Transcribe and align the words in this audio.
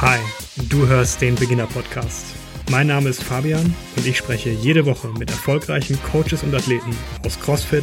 Hi, 0.00 0.20
du 0.68 0.86
hörst 0.86 1.20
den 1.22 1.34
Beginner 1.34 1.66
Podcast. 1.66 2.26
Mein 2.70 2.86
Name 2.86 3.08
ist 3.08 3.20
Fabian 3.20 3.74
und 3.96 4.06
ich 4.06 4.16
spreche 4.16 4.50
jede 4.50 4.86
Woche 4.86 5.08
mit 5.08 5.28
erfolgreichen 5.28 6.00
Coaches 6.04 6.44
und 6.44 6.54
Athleten 6.54 6.96
aus 7.26 7.40
CrossFit, 7.40 7.82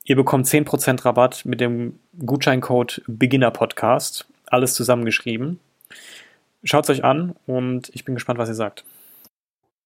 Ihr 0.04 0.16
bekommt 0.16 0.46
10% 0.46 1.04
Rabatt 1.04 1.44
mit 1.44 1.60
dem 1.60 2.00
Gutscheincode 2.26 3.02
Beginner 3.06 3.52
Podcast. 3.52 4.26
Alles 4.52 4.74
zusammengeschrieben. 4.74 5.60
Schaut 6.62 6.84
es 6.84 6.90
euch 6.90 7.04
an 7.04 7.34
und 7.46 7.88
ich 7.94 8.04
bin 8.04 8.14
gespannt, 8.14 8.38
was 8.38 8.50
ihr 8.50 8.54
sagt. 8.54 8.84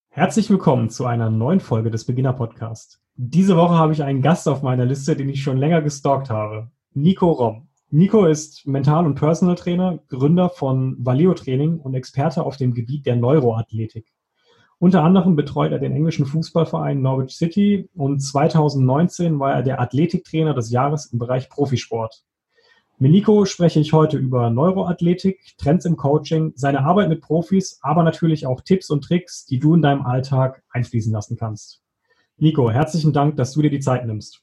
Herzlich 0.08 0.50
willkommen 0.50 0.90
zu 0.90 1.06
einer 1.06 1.30
neuen 1.30 1.60
Folge 1.60 1.92
des 1.92 2.04
Beginner 2.04 2.32
Podcast. 2.32 3.00
Diese 3.14 3.56
Woche 3.56 3.74
habe 3.74 3.92
ich 3.92 4.02
einen 4.02 4.22
Gast 4.22 4.48
auf 4.48 4.62
meiner 4.62 4.84
Liste, 4.84 5.14
den 5.14 5.28
ich 5.28 5.40
schon 5.40 5.56
länger 5.56 5.82
gestalkt 5.82 6.30
habe. 6.30 6.68
Nico 6.94 7.30
Rom. 7.30 7.68
Nico 7.90 8.26
ist 8.26 8.66
Mental- 8.66 9.06
und 9.06 9.14
Personal 9.14 9.54
Trainer, 9.54 10.00
Gründer 10.08 10.50
von 10.50 10.96
Valeo 10.98 11.34
Training 11.34 11.78
und 11.78 11.94
Experte 11.94 12.42
auf 12.42 12.56
dem 12.56 12.74
Gebiet 12.74 13.06
der 13.06 13.14
Neuroathletik. 13.14 14.12
Unter 14.80 15.04
anderem 15.04 15.36
betreut 15.36 15.70
er 15.70 15.78
den 15.78 15.92
englischen 15.92 16.26
Fußballverein 16.26 17.00
Norwich 17.00 17.36
City 17.36 17.88
und 17.94 18.18
2019 18.18 19.38
war 19.38 19.54
er 19.54 19.62
der 19.62 19.80
Athletiktrainer 19.80 20.54
des 20.54 20.72
Jahres 20.72 21.06
im 21.12 21.20
Bereich 21.20 21.48
Profisport. 21.50 22.24
Mit 22.98 23.10
Nico 23.10 23.44
spreche 23.44 23.78
ich 23.78 23.92
heute 23.92 24.16
über 24.16 24.48
Neuroathletik, 24.48 25.54
Trends 25.58 25.84
im 25.84 25.98
Coaching, 25.98 26.54
seine 26.56 26.80
Arbeit 26.80 27.10
mit 27.10 27.20
Profis, 27.20 27.78
aber 27.82 28.02
natürlich 28.02 28.46
auch 28.46 28.62
Tipps 28.62 28.88
und 28.88 29.04
Tricks, 29.04 29.44
die 29.44 29.58
du 29.58 29.74
in 29.74 29.82
deinem 29.82 30.06
Alltag 30.06 30.62
einfließen 30.70 31.12
lassen 31.12 31.36
kannst. 31.36 31.82
Nico, 32.38 32.70
herzlichen 32.70 33.12
Dank, 33.12 33.36
dass 33.36 33.52
du 33.52 33.60
dir 33.60 33.68
die 33.68 33.80
Zeit 33.80 34.06
nimmst. 34.06 34.42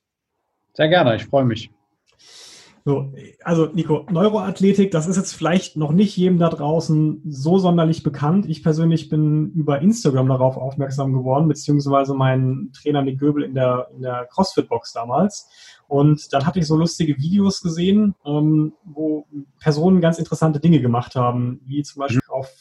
Sehr 0.73 0.87
gerne, 0.87 1.15
ich 1.15 1.25
freue 1.25 1.45
mich. 1.45 1.71
So, 2.85 3.13
also 3.45 3.67
Nico, 3.67 4.05
Neuroathletik, 4.11 4.91
das 4.91 5.07
ist 5.07 5.15
jetzt 5.15 5.33
vielleicht 5.33 5.77
noch 5.77 5.93
nicht 5.93 6.17
jedem 6.17 6.37
da 6.37 6.49
draußen 6.49 7.21
so 7.25 7.57
sonderlich 7.57 8.03
bekannt. 8.03 8.45
Ich 8.49 8.61
persönlich 8.61 9.07
bin 9.07 9.51
über 9.51 9.79
Instagram 9.79 10.27
darauf 10.27 10.57
aufmerksam 10.57 11.13
geworden, 11.13 11.47
beziehungsweise 11.47 12.13
mein 12.13 12.71
Trainer 12.73 13.01
Nick 13.01 13.19
Göbel 13.19 13.43
in 13.43 13.55
der, 13.55 13.87
in 13.95 14.01
der 14.01 14.25
CrossFit-Box 14.25 14.91
damals. 14.91 15.49
Und 15.87 16.33
dann 16.33 16.45
hatte 16.45 16.59
ich 16.59 16.67
so 16.67 16.75
lustige 16.75 17.17
Videos 17.17 17.61
gesehen, 17.61 18.15
ähm, 18.25 18.73
wo 18.83 19.27
Personen 19.59 20.01
ganz 20.01 20.19
interessante 20.19 20.59
Dinge 20.59 20.81
gemacht 20.81 21.15
haben, 21.15 21.61
wie 21.65 21.83
zum 21.83 22.01
Beispiel 22.01 22.21
auf 22.27 22.51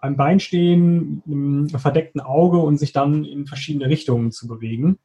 einem 0.00 0.16
Bein 0.16 0.40
stehen, 0.40 1.22
einem 1.26 1.68
verdeckten 1.68 2.20
Auge 2.20 2.58
und 2.58 2.78
sich 2.78 2.92
dann 2.92 3.24
in 3.24 3.46
verschiedene 3.46 3.88
Richtungen 3.88 4.32
zu 4.32 4.46
bewegen. 4.46 4.98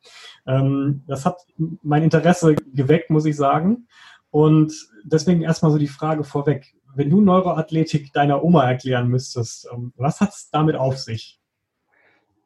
Ähm, 0.46 1.04
das 1.08 1.26
hat 1.26 1.38
mein 1.82 2.04
Interesse 2.04 2.56
geweckt, 2.74 3.10
muss 3.10 3.26
ich 3.26 3.36
sagen. 3.36 3.88
Und 4.32 4.74
deswegen 5.04 5.42
erstmal 5.42 5.72
so 5.72 5.78
die 5.78 5.88
Frage 5.88 6.24
vorweg. 6.24 6.74
Wenn 6.96 7.10
du 7.10 7.22
Neuroathletik 7.22 8.14
deiner 8.14 8.44
Oma 8.44 8.70
erklären 8.70 9.10
müsstest, 9.10 9.68
ähm, 9.74 9.94
was 9.96 10.20
hat 10.22 10.30
es 10.30 10.50
damit 10.52 10.76
auf 10.76 10.98
sich? 10.98 11.40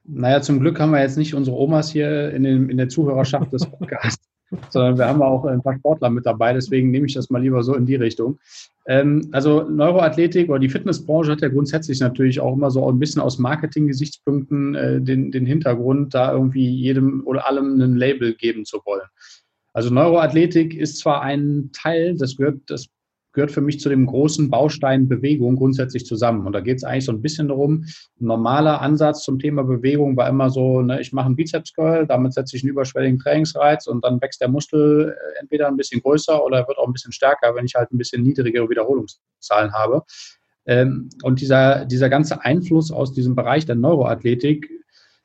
Naja, 0.06 0.42
zum 0.42 0.60
Glück 0.60 0.80
haben 0.80 0.92
wir 0.92 1.02
jetzt 1.02 1.18
nicht 1.18 1.34
unsere 1.34 1.58
Omas 1.58 1.90
hier 1.90 2.32
in, 2.32 2.44
den, 2.44 2.70
in 2.70 2.78
der 2.78 2.90
Zuhörerschaft 2.90 3.54
des 3.54 3.66
Podcasts, 3.66 4.28
sondern 4.70 4.98
wir 4.98 5.08
haben 5.08 5.22
auch 5.22 5.46
ein 5.46 5.62
paar 5.62 5.78
Sportler 5.78 6.10
mit 6.10 6.26
dabei. 6.26 6.52
Deswegen 6.54 6.92
nehme 6.92 7.06
ich 7.06 7.14
das 7.14 7.30
mal 7.30 7.42
lieber 7.42 7.64
so 7.64 7.74
in 7.74 7.86
die 7.86 7.96
Richtung. 7.96 8.38
Ähm, 8.86 9.30
also 9.32 9.64
Neuroathletik 9.64 10.50
oder 10.50 10.60
die 10.60 10.70
Fitnessbranche 10.70 11.32
hat 11.32 11.42
ja 11.42 11.48
grundsätzlich 11.48 12.02
natürlich 12.02 12.42
auch 12.42 12.54
immer 12.54 12.70
so 12.70 12.90
ein 12.90 13.00
bisschen 13.00 13.22
aus 13.22 13.40
Marketing-Gesichtspunkten 13.40 14.76
äh, 14.76 15.02
den, 15.02 15.32
den 15.32 15.46
Hintergrund, 15.46 16.14
da 16.14 16.34
irgendwie 16.34 16.70
jedem 16.70 17.26
oder 17.26 17.48
allem 17.48 17.80
ein 17.80 17.96
Label 17.96 18.34
geben 18.36 18.66
zu 18.66 18.82
wollen. 18.86 19.08
Also 19.74 19.90
Neuroathletik 19.90 20.76
ist 20.76 21.00
zwar 21.00 21.22
ein 21.22 21.72
Teil, 21.74 22.16
das 22.16 22.38
gehört, 22.38 22.62
das 22.68 22.88
gehört 23.34 23.52
für 23.52 23.62
mich 23.62 23.80
zu 23.80 23.90
dem 23.90 24.06
großen 24.06 24.50
Baustein 24.50 25.10
Bewegung 25.10 25.56
grundsätzlich 25.56 26.06
zusammen. 26.06 26.46
Und 26.46 26.54
da 26.54 26.62
geht 26.62 26.78
es 26.78 26.84
eigentlich 26.84 27.06
so 27.06 27.12
ein 27.12 27.22
bisschen 27.22 27.48
darum, 27.48 27.84
ein 28.22 28.26
normaler 28.26 28.82
Ansatz 28.82 29.24
zum 29.24 29.40
Thema 29.40 29.64
Bewegung 29.64 30.16
war 30.16 30.30
immer 30.30 30.52
so, 30.52 30.82
ne, 30.82 31.02
ich 31.02 31.12
mache 31.12 31.26
einen 31.26 31.36
Bizeps-Curl, 31.36 32.06
damit 32.06 32.34
setze 32.34 32.56
ich 32.56 32.64
einen 32.64 32.70
überschwelligen 32.70 33.20
Trainingsreiz 33.20 33.88
und 33.88 34.06
dann 34.06 34.22
wächst 34.22 34.40
der 34.40 34.50
Muskel 34.50 35.16
äh, 35.18 35.40
entweder 35.42 35.68
ein 35.68 35.78
bisschen 35.78 36.02
größer 36.02 36.46
oder 36.46 36.68
wird 36.68 36.78
auch 36.78 36.86
ein 36.86 36.94
bisschen 36.94 37.12
stärker, 37.12 37.56
wenn 37.56 37.66
ich 37.66 37.74
halt 37.74 37.92
ein 37.92 37.98
bisschen 37.98 38.22
niedrigere 38.22 38.70
Wiederholungszahlen 38.70 39.74
habe. 39.74 40.04
Ähm, 40.66 41.10
und 41.24 41.42
dieser, 41.42 41.86
dieser 41.86 42.10
ganze 42.10 42.42
Einfluss 42.46 42.92
aus 42.92 43.14
diesem 43.14 43.36
Bereich 43.36 43.66
der 43.66 43.76
Neuroathletik 43.76 44.70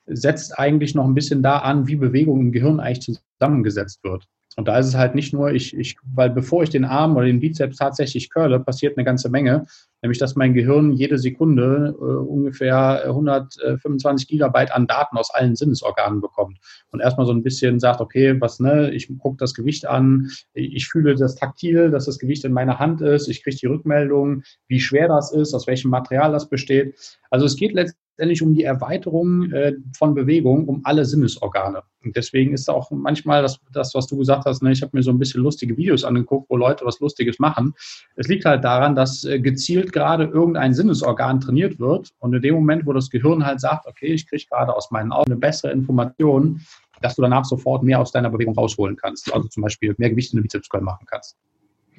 setzt 0.07 0.57
eigentlich 0.57 0.95
noch 0.95 1.05
ein 1.05 1.13
bisschen 1.13 1.43
da 1.43 1.59
an, 1.59 1.87
wie 1.87 1.95
Bewegung 1.95 2.39
im 2.39 2.51
Gehirn 2.51 2.79
eigentlich 2.79 3.19
zusammengesetzt 3.37 4.03
wird. 4.03 4.25
Und 4.59 4.67
da 4.67 4.77
ist 4.77 4.87
es 4.87 4.97
halt 4.97 5.15
nicht 5.15 5.31
nur, 5.31 5.53
ich, 5.53 5.73
ich, 5.73 5.95
weil 6.13 6.29
bevor 6.29 6.63
ich 6.63 6.69
den 6.69 6.83
Arm 6.83 7.15
oder 7.15 7.27
den 7.27 7.39
Bizeps 7.39 7.77
tatsächlich 7.77 8.29
curle, 8.29 8.59
passiert 8.59 8.97
eine 8.97 9.05
ganze 9.05 9.29
Menge. 9.29 9.65
Nämlich, 10.01 10.17
dass 10.17 10.35
mein 10.35 10.53
Gehirn 10.53 10.91
jede 10.91 11.17
Sekunde 11.17 11.95
äh, 11.97 12.03
ungefähr 12.03 13.05
125 13.05 14.27
Gigabyte 14.27 14.73
an 14.73 14.85
Daten 14.85 15.15
aus 15.15 15.33
allen 15.33 15.55
Sinnesorganen 15.55 16.19
bekommt. 16.19 16.59
Und 16.91 16.99
erstmal 16.99 17.25
so 17.25 17.31
ein 17.31 17.41
bisschen 17.41 17.79
sagt, 17.79 18.01
okay, 18.01 18.35
was, 18.41 18.59
ne, 18.59 18.91
ich 18.91 19.07
gucke 19.19 19.37
das 19.37 19.53
Gewicht 19.53 19.87
an, 19.87 20.29
ich 20.51 20.89
fühle 20.89 21.15
das 21.15 21.35
taktil, 21.35 21.89
dass 21.89 22.07
das 22.07 22.19
Gewicht 22.19 22.43
in 22.43 22.51
meiner 22.51 22.79
Hand 22.79 22.99
ist, 22.99 23.29
ich 23.29 23.41
kriege 23.41 23.55
die 23.55 23.67
Rückmeldung, 23.67 24.43
wie 24.67 24.81
schwer 24.81 25.07
das 25.07 25.31
ist, 25.31 25.53
aus 25.53 25.67
welchem 25.67 25.89
Material 25.89 26.33
das 26.33 26.49
besteht. 26.49 26.95
Also 27.29 27.45
es 27.45 27.55
geht 27.55 27.71
letztendlich 27.71 28.08
letztendlich 28.19 28.41
um 28.41 28.53
die 28.53 28.63
Erweiterung 28.63 29.49
äh, 29.53 29.73
von 29.97 30.13
Bewegung 30.13 30.67
um 30.67 30.81
alle 30.83 31.05
Sinnesorgane. 31.05 31.83
Und 32.03 32.17
deswegen 32.17 32.53
ist 32.53 32.69
auch 32.69 32.91
manchmal 32.91 33.41
das, 33.41 33.61
das 33.71 33.95
was 33.95 34.07
du 34.07 34.17
gesagt 34.17 34.45
hast, 34.45 34.61
ne, 34.61 34.73
ich 34.73 34.81
habe 34.81 34.91
mir 34.93 35.03
so 35.03 35.11
ein 35.11 35.19
bisschen 35.19 35.41
lustige 35.41 35.77
Videos 35.77 36.03
angeguckt, 36.03 36.49
wo 36.49 36.57
Leute 36.57 36.85
was 36.85 36.99
Lustiges 36.99 37.39
machen. 37.39 37.73
Es 38.17 38.27
liegt 38.27 38.43
halt 38.43 38.65
daran, 38.65 38.93
dass 38.93 39.23
äh, 39.23 39.39
gezielt 39.39 39.93
gerade 39.93 40.25
irgendein 40.25 40.73
Sinnesorgan 40.73 41.39
trainiert 41.39 41.79
wird. 41.79 42.09
Und 42.19 42.33
in 42.33 42.41
dem 42.41 42.55
Moment, 42.55 42.85
wo 42.85 42.91
das 42.91 43.09
Gehirn 43.09 43.45
halt 43.45 43.61
sagt, 43.61 43.87
okay, 43.87 44.07
ich 44.07 44.27
kriege 44.27 44.43
gerade 44.49 44.75
aus 44.75 44.91
meinen 44.91 45.13
Augen 45.13 45.31
eine 45.31 45.39
bessere 45.39 45.71
Information, 45.71 46.59
dass 47.01 47.15
du 47.15 47.21
danach 47.21 47.45
sofort 47.45 47.83
mehr 47.83 48.01
aus 48.01 48.11
deiner 48.11 48.29
Bewegung 48.29 48.55
rausholen 48.55 48.97
kannst. 48.97 49.33
Also 49.33 49.47
zum 49.47 49.63
Beispiel 49.63 49.95
mehr 49.97 50.09
Gewicht 50.09 50.33
in 50.33 50.39
den 50.39 50.43
Bizeps 50.43 50.67
machen 50.81 51.05
kannst. 51.09 51.37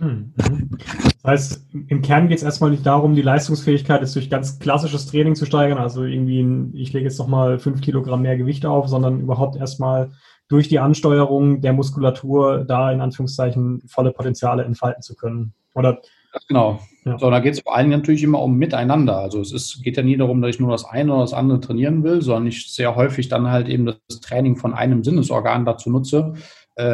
Hm, 0.01 0.33
mhm. 0.37 0.71
Das 1.23 1.25
heißt, 1.25 1.67
im 1.89 2.01
Kern 2.01 2.29
geht 2.29 2.39
es 2.39 2.43
erstmal 2.43 2.71
nicht 2.71 2.87
darum, 2.87 3.15
die 3.15 3.23
Leistungsfähigkeit 3.23 4.01
jetzt 4.01 4.17
durch 4.17 4.31
ganz 4.31 4.59
klassisches 4.59 5.07
Training 5.07 5.35
zu 5.35 5.45
steigern, 5.45 5.79
also 5.79 6.05
irgendwie, 6.05 6.41
ein, 6.41 6.75
ich 6.75 6.93
lege 6.95 7.05
jetzt 7.05 7.19
nochmal 7.19 7.59
fünf 7.59 7.83
Kilogramm 7.83 8.23
mehr 8.23 8.39
Gewicht 8.39 8.65
auf, 8.65 8.89
sondern 8.89 9.21
überhaupt 9.21 9.57
erstmal 9.57 10.11
durch 10.49 10.69
die 10.69 10.79
Ansteuerung 10.79 11.61
der 11.61 11.75
Muskulatur 11.75 12.65
da 12.65 12.91
in 12.91 13.01
Anführungszeichen 13.01 13.83
volle 13.87 14.11
Potenziale 14.11 14.65
entfalten 14.65 15.03
zu 15.03 15.15
können. 15.15 15.53
Oder 15.75 16.01
genau. 16.49 16.81
Ja. 17.05 17.19
So, 17.19 17.31
da 17.31 17.41
geht 17.41 17.55
es 17.55 17.61
vor 17.61 17.77
allem 17.77 17.91
natürlich 17.91 18.23
immer 18.23 18.43
um 18.43 18.57
Miteinander. 18.57 19.19
Also 19.19 19.41
es 19.41 19.53
ist, 19.53 19.83
geht 19.83 19.97
ja 19.97 20.03
nie 20.03 20.17
darum, 20.17 20.43
dass 20.43 20.55
ich 20.55 20.61
nur 20.61 20.71
das 20.71 20.85
eine 20.85 21.13
oder 21.13 21.23
das 21.23 21.33
andere 21.33 21.61
trainieren 21.61 22.03
will, 22.03 22.21
sondern 22.21 22.49
ich 22.49 22.73
sehr 22.73 22.97
häufig 22.97 23.29
dann 23.29 23.51
halt 23.51 23.69
eben 23.69 23.87
das 23.87 24.21
Training 24.21 24.57
von 24.57 24.75
einem 24.75 25.05
Sinnesorgan 25.05 25.65
dazu 25.65 25.91
nutze, 25.91 26.35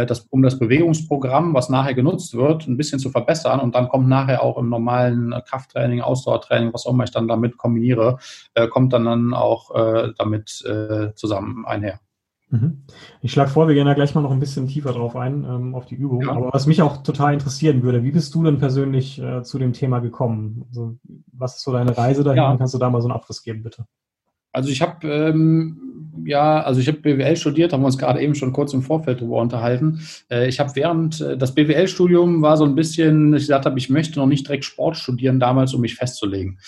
das, 0.06 0.20
um 0.30 0.42
das 0.42 0.58
Bewegungsprogramm, 0.58 1.54
was 1.54 1.68
nachher 1.68 1.94
genutzt 1.94 2.34
wird, 2.34 2.66
ein 2.66 2.76
bisschen 2.76 2.98
zu 2.98 3.10
verbessern. 3.10 3.60
Und 3.60 3.74
dann 3.74 3.88
kommt 3.88 4.08
nachher 4.08 4.42
auch 4.42 4.58
im 4.58 4.68
normalen 4.68 5.34
Krafttraining, 5.46 6.00
Ausdauertraining, 6.00 6.72
was 6.72 6.86
auch 6.86 6.92
immer 6.92 7.04
ich 7.04 7.10
dann 7.10 7.28
damit 7.28 7.56
kombiniere, 7.56 8.18
äh, 8.54 8.68
kommt 8.68 8.92
dann, 8.92 9.04
dann 9.04 9.34
auch 9.34 9.74
äh, 9.74 10.12
damit 10.18 10.64
äh, 10.66 11.14
zusammen 11.14 11.64
einher. 11.66 12.00
Mhm. 12.48 12.82
Ich 13.22 13.32
schlage 13.32 13.50
vor, 13.50 13.66
wir 13.66 13.74
gehen 13.74 13.86
da 13.86 13.94
gleich 13.94 14.14
mal 14.14 14.20
noch 14.20 14.30
ein 14.30 14.38
bisschen 14.38 14.68
tiefer 14.68 14.92
drauf 14.92 15.16
ein, 15.16 15.44
ähm, 15.44 15.74
auf 15.74 15.86
die 15.86 15.96
Übung. 15.96 16.22
Ja. 16.22 16.32
Aber 16.32 16.52
was 16.52 16.66
mich 16.66 16.80
auch 16.80 17.02
total 17.02 17.34
interessieren 17.34 17.82
würde, 17.82 18.04
wie 18.04 18.12
bist 18.12 18.34
du 18.34 18.44
denn 18.44 18.58
persönlich 18.58 19.20
äh, 19.20 19.42
zu 19.42 19.58
dem 19.58 19.72
Thema 19.72 19.98
gekommen? 19.98 20.64
Also, 20.68 20.96
was 21.32 21.56
ist 21.56 21.64
so 21.64 21.72
deine 21.72 21.96
Reise 21.96 22.22
dahin? 22.22 22.42
Ja. 22.42 22.56
Kannst 22.56 22.74
du 22.74 22.78
da 22.78 22.88
mal 22.88 23.00
so 23.00 23.08
einen 23.08 23.16
Abriss 23.16 23.42
geben, 23.42 23.62
bitte? 23.62 23.86
Also 24.56 24.70
ich 24.70 24.80
habe 24.80 25.06
ähm, 25.06 26.22
ja, 26.24 26.62
also 26.62 26.80
ich 26.80 26.88
habe 26.88 26.98
BWL 26.98 27.36
studiert, 27.36 27.74
haben 27.74 27.82
wir 27.82 27.86
uns 27.88 27.98
gerade 27.98 28.22
eben 28.22 28.34
schon 28.34 28.54
kurz 28.54 28.72
im 28.72 28.80
Vorfeld 28.80 29.20
darüber 29.20 29.42
unterhalten. 29.42 30.00
Äh, 30.30 30.48
ich 30.48 30.58
habe 30.58 30.74
während 30.74 31.20
äh, 31.20 31.36
das 31.36 31.54
BWL-Studium 31.54 32.40
war 32.40 32.56
so 32.56 32.64
ein 32.64 32.74
bisschen, 32.74 33.34
ich 33.34 33.42
gesagt 33.42 33.66
habe, 33.66 33.78
ich 33.78 33.90
möchte 33.90 34.18
noch 34.18 34.26
nicht 34.26 34.46
direkt 34.46 34.64
Sport 34.64 34.96
studieren 34.96 35.38
damals, 35.38 35.74
um 35.74 35.82
mich 35.82 35.94
festzulegen. 35.94 36.58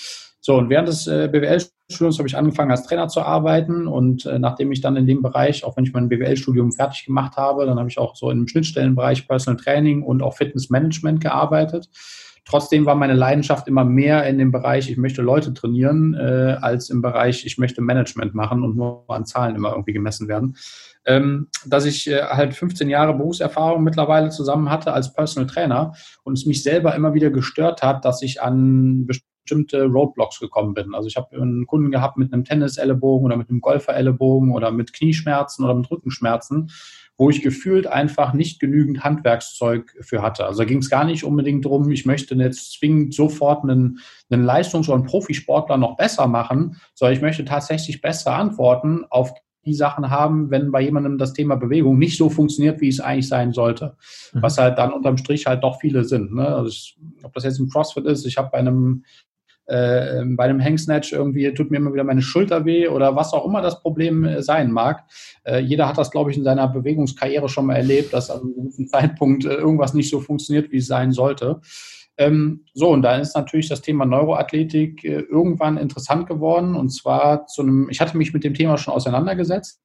So, 0.41 0.57
und 0.59 0.69
während 0.69 0.89
des 0.89 1.07
äh, 1.07 1.31
BWL-Studiums 1.33 2.19
habe 2.19 2.29
ich 2.29 2.37
angefangen, 2.37 2.71
als 2.71 2.87
Trainer 2.87 3.09
zu 3.09 3.23
arbeiten. 3.23 3.89
Und 3.89 4.27
äh, 4.27 4.39
nachdem 4.39 4.71
ich 4.71 4.83
dann 4.83 4.97
in 4.97 5.07
dem 5.07 5.23
Bereich, 5.23 5.65
auch 5.65 5.79
wenn 5.79 5.85
ich 5.85 5.95
mein 5.95 6.11
BWL-Studium 6.11 6.73
fertig 6.73 7.07
gemacht 7.07 7.39
habe, 7.39 7.65
dann 7.65 7.79
habe 7.79 7.89
ich 7.89 7.97
auch 7.97 8.17
so 8.17 8.31
im 8.31 8.47
Schnittstellenbereich 8.47 9.27
Personal 9.27 9.59
Training 9.59 10.03
und 10.03 10.23
auch 10.23 10.37
Fitness 10.37 10.69
Management 10.69 11.23
gearbeitet. 11.23 11.89
Trotzdem 12.49 12.87
war 12.87 12.95
meine 12.95 13.13
Leidenschaft 13.13 13.69
immer 13.69 13.85
mehr 13.85 14.27
in 14.27 14.39
dem 14.39 14.51
Bereich, 14.51 14.91
ich 14.91 14.97
möchte 14.97 15.21
Leute 15.21 15.53
trainieren, 15.53 16.15
äh, 16.15 16.57
als 16.61 16.89
im 16.89 17.03
Bereich, 17.03 17.45
ich 17.45 17.59
möchte 17.59 17.83
Management 17.83 18.35
machen 18.35 18.63
und 18.63 18.75
nur 18.75 19.05
an 19.09 19.27
Zahlen 19.27 19.55
immer 19.55 19.73
irgendwie 19.73 19.93
gemessen 19.93 20.29
werden. 20.29 20.57
Ähm, 21.05 21.49
dass 21.67 21.85
ich 21.85 22.09
äh, 22.09 22.23
halt 22.23 22.55
15 22.55 22.89
Jahre 22.89 23.15
Berufserfahrung 23.15 23.85
mittlerweile 23.85 24.31
zusammen 24.31 24.71
hatte 24.71 24.95
als 24.95 25.13
Personal 25.13 25.47
Trainer 25.47 25.93
und 26.25 26.39
es 26.39 26.47
mich 26.47 26.63
selber 26.63 26.95
immer 26.95 27.13
wieder 27.13 27.31
gestört 27.31 27.83
hat, 27.83 28.07
dass 28.07 28.23
ich 28.23 28.41
an 28.41 29.07
bestimmte 29.07 29.85
Roadblocks 29.85 30.41
gekommen 30.41 30.75
bin. 30.75 30.95
Also 30.95 31.07
ich 31.09 31.17
habe 31.17 31.37
einen 31.37 31.67
Kunden 31.67 31.91
gehabt 31.91 32.17
mit 32.17 32.33
einem 32.33 32.45
Tennis-Ellenbogen 32.45 33.27
oder 33.27 33.37
mit 33.37 33.51
einem 33.51 33.61
Golfer-Ellenbogen 33.61 34.53
oder 34.53 34.71
mit 34.71 34.93
Knieschmerzen 34.93 35.65
oder 35.65 35.75
mit 35.75 35.91
Rückenschmerzen, 35.91 36.71
wo 37.19 37.31
ich 37.31 37.43
gefühlt 37.43 37.89
einfach 37.89 38.33
nicht 38.33 38.61
genügend 38.61 39.03
Handwerkszeug 39.03 39.93
für 40.01 40.23
hatte. 40.23 40.47
Also 40.47 40.61
da 40.61 40.65
ging 40.65 40.79
es 40.79 40.89
gar 40.89 41.05
nicht 41.05 41.25
unbedingt 41.25 41.65
darum, 41.65 41.91
ich 41.91 42.07
möchte 42.07 42.37
jetzt 42.37 42.79
zwingend 42.79 43.13
sofort 43.13 43.65
einen, 43.65 43.99
einen 44.31 44.45
Leistungs- 44.45 44.89
oder 44.89 44.99
einen 44.99 45.07
Profisportler 45.07 45.77
noch 45.77 45.97
besser 45.97 46.29
machen, 46.29 46.77
sondern 46.95 47.17
ich 47.17 47.23
möchte 47.23 47.45
tatsächlich 47.45 48.01
bessere 48.01 48.35
Antworten 48.35 49.05
auf 49.11 49.35
die 49.65 49.75
Sachen 49.75 50.11
haben, 50.11 50.51
wenn 50.51 50.71
bei 50.71 50.81
jemandem 50.81 51.19
das 51.19 51.33
Thema 51.33 51.57
Bewegung 51.57 51.99
nicht 51.99 52.17
so 52.17 52.31
funktioniert, 52.31 52.81
wie 52.81 52.89
es 52.89 53.01
eigentlich 53.01 53.29
sein 53.29 53.53
sollte. 53.53 53.97
Mhm. 54.33 54.43
Was 54.43 54.57
halt 54.57 54.79
dann 54.79 54.93
unterm 54.93 55.19
Strich 55.19 55.47
halt 55.47 55.65
doch 55.65 55.81
viele 55.81 56.05
sind. 56.05 56.33
Ne? 56.33 56.47
Also 56.47 56.69
ich, 56.69 56.97
ob 57.25 57.35
das 57.35 57.45
jetzt 57.45 57.59
im 57.59 57.69
CrossFit 57.69 58.07
ist, 58.07 58.25
ich 58.27 58.39
habe 58.39 58.51
bei 58.53 58.59
einem 58.59 59.05
äh, 59.69 60.25
bei 60.25 60.45
einem 60.45 60.63
Hangsnatch 60.63 61.13
irgendwie 61.13 61.53
tut 61.55 61.71
mir 61.71 61.77
immer 61.77 61.93
wieder 61.93 62.05
meine 62.05 62.23
Schulter 62.23 62.65
weh 62.65 62.89
oder 62.89 63.15
was 63.17 63.33
auch 63.33 63.45
immer 63.45 63.61
das 63.61 63.81
Problem 63.81 64.25
äh, 64.25 64.43
sein 64.43 64.73
mag. 64.73 65.05
Äh, 65.45 65.61
jeder 65.61 65.87
hat 65.87 65.99
das, 65.99 66.11
glaube 66.11 66.31
ich, 66.31 66.37
in 66.37 66.45
seiner 66.45 66.69
Bewegungskarriere 66.69 67.49
schon 67.49 67.67
mal 67.67 67.77
erlebt, 67.77 68.13
dass 68.13 68.31
an 68.31 68.41
einem 68.41 68.55
gewissen 68.55 68.89
Zeitpunkt 68.89 69.45
äh, 69.45 69.55
irgendwas 69.55 69.95
nicht 69.95 70.11
so 70.11 70.21
funktioniert, 70.21 70.73
wie 70.73 70.79
es 70.79 70.87
sein 70.87 71.13
sollte. 71.13 71.61
Ähm, 72.17 72.65
so, 72.75 72.91
und 72.91 73.03
da 73.03 73.17
ist 73.17 73.37
natürlich 73.37 73.69
das 73.69 73.83
Thema 73.83 74.05
Neuroathletik 74.05 75.05
äh, 75.05 75.21
irgendwann 75.21 75.77
interessant 75.77 76.27
geworden. 76.27 76.75
Und 76.75 76.89
zwar 76.89 77.47
zu 77.47 77.63
einem, 77.63 77.89
ich 77.91 78.01
hatte 78.01 78.17
mich 78.17 78.33
mit 78.33 78.45
dem 78.45 78.55
Thema 78.55 78.77
schon 78.79 78.95
auseinandergesetzt 78.95 79.81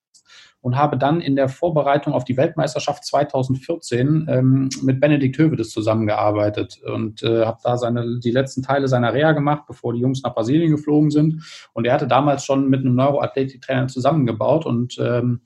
und 0.63 0.77
habe 0.77 0.97
dann 0.97 1.19
in 1.19 1.35
der 1.35 1.49
Vorbereitung 1.49 2.13
auf 2.13 2.23
die 2.23 2.37
Weltmeisterschaft 2.37 3.03
2014 3.03 4.27
ähm, 4.29 4.69
mit 4.81 5.01
Benedikt 5.01 5.37
Hövedes 5.37 5.71
zusammengearbeitet 5.71 6.81
und 6.81 7.21
äh, 7.21 7.45
habe 7.45 7.59
da 7.61 7.77
seine, 7.77 8.19
die 8.19 8.31
letzten 8.31 8.63
Teile 8.63 8.87
seiner 8.87 9.13
Reha 9.13 9.33
gemacht, 9.33 9.63
bevor 9.67 9.93
die 9.93 9.99
Jungs 9.99 10.23
nach 10.23 10.33
Brasilien 10.33 10.71
geflogen 10.71 11.11
sind. 11.11 11.43
Und 11.73 11.85
er 11.85 11.93
hatte 11.93 12.07
damals 12.07 12.45
schon 12.45 12.69
mit 12.69 12.79
einem 12.79 12.95
Neuroathletiktrainer 12.95 13.87
zusammengebaut 13.87 14.65
und 14.65 14.97
ähm, 14.99 15.41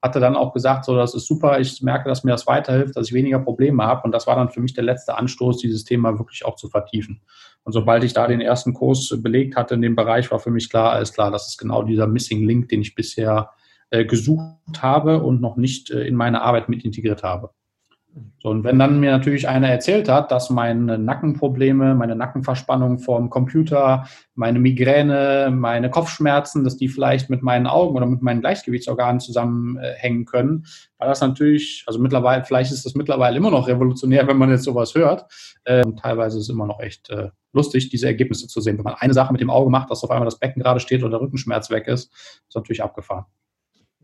hatte 0.00 0.20
dann 0.20 0.36
auch 0.36 0.54
gesagt, 0.54 0.86
so, 0.86 0.96
das 0.96 1.14
ist 1.14 1.26
super, 1.26 1.60
ich 1.60 1.82
merke, 1.82 2.08
dass 2.08 2.24
mir 2.24 2.32
das 2.32 2.46
weiterhilft, 2.46 2.96
dass 2.96 3.08
ich 3.08 3.12
weniger 3.12 3.40
Probleme 3.40 3.84
habe. 3.84 4.04
Und 4.04 4.12
das 4.12 4.26
war 4.26 4.36
dann 4.36 4.48
für 4.48 4.62
mich 4.62 4.72
der 4.72 4.84
letzte 4.84 5.18
Anstoß, 5.18 5.58
dieses 5.58 5.84
Thema 5.84 6.18
wirklich 6.18 6.46
auch 6.46 6.56
zu 6.56 6.70
vertiefen. 6.70 7.20
Und 7.62 7.72
sobald 7.72 8.04
ich 8.04 8.14
da 8.14 8.26
den 8.26 8.40
ersten 8.40 8.72
Kurs 8.72 9.14
belegt 9.18 9.54
hatte 9.54 9.74
in 9.74 9.82
dem 9.82 9.96
Bereich, 9.96 10.30
war 10.30 10.40
für 10.40 10.50
mich 10.50 10.70
klar, 10.70 10.92
alles 10.92 11.12
klar, 11.12 11.30
das 11.30 11.48
ist 11.48 11.58
genau 11.58 11.82
dieser 11.82 12.06
Missing 12.06 12.42
Link, 12.46 12.70
den 12.70 12.80
ich 12.80 12.94
bisher 12.94 13.50
äh, 13.92 14.04
gesucht 14.04 14.82
habe 14.82 15.22
und 15.22 15.40
noch 15.40 15.56
nicht 15.56 15.90
äh, 15.90 16.06
in 16.06 16.16
meine 16.16 16.42
Arbeit 16.42 16.68
mit 16.68 16.84
integriert 16.84 17.22
habe. 17.22 17.50
So, 18.40 18.48
und 18.50 18.64
wenn 18.64 18.78
dann 18.78 19.00
mir 19.00 19.10
natürlich 19.10 19.48
einer 19.48 19.68
erzählt 19.68 20.08
hat, 20.08 20.30
dass 20.32 20.50
meine 20.50 20.98
Nackenprobleme, 20.98 21.94
meine 21.94 22.16
Nackenverspannung 22.16 22.98
vorm 22.98 23.30
Computer, 23.30 24.06
meine 24.34 24.58
Migräne, 24.58 25.50
meine 25.52 25.90
Kopfschmerzen, 25.90 26.64
dass 26.64 26.76
die 26.76 26.88
vielleicht 26.88 27.30
mit 27.30 27.42
meinen 27.42 27.66
Augen 27.66 27.96
oder 27.96 28.06
mit 28.06 28.20
meinen 28.20 28.40
Gleichgewichtsorganen 28.40 29.20
zusammenhängen 29.20 30.24
können, 30.24 30.66
war 30.98 31.08
das 31.08 31.20
natürlich, 31.20 31.84
also 31.86 32.00
mittlerweile, 32.00 32.44
vielleicht 32.44 32.72
ist 32.72 32.84
das 32.84 32.94
mittlerweile 32.94 33.36
immer 33.36 33.50
noch 33.50 33.68
revolutionär, 33.68 34.26
wenn 34.28 34.38
man 34.38 34.50
jetzt 34.50 34.64
sowas 34.64 34.94
hört. 34.94 35.26
Ähm, 35.64 35.96
teilweise 35.96 36.38
ist 36.38 36.44
es 36.44 36.50
immer 36.50 36.66
noch 36.66 36.80
echt 36.80 37.08
äh, 37.10 37.30
lustig, 37.52 37.90
diese 37.90 38.06
Ergebnisse 38.06 38.48
zu 38.48 38.60
sehen. 38.60 38.76
Wenn 38.76 38.84
man 38.84 38.94
eine 38.94 39.14
Sache 39.14 39.32
mit 39.32 39.40
dem 39.40 39.50
Auge 39.50 39.70
macht, 39.70 39.90
dass 39.90 40.02
auf 40.02 40.10
einmal 40.10 40.26
das 40.26 40.38
Becken 40.38 40.62
gerade 40.62 40.80
steht 40.80 41.02
oder 41.02 41.12
der 41.12 41.20
Rückenschmerz 41.20 41.70
weg 41.70 41.86
ist, 41.86 42.12
ist 42.12 42.54
natürlich 42.54 42.82
abgefahren. 42.82 43.26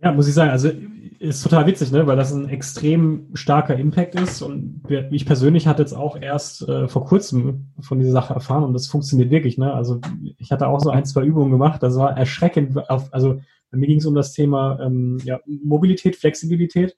Ja, 0.03 0.13
muss 0.13 0.29
ich 0.29 0.35
sagen, 0.35 0.51
also 0.51 0.71
ist 1.19 1.43
total 1.43 1.67
witzig, 1.67 1.91
ne, 1.91 2.07
weil 2.07 2.17
das 2.17 2.33
ein 2.33 2.49
extrem 2.49 3.27
starker 3.35 3.77
Impact 3.77 4.15
ist 4.15 4.41
und 4.41 4.83
ich 5.11 5.27
persönlich 5.27 5.67
hatte 5.67 5.83
jetzt 5.83 5.93
auch 5.93 6.21
erst 6.21 6.69
äh, 6.69 6.87
vor 6.87 7.05
kurzem 7.05 7.73
von 7.81 7.99
dieser 7.99 8.13
Sache 8.13 8.35
erfahren 8.35 8.63
und 8.63 8.73
das 8.73 8.87
funktioniert 8.87 9.31
wirklich, 9.31 9.59
ne? 9.59 9.73
Also 9.75 10.01
ich 10.39 10.53
hatte 10.53 10.69
auch 10.69 10.79
so 10.79 10.91
ein, 10.91 11.05
zwei 11.05 11.25
Übungen 11.25 11.51
gemacht, 11.51 11.83
das 11.83 11.97
war 11.97 12.17
erschreckend, 12.17 12.89
auf, 12.89 13.13
also 13.13 13.41
bei 13.71 13.79
mir 13.79 13.89
ging 13.89 13.99
es 13.99 14.07
um 14.07 14.15
das 14.15 14.33
Thema 14.33 14.79
ähm, 14.81 15.19
ja, 15.25 15.41
Mobilität, 15.47 16.17
Flexibilität. 16.17 16.97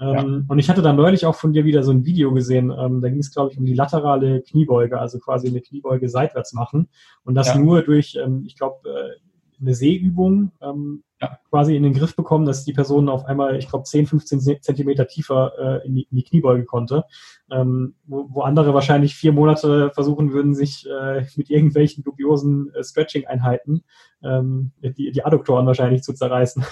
Ähm, 0.00 0.14
ja. 0.14 0.44
Und 0.48 0.58
ich 0.58 0.70
hatte 0.70 0.82
da 0.82 0.92
neulich 0.92 1.26
auch 1.26 1.34
von 1.34 1.52
dir 1.52 1.64
wieder 1.64 1.82
so 1.82 1.90
ein 1.90 2.04
Video 2.04 2.32
gesehen. 2.32 2.72
Ähm, 2.76 3.00
da 3.00 3.08
ging 3.08 3.18
es, 3.18 3.32
glaube 3.32 3.52
ich, 3.52 3.58
um 3.58 3.66
die 3.66 3.74
laterale 3.74 4.42
Kniebeuge, 4.42 4.98
also 4.98 5.18
quasi 5.18 5.48
eine 5.48 5.60
Kniebeuge 5.60 6.08
seitwärts 6.08 6.52
machen. 6.52 6.88
Und 7.24 7.34
das 7.34 7.48
ja. 7.48 7.58
nur 7.58 7.82
durch, 7.82 8.16
ähm, 8.16 8.44
ich 8.46 8.56
glaube, 8.56 8.88
äh, 8.88 9.27
eine 9.60 9.74
Sehübung 9.74 10.52
ähm, 10.60 11.02
ja. 11.20 11.38
quasi 11.50 11.76
in 11.76 11.82
den 11.82 11.94
Griff 11.94 12.14
bekommen, 12.14 12.46
dass 12.46 12.64
die 12.64 12.72
Person 12.72 13.08
auf 13.08 13.24
einmal, 13.24 13.56
ich 13.56 13.68
glaube, 13.68 13.84
10, 13.84 14.06
15 14.06 14.40
Zentimeter 14.60 15.06
tiefer 15.06 15.52
äh, 15.58 15.86
in, 15.86 15.94
die, 15.94 16.02
in, 16.10 16.16
die, 16.16 16.24
Kniebeuge 16.24 16.64
konnte. 16.64 17.04
Ähm, 17.50 17.94
wo, 18.06 18.28
wo, 18.30 18.42
andere 18.42 18.74
wahrscheinlich 18.74 19.14
vier 19.14 19.32
Monate 19.32 19.90
versuchen 19.94 20.32
würden, 20.32 20.54
sich 20.54 20.86
äh, 20.86 21.24
mit 21.36 21.50
irgendwelchen 21.50 22.04
dubiosen 22.04 22.72
äh, 22.74 22.84
Stretching-Einheiten 22.84 23.82
ähm, 24.22 24.72
die, 24.82 25.10
die 25.10 25.24
Adduktoren 25.24 25.66
wahrscheinlich 25.66 26.02
zu 26.02 26.12
zerreißen. 26.12 26.64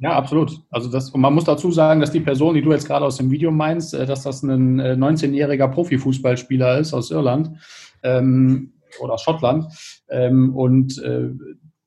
Ja, 0.00 0.12
absolut. 0.12 0.60
Also 0.70 0.88
das, 0.88 1.10
und 1.10 1.20
man 1.20 1.34
muss 1.34 1.44
dazu 1.44 1.72
sagen, 1.72 2.00
dass 2.00 2.12
die 2.12 2.20
Person, 2.20 2.54
die 2.54 2.62
du 2.62 2.70
jetzt 2.70 2.86
gerade 2.86 3.04
aus 3.04 3.16
dem 3.16 3.32
Video 3.32 3.50
meinst, 3.50 3.94
äh, 3.94 4.06
dass 4.06 4.22
das 4.22 4.42
ein 4.42 4.80
19-jähriger 4.80 5.64
äh, 5.64 5.68
Profifußballspieler 5.68 6.78
ist 6.78 6.94
aus 6.94 7.10
Irland 7.10 7.50
ähm, 8.04 8.74
oder 9.00 9.14
aus 9.14 9.22
Schottland. 9.22 9.66
Ähm, 10.08 10.54
und 10.54 11.02
äh, 11.02 11.30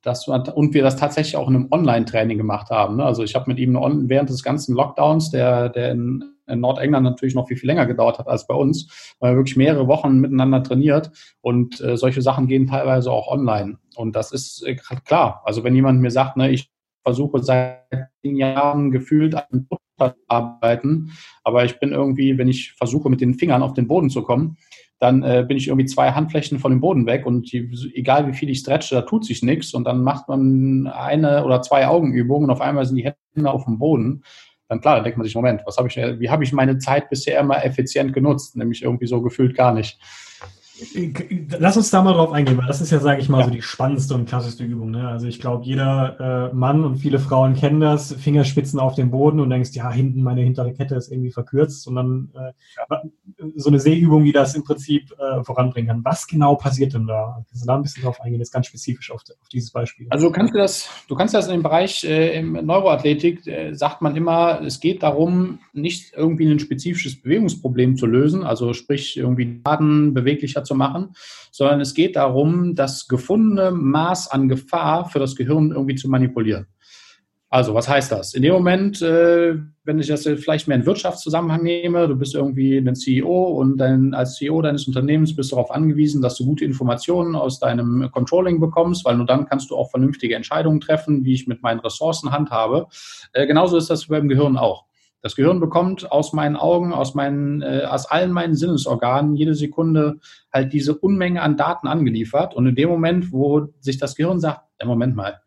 das, 0.02 0.28
und 0.28 0.74
wir 0.74 0.84
das 0.84 0.96
tatsächlich 0.96 1.36
auch 1.36 1.48
in 1.48 1.56
einem 1.56 1.68
Online-Training 1.70 2.38
gemacht 2.38 2.70
haben. 2.70 2.98
Ne? 2.98 3.06
Also 3.06 3.24
ich 3.24 3.36
habe 3.36 3.50
mit 3.50 3.60
ihm 3.60 3.76
während 4.10 4.30
des 4.30 4.44
ganzen 4.44 4.76
Lockdowns, 4.76 5.30
der, 5.30 5.70
der 5.70 5.92
in, 5.92 6.24
in, 6.48 6.60
Nordengland 6.60 7.04
natürlich 7.04 7.36
noch 7.36 7.48
viel, 7.48 7.58
viel 7.58 7.68
länger 7.68 7.86
gedauert 7.86 8.18
hat 8.18 8.28
als 8.28 8.48
bei 8.48 8.56
uns, 8.56 9.16
weil 9.20 9.34
wir 9.34 9.38
wirklich 9.38 9.58
mehrere 9.58 9.88
Wochen 9.88 10.20
miteinander 10.20 10.64
trainiert 10.64 11.12
und 11.42 11.80
äh, 11.82 11.98
solche 11.98 12.22
Sachen 12.22 12.48
gehen 12.48 12.68
teilweise 12.68 13.12
auch 13.12 13.28
online. 13.28 13.78
Und 13.96 14.16
das 14.16 14.32
ist 14.32 14.64
äh, 14.66 14.76
klar. 14.76 15.42
Also 15.46 15.64
wenn 15.64 15.76
jemand 15.76 16.02
mir 16.02 16.12
sagt, 16.12 16.36
ne, 16.36 16.50
ich 16.50 16.72
versuche 17.04 17.44
seit 17.44 17.86
zehn 18.22 18.36
Jahren 18.36 18.92
gefühlt 18.92 19.36
an 19.36 19.68
arbeiten, 20.28 21.12
aber 21.44 21.64
ich 21.64 21.80
bin 21.80 21.92
irgendwie, 21.92 22.40
wenn 22.40 22.48
ich 22.48 22.74
versuche 22.74 23.08
mit 23.08 23.22
den 23.22 23.36
Fingern 23.36 23.62
auf 23.62 23.74
den 23.74 23.88
Boden 23.88 24.10
zu 24.10 24.24
kommen, 24.24 24.58
dann 25.02 25.24
äh, 25.24 25.44
bin 25.48 25.58
ich 25.58 25.68
irgendwie 25.68 25.88
zwei 25.88 26.12
Handflächen 26.12 26.60
von 26.60 26.72
dem 26.72 26.80
Boden 26.80 27.08
weg 27.08 27.26
und 27.26 27.52
die, 27.52 27.72
egal 27.96 28.28
wie 28.28 28.34
viel 28.34 28.52
ich 28.52 28.60
stretche, 28.60 28.94
da 28.94 29.02
tut 29.02 29.26
sich 29.26 29.42
nichts 29.42 29.74
und 29.74 29.86
dann 29.86 30.04
macht 30.04 30.30
man 30.30 30.86
eine 30.86 31.44
oder 31.44 31.64
zwei 31.64 31.88
Augenübungen 31.88 32.46
und 32.46 32.52
auf 32.52 32.62
einmal 32.62 32.86
sind 32.86 32.98
die 32.98 33.12
Hände 33.36 33.52
auf 33.52 33.66
dem 33.66 33.80
Boden. 33.80 34.24
Dann 34.68 34.80
klar, 34.80 34.96
dann 34.96 35.04
denkt 35.04 35.18
man 35.18 35.26
sich, 35.26 35.34
Moment, 35.34 35.64
was 35.66 35.78
habe 35.78 35.88
ich, 35.88 35.96
wie 35.98 36.30
habe 36.30 36.44
ich 36.44 36.54
meine 36.54 36.78
Zeit 36.78 37.10
bisher 37.10 37.40
immer 37.40 37.66
effizient 37.66 38.14
genutzt? 38.14 38.56
Nämlich 38.56 38.84
irgendwie 38.84 39.08
so 39.08 39.24
gefühlt 39.24 39.56
gar 39.56 39.74
nicht. 39.74 40.00
Lass 41.60 41.78
uns 41.78 41.90
da 41.90 42.02
mal 42.02 42.14
drauf 42.14 42.32
eingehen, 42.32 42.58
weil 42.58 42.68
das 42.68 42.82
ist 42.82 42.92
ja, 42.92 43.00
sage 43.00 43.22
ich 43.22 43.30
mal, 43.30 43.40
ja. 43.40 43.46
so 43.46 43.52
die 43.52 43.62
spannendste 43.62 44.16
und 44.16 44.28
klassischste 44.28 44.64
Übung. 44.64 44.92
Ne? 44.92 45.08
Also 45.08 45.28
ich 45.28 45.40
glaube, 45.40 45.64
jeder 45.66 46.52
äh, 46.52 46.56
Mann 46.56 46.84
und 46.84 46.98
viele 46.98 47.20
Frauen 47.20 47.56
kennen 47.56 47.80
das, 47.80 48.14
Fingerspitzen 48.14 48.80
auf 48.80 48.96
dem 48.96 49.12
Boden 49.12 49.40
und 49.40 49.50
denkst, 49.50 49.72
ja, 49.74 49.92
hinten 49.92 50.24
meine 50.24 50.42
hintere 50.42 50.74
Kette 50.74 50.96
ist 50.96 51.12
irgendwie 51.12 51.32
verkürzt 51.32 51.88
und 51.88 51.96
dann 51.96 52.30
äh, 52.36 52.54
ja. 52.78 53.02
so 53.56 53.70
eine 53.70 53.80
Sehübung, 53.80 54.24
die 54.24 54.32
das 54.32 54.56
im 54.56 54.64
Prinzip 54.64 55.12
äh, 55.20 55.44
voranbringen 55.44 55.88
kann. 55.88 56.06
Was 56.06 56.28
genau 56.28 56.56
passiert 56.56 56.94
denn 56.94 57.08
da? 57.08 57.44
Kannst 57.48 57.64
du 57.64 57.68
da 57.68 57.76
ein 57.76 57.84
bisschen 57.84 58.04
drauf 58.04 58.20
eingehen, 58.22 58.40
jetzt 58.40 58.52
ganz 58.52 58.68
spezifisch 58.68 59.12
auf, 59.12 59.22
auf 59.22 59.50
dieses 59.50 59.72
Beispiel? 59.72 60.08
Also 60.10 60.28
du 60.28 60.34
kannst 60.34 60.56
das, 60.56 60.90
du 61.08 61.16
kannst 61.16 61.34
das 61.34 61.48
in 61.48 61.54
dem 61.54 61.64
Bereich 61.64 62.04
äh, 62.04 62.40
im 62.40 62.54
Neuroathletik, 62.54 63.46
äh, 63.46 63.74
sagt 63.74 64.02
man 64.02 64.16
immer, 64.16 64.62
es 64.62 64.80
geht 64.80 65.04
darum, 65.04 65.60
nicht 65.74 66.14
irgendwie 66.16 66.50
ein 66.50 66.60
spezifisches 66.60 67.22
Bewegungsproblem 67.22 67.98
zu 67.98 68.06
lösen, 68.06 68.44
also 68.44 68.74
sprich 68.74 69.18
irgendwie 69.18 69.62
Daten 69.64 70.14
beweglicher 70.14 70.64
zu 70.64 70.71
machen, 70.76 71.14
sondern 71.52 71.82
es 71.82 71.94
geht 71.94 72.16
darum, 72.16 72.76
das 72.76 73.08
gefundene 73.08 73.72
Maß 73.72 74.30
an 74.30 74.48
Gefahr 74.48 75.10
für 75.10 75.20
das 75.20 75.36
Gehirn 75.36 75.72
irgendwie 75.72 75.96
zu 75.96 76.10
manipulieren. 76.10 76.68
Also, 77.54 77.74
was 77.74 77.90
heißt 77.90 78.14
das? 78.14 78.34
In 78.34 78.44
dem 78.44 78.54
Moment, 78.54 79.02
äh, 79.02 79.58
wenn 79.84 80.00
ich 80.00 80.08
das 80.08 80.24
vielleicht 80.24 80.70
mehr 80.70 80.78
in 80.78 80.86
Wirtschaftszusammenhang 80.86 81.64
nehme, 81.64 82.08
du 82.08 82.16
bist 82.16 82.34
irgendwie 82.34 82.78
ein 82.78 82.96
CEO 82.96 83.44
und 83.44 83.78
dann 83.78 84.14
als 84.14 84.36
CEO 84.36 84.62
deines 84.62 84.88
Unternehmens 84.88 85.36
bist 85.36 85.52
du 85.52 85.58
darauf 85.58 85.70
angewiesen, 85.70 86.22
dass 86.22 86.38
du 86.38 86.46
gute 86.46 86.64
Informationen 86.64 87.36
aus 87.36 87.60
deinem 87.60 88.10
Controlling 88.14 88.62
bekommst, 88.62 89.04
weil 89.04 89.18
nur 89.18 89.26
dann 89.26 89.48
kannst 89.48 89.70
du 89.70 89.76
auch 89.76 89.90
vernünftige 89.90 90.34
Entscheidungen 90.34 90.80
treffen, 90.80 91.26
wie 91.26 91.34
ich 91.34 91.46
mit 91.46 91.62
meinen 91.62 91.82
Ressourcen 91.82 92.32
handhabe. 92.32 92.88
Äh, 93.34 93.46
genauso 93.48 93.76
ist 93.76 93.90
das 93.90 94.08
beim 94.08 94.30
Gehirn 94.30 94.56
auch. 94.56 94.86
Das 95.22 95.36
Gehirn 95.36 95.60
bekommt 95.60 96.12
aus 96.12 96.34
meinen 96.34 96.56
Augen, 96.56 96.94
aus 96.94 97.14
meinen, 97.14 97.62
äh, 97.62 97.84
aus 97.88 98.08
allen 98.08 98.32
meinen 98.32 98.56
Sinnesorganen 98.56 99.36
jede 99.36 99.54
Sekunde 99.54 100.20
halt 100.52 100.74
diese 100.74 100.96
Unmenge 100.98 101.42
an 101.42 101.58
Daten 101.58 101.88
angeliefert. 101.88 102.56
Und 102.56 102.66
in 102.66 102.76
dem 102.76 102.90
Moment, 102.90 103.32
wo 103.32 103.70
sich 103.80 103.98
das 103.98 104.16
Gehirn 104.16 104.40
sagt, 104.40 104.62
ja, 104.80 104.88
Moment 104.88 105.16
mal, 105.16 105.40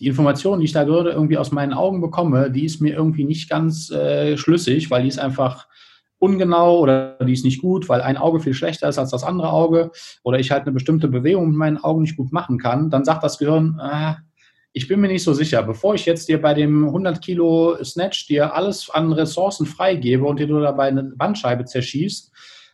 die 0.00 0.08
Information, 0.08 0.58
die 0.58 0.66
ich 0.66 0.72
da 0.72 0.84
gerade 0.84 1.10
irgendwie 1.10 1.38
aus 1.38 1.52
meinen 1.52 1.72
Augen 1.72 2.00
bekomme, 2.00 2.50
die 2.50 2.64
ist 2.64 2.80
mir 2.80 2.94
irgendwie 2.94 3.24
nicht 3.24 3.48
ganz 3.48 3.90
äh, 3.90 4.36
schlüssig, 4.36 4.90
weil 4.90 5.02
die 5.02 5.08
ist 5.08 5.20
einfach 5.20 5.68
ungenau 6.18 6.78
oder 6.78 7.16
die 7.24 7.32
ist 7.32 7.44
nicht 7.44 7.60
gut, 7.60 7.88
weil 7.88 8.00
ein 8.00 8.16
Auge 8.16 8.40
viel 8.40 8.54
schlechter 8.54 8.88
ist 8.88 8.98
als 8.98 9.10
das 9.10 9.24
andere 9.24 9.50
Auge 9.50 9.90
oder 10.22 10.38
ich 10.38 10.50
halt 10.50 10.62
eine 10.62 10.72
bestimmte 10.72 11.08
Bewegung 11.08 11.48
mit 11.48 11.56
meinen 11.56 11.78
Augen 11.78 12.02
nicht 12.02 12.16
gut 12.16 12.32
machen 12.32 12.58
kann, 12.58 12.90
dann 12.90 13.04
sagt 13.04 13.24
das 13.24 13.38
Gehirn, 13.38 13.78
ah, 13.80 14.18
ich 14.72 14.88
bin 14.88 15.00
mir 15.00 15.08
nicht 15.08 15.22
so 15.22 15.34
sicher. 15.34 15.62
Bevor 15.62 15.94
ich 15.94 16.06
jetzt 16.06 16.28
dir 16.28 16.40
bei 16.40 16.54
dem 16.54 16.86
100 16.86 17.20
Kilo 17.20 17.76
Snatch 17.84 18.26
dir 18.26 18.54
alles 18.54 18.88
an 18.90 19.12
Ressourcen 19.12 19.66
freigebe 19.66 20.24
und 20.24 20.40
dir 20.40 20.46
nur 20.46 20.62
dabei 20.62 20.88
eine 20.88 21.02
Bandscheibe 21.02 21.64
zerschießt, 21.64 22.32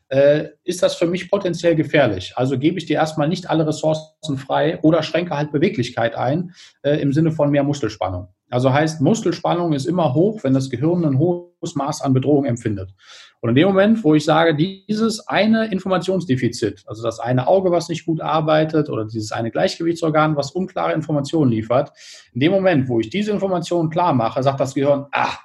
äh, 0.08 0.48
ist 0.64 0.82
das 0.82 0.94
für 0.94 1.06
mich 1.06 1.30
potenziell 1.30 1.74
gefährlich. 1.74 2.32
Also 2.36 2.58
gebe 2.58 2.78
ich 2.78 2.86
dir 2.86 2.94
erstmal 2.94 3.28
nicht 3.28 3.50
alle 3.50 3.66
Ressourcen 3.66 4.38
frei 4.38 4.78
oder 4.82 5.02
schränke 5.02 5.36
halt 5.36 5.52
Beweglichkeit 5.52 6.14
ein 6.14 6.52
äh, 6.82 6.96
im 7.00 7.12
Sinne 7.12 7.32
von 7.32 7.50
mehr 7.50 7.64
Muskelspannung. 7.64 8.28
Also 8.50 8.72
heißt, 8.72 9.02
Muskelspannung 9.02 9.74
ist 9.74 9.86
immer 9.86 10.14
hoch, 10.14 10.42
wenn 10.42 10.54
das 10.54 10.70
Gehirn 10.70 11.04
ein 11.04 11.18
hohes 11.18 11.74
Maß 11.74 12.00
an 12.00 12.14
Bedrohung 12.14 12.46
empfindet. 12.46 12.94
Und 13.40 13.50
in 13.50 13.54
dem 13.54 13.68
Moment, 13.68 14.02
wo 14.02 14.14
ich 14.14 14.24
sage, 14.24 14.56
dieses 14.56 15.28
eine 15.28 15.66
Informationsdefizit, 15.66 16.82
also 16.86 17.02
das 17.02 17.20
eine 17.20 17.46
Auge, 17.46 17.70
was 17.70 17.88
nicht 17.88 18.04
gut 18.04 18.20
arbeitet 18.20 18.90
oder 18.90 19.04
dieses 19.04 19.30
eine 19.30 19.52
Gleichgewichtsorgan, 19.52 20.36
was 20.36 20.50
unklare 20.50 20.92
Informationen 20.92 21.52
liefert, 21.52 21.92
in 22.32 22.40
dem 22.40 22.50
Moment, 22.50 22.88
wo 22.88 22.98
ich 22.98 23.10
diese 23.10 23.30
Informationen 23.30 23.90
klar 23.90 24.12
mache, 24.12 24.42
sagt 24.42 24.58
das 24.58 24.74
Gehirn, 24.74 25.06
ah, 25.12 25.38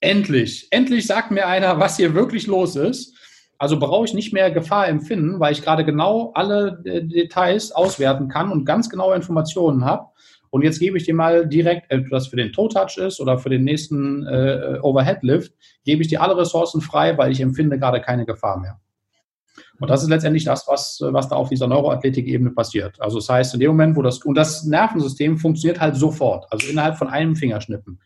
endlich, 0.00 0.68
endlich 0.70 1.06
sagt 1.06 1.32
mir 1.32 1.46
einer, 1.46 1.80
was 1.80 1.96
hier 1.96 2.14
wirklich 2.14 2.46
los 2.46 2.76
ist. 2.76 3.16
Also 3.58 3.78
brauche 3.78 4.06
ich 4.06 4.14
nicht 4.14 4.32
mehr 4.32 4.50
Gefahr 4.50 4.88
empfinden, 4.88 5.38
weil 5.38 5.52
ich 5.52 5.60
gerade 5.60 5.84
genau 5.84 6.32
alle 6.34 6.80
äh, 6.86 7.02
Details 7.02 7.72
auswerten 7.72 8.28
kann 8.28 8.50
und 8.50 8.64
ganz 8.64 8.88
genaue 8.88 9.16
Informationen 9.16 9.84
habe. 9.84 10.06
Und 10.50 10.62
jetzt 10.62 10.80
gebe 10.80 10.96
ich 10.98 11.04
dir 11.04 11.14
mal 11.14 11.46
direkt, 11.46 11.92
ob 11.92 12.08
das 12.10 12.26
für 12.26 12.36
den 12.36 12.52
Toe-Touch 12.52 12.98
ist 12.98 13.20
oder 13.20 13.38
für 13.38 13.50
den 13.50 13.64
nächsten 13.64 14.26
äh, 14.26 14.78
Overhead-Lift, 14.82 15.52
gebe 15.84 16.02
ich 16.02 16.08
dir 16.08 16.22
alle 16.22 16.36
Ressourcen 16.36 16.80
frei, 16.80 17.16
weil 17.16 17.30
ich 17.30 17.40
empfinde 17.40 17.78
gerade 17.78 18.00
keine 18.00 18.26
Gefahr 18.26 18.58
mehr. 18.58 18.80
Und 19.78 19.88
das 19.88 20.02
ist 20.02 20.10
letztendlich 20.10 20.44
das, 20.44 20.66
was, 20.68 21.00
was 21.02 21.28
da 21.28 21.36
auf 21.36 21.48
dieser 21.48 21.66
Neuroathletik-Ebene 21.66 22.50
passiert. 22.50 23.00
Also 23.00 23.18
das 23.18 23.28
heißt, 23.28 23.54
in 23.54 23.60
dem 23.60 23.70
Moment, 23.70 23.96
wo 23.96 24.02
das, 24.02 24.18
und 24.18 24.34
das 24.34 24.64
Nervensystem 24.64 25.38
funktioniert 25.38 25.80
halt 25.80 25.96
sofort, 25.96 26.46
also 26.50 26.68
innerhalb 26.68 26.98
von 26.98 27.08
einem 27.08 27.34
Fingerschnippen. 27.34 27.98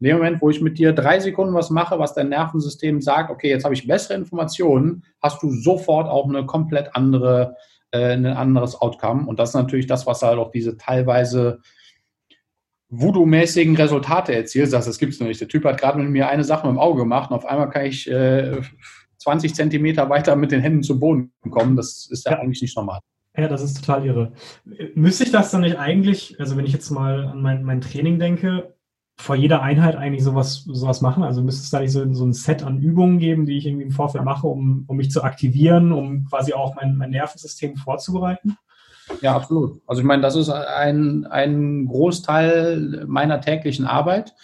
In 0.00 0.06
dem 0.06 0.16
Moment, 0.16 0.40
wo 0.40 0.48
ich 0.48 0.60
mit 0.60 0.78
dir 0.78 0.92
drei 0.92 1.20
Sekunden 1.20 1.54
was 1.54 1.70
mache, 1.70 1.98
was 1.98 2.14
dein 2.14 2.30
Nervensystem 2.30 3.00
sagt, 3.00 3.30
okay, 3.30 3.50
jetzt 3.50 3.64
habe 3.64 3.74
ich 3.74 3.86
bessere 3.86 4.14
Informationen, 4.14 5.04
hast 5.22 5.42
du 5.42 5.52
sofort 5.52 6.08
auch 6.08 6.26
eine 6.26 6.46
komplett 6.46 6.96
andere, 6.96 7.56
äh, 7.90 8.14
ein 8.14 8.26
anderes 8.26 8.80
Outcome. 8.80 9.26
Und 9.26 9.38
das 9.38 9.50
ist 9.50 9.56
natürlich 9.56 9.86
das, 9.86 10.06
was 10.06 10.22
halt 10.22 10.38
auch 10.38 10.50
diese 10.50 10.78
teilweise 10.78 11.60
Voodoo-mäßigen 12.90 13.76
Resultate 13.76 14.34
erzielt, 14.34 14.70
sagst, 14.70 14.88
das 14.88 14.98
gibt 14.98 15.14
es 15.14 15.20
noch 15.20 15.28
nicht. 15.28 15.40
Der 15.40 15.48
Typ 15.48 15.64
hat 15.64 15.80
gerade 15.80 15.98
mit 15.98 16.10
mir 16.10 16.28
eine 16.28 16.44
Sache 16.44 16.66
mit 16.66 16.76
dem 16.76 16.80
Auge 16.80 17.00
gemacht 17.00 17.30
und 17.30 17.36
auf 17.36 17.46
einmal 17.46 17.70
kann 17.70 17.86
ich 17.86 18.10
äh, 18.10 18.60
20 19.18 19.54
Zentimeter 19.54 20.10
weiter 20.10 20.34
mit 20.36 20.50
den 20.50 20.60
Händen 20.60 20.82
zum 20.82 20.98
Boden 20.98 21.32
kommen. 21.50 21.76
Das 21.76 22.08
ist 22.10 22.26
ja, 22.26 22.32
ja, 22.32 22.38
eigentlich 22.38 22.62
nicht 22.62 22.76
normal. 22.76 23.00
Ja, 23.36 23.48
das 23.48 23.62
ist 23.62 23.84
total 23.84 24.04
irre. 24.04 24.32
Müsste 24.94 25.24
ich 25.24 25.30
das 25.30 25.50
dann 25.50 25.60
nicht 25.60 25.78
eigentlich, 25.78 26.38
also 26.40 26.56
wenn 26.56 26.66
ich 26.66 26.72
jetzt 26.72 26.90
mal 26.90 27.26
an 27.26 27.40
mein, 27.40 27.62
mein 27.62 27.80
Training 27.80 28.18
denke, 28.18 28.74
vor 29.20 29.36
jeder 29.36 29.62
Einheit 29.62 29.96
eigentlich 29.96 30.24
sowas, 30.24 30.64
sowas 30.64 31.00
machen? 31.00 31.22
Also 31.22 31.42
müsste 31.42 31.62
es 31.62 31.70
da 31.70 31.80
nicht 31.80 31.92
so, 31.92 32.12
so 32.12 32.24
ein 32.24 32.32
Set 32.32 32.62
an 32.62 32.80
Übungen 32.80 33.18
geben, 33.18 33.46
die 33.46 33.58
ich 33.58 33.66
irgendwie 33.66 33.84
im 33.84 33.90
Vorfeld 33.92 34.24
mache, 34.24 34.46
um, 34.46 34.84
um 34.88 34.96
mich 34.96 35.10
zu 35.10 35.22
aktivieren, 35.22 35.92
um 35.92 36.24
quasi 36.24 36.54
auch 36.54 36.74
mein, 36.74 36.96
mein 36.96 37.10
Nervensystem 37.10 37.76
vorzubereiten? 37.76 38.56
Ja, 39.20 39.34
absolut. 39.34 39.80
Also 39.86 40.00
ich 40.00 40.06
meine, 40.06 40.22
das 40.22 40.36
ist 40.36 40.50
ein, 40.50 41.26
ein 41.26 41.86
Großteil 41.86 43.04
meiner 43.06 43.40
täglichen 43.40 43.86
Arbeit, 43.86 44.34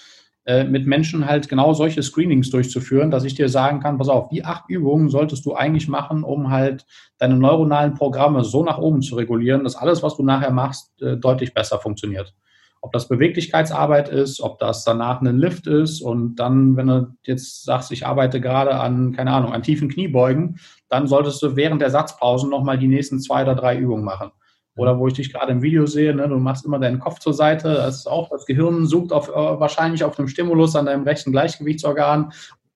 äh, 0.47 0.63
mit 0.63 0.87
Menschen 0.87 1.27
halt 1.27 1.49
genau 1.49 1.75
solche 1.75 2.05
Screenings 2.05 2.51
durchzuführen, 2.51 3.11
dass 3.11 3.25
ich 3.25 3.35
dir 3.35 3.49
sagen 3.49 3.81
kann, 3.81 3.99
pass 3.99 4.09
auf, 4.09 4.29
die 4.29 4.45
acht 4.45 4.69
Übungen 4.69 5.09
solltest 5.09 5.45
du 5.45 5.55
eigentlich 5.55 5.89
machen, 5.89 6.23
um 6.23 6.51
halt 6.51 6.87
deine 7.19 7.37
neuronalen 7.37 7.95
Programme 7.95 8.45
so 8.45 8.63
nach 8.63 8.79
oben 8.79 9.03
zu 9.03 9.17
regulieren, 9.17 9.65
dass 9.65 9.75
alles, 9.75 10.05
was 10.05 10.17
du 10.17 10.23
nachher 10.23 10.53
machst, 10.53 11.03
äh, 11.03 11.17
deutlich 11.17 11.53
besser 11.53 11.81
funktioniert. 11.81 12.33
Ob 12.81 12.93
das 12.93 13.09
Beweglichkeitsarbeit 13.09 14.09
ist, 14.09 14.41
ob 14.41 14.61
das 14.61 14.85
danach 14.85 15.21
ein 15.21 15.37
Lift 15.37 15.67
ist 15.67 16.01
und 16.01 16.37
dann, 16.37 16.77
wenn 16.77 16.87
du 16.87 17.09
jetzt 17.25 17.65
sagst, 17.65 17.91
ich 17.91 18.07
arbeite 18.07 18.41
gerade 18.41 18.77
an, 18.77 19.13
keine 19.13 19.33
Ahnung, 19.33 19.53
an 19.53 19.65
tiefen 19.65 19.89
Kniebeugen, 19.89 20.61
dann 20.89 21.09
solltest 21.09 21.43
du 21.43 21.57
während 21.57 21.83
der 21.83 21.91
Satzpausen 21.91 22.51
nochmal 22.51 22.79
die 22.79 22.87
nächsten 22.87 23.19
zwei 23.19 23.43
oder 23.43 23.57
drei 23.57 23.77
Übungen 23.77 24.05
machen. 24.05 24.31
Oder 24.77 24.99
wo 24.99 25.09
ich 25.09 25.15
dich 25.15 25.33
gerade 25.33 25.53
im 25.53 25.63
Video 25.63 25.87
sehe, 25.87 26.15
ne, 26.15 26.29
du 26.29 26.37
machst 26.37 26.67
immer 26.67 26.79
deinen 26.79 27.01
Kopf 27.01 27.19
zur 27.19 27.33
Seite. 27.33 27.75
Das 27.75 27.97
ist 27.97 28.07
auch, 28.07 28.29
das 28.29 28.45
Gehirn 28.45 28.87
sucht 28.87 29.11
auf, 29.11 29.29
äh, 29.29 29.33
wahrscheinlich 29.33 30.05
auf 30.05 30.19
einem 30.19 30.29
Stimulus 30.29 30.77
an 30.77 30.87
deinem 30.87 31.05
rechten 31.05 31.33
Gleichgewichtsorgan 31.33 32.33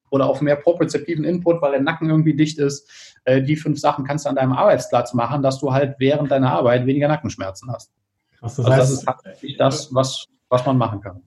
oder 0.09 0.26
auf 0.26 0.40
mehr 0.40 0.57
propriozeptiven 0.57 1.25
Input, 1.25 1.61
weil 1.61 1.73
der 1.73 1.83
Nacken 1.83 2.09
irgendwie 2.09 2.35
dicht 2.35 2.59
ist. 2.59 3.21
Äh, 3.25 3.42
die 3.42 3.57
fünf 3.57 3.78
Sachen 3.78 4.04
kannst 4.04 4.25
du 4.25 4.30
an 4.30 4.37
deinem 4.37 4.52
Arbeitsplatz 4.52 5.12
machen, 5.12 5.42
dass 5.42 5.61
du 5.61 5.73
halt 5.73 5.97
während 5.99 6.30
deiner 6.30 6.52
Arbeit 6.52 6.87
weniger 6.87 7.07
Nackenschmerzen 7.07 7.71
hast. 7.71 7.92
Krass, 8.38 8.57
das, 8.57 8.64
also 8.64 8.71
heißt, 8.71 8.83
das 8.83 8.99
ist 8.99 9.04
tatsächlich 9.04 9.57
das, 9.59 9.95
was, 9.95 10.26
was 10.49 10.64
man 10.64 10.78
machen 10.78 11.02
kann. 11.02 11.23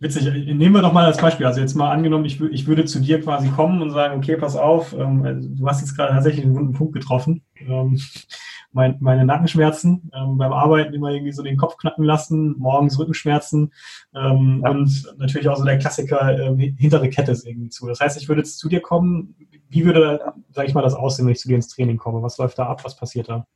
Witzig, 0.00 0.26
nehmen 0.54 0.74
wir 0.74 0.82
doch 0.82 0.92
mal 0.92 1.06
als 1.06 1.18
Beispiel. 1.18 1.46
Also 1.46 1.60
jetzt 1.60 1.74
mal 1.74 1.90
angenommen, 1.90 2.24
ich, 2.24 2.40
ich 2.40 2.68
würde 2.68 2.84
zu 2.84 3.00
dir 3.00 3.20
quasi 3.20 3.48
kommen 3.48 3.82
und 3.82 3.90
sagen, 3.90 4.18
okay, 4.18 4.36
pass 4.36 4.54
auf, 4.54 4.92
ähm, 4.92 5.56
du 5.56 5.66
hast 5.66 5.80
jetzt 5.80 5.96
gerade 5.96 6.12
tatsächlich 6.12 6.44
einen 6.44 6.54
wunden 6.54 6.72
Punkt 6.72 6.92
getroffen. 6.94 7.42
Ähm, 7.58 7.98
mein, 8.72 8.96
meine 9.00 9.24
Nackenschmerzen, 9.24 10.10
ähm, 10.14 10.38
beim 10.38 10.52
Arbeiten 10.52 10.94
immer 10.94 11.10
irgendwie 11.10 11.32
so 11.32 11.42
den 11.42 11.56
Kopf 11.56 11.78
knacken 11.78 12.04
lassen, 12.04 12.54
morgens 12.58 12.96
Rückenschmerzen 12.96 13.72
ähm, 14.14 14.60
ja. 14.62 14.70
und 14.70 15.14
natürlich 15.18 15.48
auch 15.48 15.56
so 15.56 15.64
der 15.64 15.78
Klassiker 15.78 16.38
äh, 16.38 16.72
hintere 16.76 17.08
Kette 17.08 17.32
ist 17.32 17.44
irgendwie 17.44 17.70
zu. 17.70 17.88
Das 17.88 17.98
heißt, 17.98 18.20
ich 18.20 18.28
würde 18.28 18.42
jetzt 18.42 18.58
zu 18.58 18.68
dir 18.68 18.80
kommen. 18.80 19.34
Wie 19.68 19.84
würde, 19.84 20.32
sag 20.50 20.68
ich 20.68 20.74
mal, 20.74 20.82
das 20.82 20.94
aussehen, 20.94 21.26
wenn 21.26 21.32
ich 21.32 21.40
zu 21.40 21.48
dir 21.48 21.56
ins 21.56 21.68
Training 21.68 21.96
komme? 21.96 22.22
Was 22.22 22.38
läuft 22.38 22.58
da 22.58 22.66
ab? 22.66 22.84
Was 22.84 22.94
passiert 22.94 23.28
da? 23.28 23.46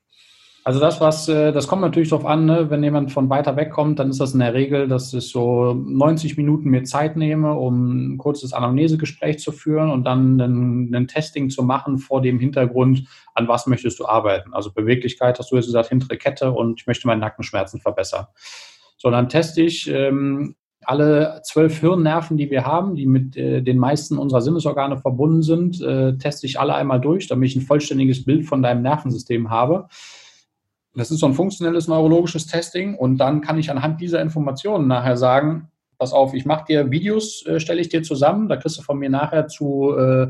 Also 0.64 0.78
das, 0.78 1.00
was, 1.00 1.28
äh, 1.28 1.52
das 1.52 1.66
kommt 1.66 1.83
natürlich 1.83 2.11
darauf 2.11 2.25
an, 2.25 2.45
ne? 2.45 2.71
wenn 2.71 2.85
jemand 2.85 3.11
von 3.11 3.28
weiter 3.28 3.57
weg 3.57 3.71
kommt, 3.71 3.99
dann 3.99 4.11
ist 4.11 4.21
das 4.21 4.33
in 4.33 4.38
der 4.38 4.54
Regel, 4.54 4.87
dass 4.87 5.12
ich 5.12 5.28
so 5.28 5.75
90 5.75 6.37
Minuten 6.37 6.71
mir 6.71 6.85
Zeit 6.85 7.16
nehme, 7.16 7.54
um 7.54 8.12
ein 8.12 8.19
kurzes 8.19 8.52
Anamnesegespräch 8.52 9.40
zu 9.40 9.50
führen 9.50 9.90
und 9.90 10.04
dann 10.04 10.40
ein, 10.40 10.95
ein 10.95 11.09
Testing 11.09 11.50
zu 11.50 11.64
machen 11.64 11.99
vor 11.99 12.23
dem 12.23 12.38
Hintergrund, 12.38 13.09
an 13.35 13.49
was 13.49 13.66
möchtest 13.66 13.99
du 13.99 14.07
arbeiten. 14.07 14.54
Also 14.54 14.73
Beweglichkeit, 14.73 15.40
hast 15.40 15.50
du 15.50 15.57
jetzt 15.57 15.66
gesagt, 15.66 15.88
hintere 15.88 16.16
Kette 16.16 16.52
und 16.52 16.81
ich 16.81 16.87
möchte 16.87 17.09
meine 17.09 17.21
Nackenschmerzen 17.21 17.81
verbessern. 17.81 18.26
So, 18.97 19.11
dann 19.11 19.28
teste 19.28 19.62
ich 19.62 19.90
ähm, 19.90 20.54
alle 20.85 21.40
zwölf 21.45 21.81
Hirnnerven, 21.81 22.37
die 22.37 22.50
wir 22.52 22.64
haben, 22.64 22.95
die 22.95 23.07
mit 23.07 23.37
äh, 23.37 23.62
den 23.62 23.78
meisten 23.78 24.16
unserer 24.16 24.42
Sinnesorgane 24.42 24.97
verbunden 24.97 25.42
sind, 25.42 25.81
äh, 25.81 26.16
teste 26.19 26.47
ich 26.47 26.61
alle 26.61 26.75
einmal 26.75 27.00
durch, 27.00 27.26
damit 27.26 27.50
ich 27.50 27.57
ein 27.57 27.62
vollständiges 27.62 28.25
Bild 28.25 28.47
von 28.47 28.62
deinem 28.62 28.83
Nervensystem 28.83 29.50
habe. 29.50 29.88
Das 30.95 31.11
ist 31.11 31.21
so 31.21 31.27
ein 31.27 31.35
funktionelles 31.35 31.89
neurologisches 31.89 32.47
Testing 32.47 32.95
und 32.95 33.19
dann 33.19 33.41
kann 33.41 33.59
ich 33.59 33.71
anhand 33.71 34.01
dieser 34.01 34.21
Informationen 34.21 34.87
nachher 34.87 35.17
sagen, 35.17 35.69
pass 35.99 36.13
auf, 36.13 36.35
ich 36.35 36.45
mache 36.45 36.65
dir 36.67 36.91
Videos, 36.91 37.47
äh, 37.47 37.61
stelle 37.61 37.81
ich 37.81 37.89
dir 37.89 38.03
zusammen, 38.03 38.49
da 38.49 38.57
kriegst 38.57 38.79
du 38.79 38.83
von 38.83 38.99
mir 38.99 39.09
nachher 39.09 39.47
zu 39.47 39.97
äh, 39.97 40.29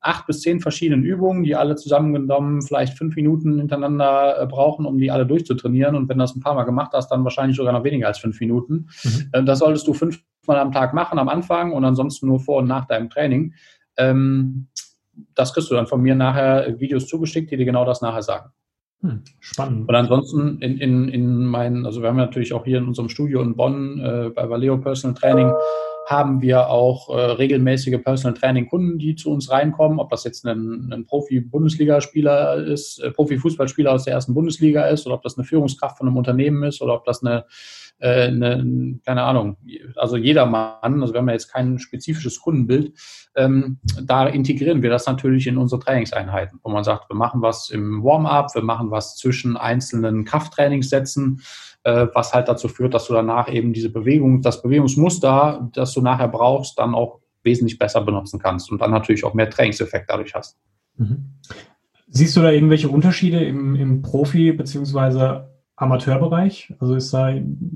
acht 0.00 0.26
bis 0.26 0.40
zehn 0.40 0.60
verschiedenen 0.60 1.02
Übungen, 1.02 1.42
die 1.42 1.56
alle 1.56 1.74
zusammengenommen 1.74 2.62
vielleicht 2.62 2.96
fünf 2.96 3.16
Minuten 3.16 3.58
hintereinander 3.58 4.40
äh, 4.40 4.46
brauchen, 4.46 4.86
um 4.86 4.98
die 4.98 5.10
alle 5.10 5.26
durchzutrainieren. 5.26 5.96
Und 5.96 6.08
wenn 6.08 6.18
du 6.18 6.22
das 6.22 6.36
ein 6.36 6.40
paar 6.40 6.54
Mal 6.54 6.64
gemacht 6.64 6.92
hast, 6.94 7.10
dann 7.10 7.24
wahrscheinlich 7.24 7.56
sogar 7.56 7.72
noch 7.72 7.84
weniger 7.84 8.06
als 8.06 8.18
fünf 8.18 8.38
Minuten. 8.40 8.88
Mhm. 9.02 9.28
Äh, 9.32 9.44
das 9.44 9.58
solltest 9.58 9.86
du 9.88 9.94
fünfmal 9.94 10.58
am 10.58 10.72
Tag 10.72 10.94
machen 10.94 11.18
am 11.18 11.28
Anfang 11.28 11.72
und 11.72 11.84
ansonsten 11.84 12.28
nur 12.28 12.40
vor 12.40 12.58
und 12.58 12.68
nach 12.68 12.86
deinem 12.86 13.10
Training. 13.10 13.54
Ähm, 13.96 14.68
das 15.34 15.52
kriegst 15.52 15.68
du 15.70 15.74
dann 15.74 15.88
von 15.88 16.00
mir 16.00 16.14
nachher 16.14 16.78
Videos 16.78 17.08
zugeschickt, 17.08 17.50
die 17.50 17.56
dir 17.56 17.64
genau 17.64 17.84
das 17.84 18.00
nachher 18.00 18.22
sagen. 18.22 18.50
Hm, 19.00 19.22
spannend. 19.38 19.88
Und 19.88 19.94
ansonsten 19.94 20.58
in, 20.60 20.78
in, 20.78 21.08
in 21.08 21.44
meinen, 21.44 21.86
also 21.86 22.02
wir 22.02 22.08
haben 22.08 22.16
natürlich 22.16 22.52
auch 22.52 22.64
hier 22.64 22.78
in 22.78 22.88
unserem 22.88 23.08
Studio 23.08 23.40
in 23.42 23.54
Bonn 23.54 24.00
äh, 24.00 24.30
bei 24.30 24.50
Valeo 24.50 24.76
Personal 24.78 25.14
Training 25.14 25.52
haben 26.08 26.40
wir 26.40 26.68
auch 26.70 27.10
äh, 27.10 27.20
regelmäßige 27.20 28.02
Personal 28.02 28.36
Training 28.36 28.66
Kunden, 28.66 28.98
die 28.98 29.14
zu 29.14 29.30
uns 29.30 29.50
reinkommen, 29.50 30.00
ob 30.00 30.08
das 30.08 30.24
jetzt 30.24 30.44
ein, 30.46 30.90
ein 30.90 31.04
Profi-Bundesligaspieler 31.04 32.64
ist, 32.66 32.98
äh, 32.98 33.10
Profi-Fußballspieler 33.10 33.92
aus 33.92 34.04
der 34.04 34.14
ersten 34.14 34.32
Bundesliga 34.34 34.86
ist 34.86 35.06
oder 35.06 35.16
ob 35.16 35.22
das 35.22 35.36
eine 35.36 35.44
Führungskraft 35.44 35.98
von 35.98 36.08
einem 36.08 36.16
Unternehmen 36.16 36.62
ist 36.62 36.80
oder 36.80 36.94
ob 36.94 37.04
das 37.04 37.22
eine 37.22 37.44
äh, 37.98 38.28
eine, 38.28 38.98
keine 39.04 39.22
Ahnung, 39.22 39.56
also 39.96 40.16
jedermann, 40.16 41.02
also 41.02 41.12
wir 41.12 41.20
haben 41.20 41.28
ja 41.28 41.34
jetzt 41.34 41.52
kein 41.52 41.78
spezifisches 41.78 42.40
Kundenbild, 42.40 42.92
ähm, 43.34 43.78
da 44.02 44.26
integrieren 44.26 44.82
wir 44.82 44.90
das 44.90 45.06
natürlich 45.06 45.46
in 45.46 45.58
unsere 45.58 45.80
Trainingseinheiten, 45.80 46.60
wo 46.62 46.70
man 46.70 46.84
sagt, 46.84 47.10
wir 47.10 47.16
machen 47.16 47.42
was 47.42 47.70
im 47.70 48.02
Warm-up, 48.02 48.54
wir 48.54 48.62
machen 48.62 48.90
was 48.90 49.16
zwischen 49.16 49.56
einzelnen 49.56 50.24
Krafttrainingssätzen, 50.24 51.42
äh, 51.84 52.06
was 52.14 52.34
halt 52.34 52.48
dazu 52.48 52.68
führt, 52.68 52.94
dass 52.94 53.06
du 53.06 53.14
danach 53.14 53.52
eben 53.52 53.72
diese 53.72 53.90
Bewegung, 53.90 54.42
das 54.42 54.62
Bewegungsmuster, 54.62 55.70
das 55.72 55.92
du 55.92 56.00
nachher 56.00 56.28
brauchst, 56.28 56.78
dann 56.78 56.94
auch 56.94 57.20
wesentlich 57.42 57.78
besser 57.78 58.02
benutzen 58.02 58.38
kannst 58.38 58.70
und 58.70 58.80
dann 58.80 58.90
natürlich 58.90 59.24
auch 59.24 59.34
mehr 59.34 59.48
Trainingseffekt 59.48 60.10
dadurch 60.10 60.34
hast. 60.34 60.58
Mhm. 60.96 61.34
Siehst 62.10 62.36
du 62.36 62.40
da 62.40 62.50
irgendwelche 62.50 62.88
Unterschiede 62.88 63.44
im, 63.44 63.74
im 63.76 64.02
Profi- 64.02 64.52
bzw. 64.52 65.47
Amateurbereich? 65.78 66.74
Also 66.78 66.94
ist 66.94 67.12
da. 67.14 67.30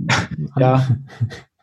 ja. 0.58 0.86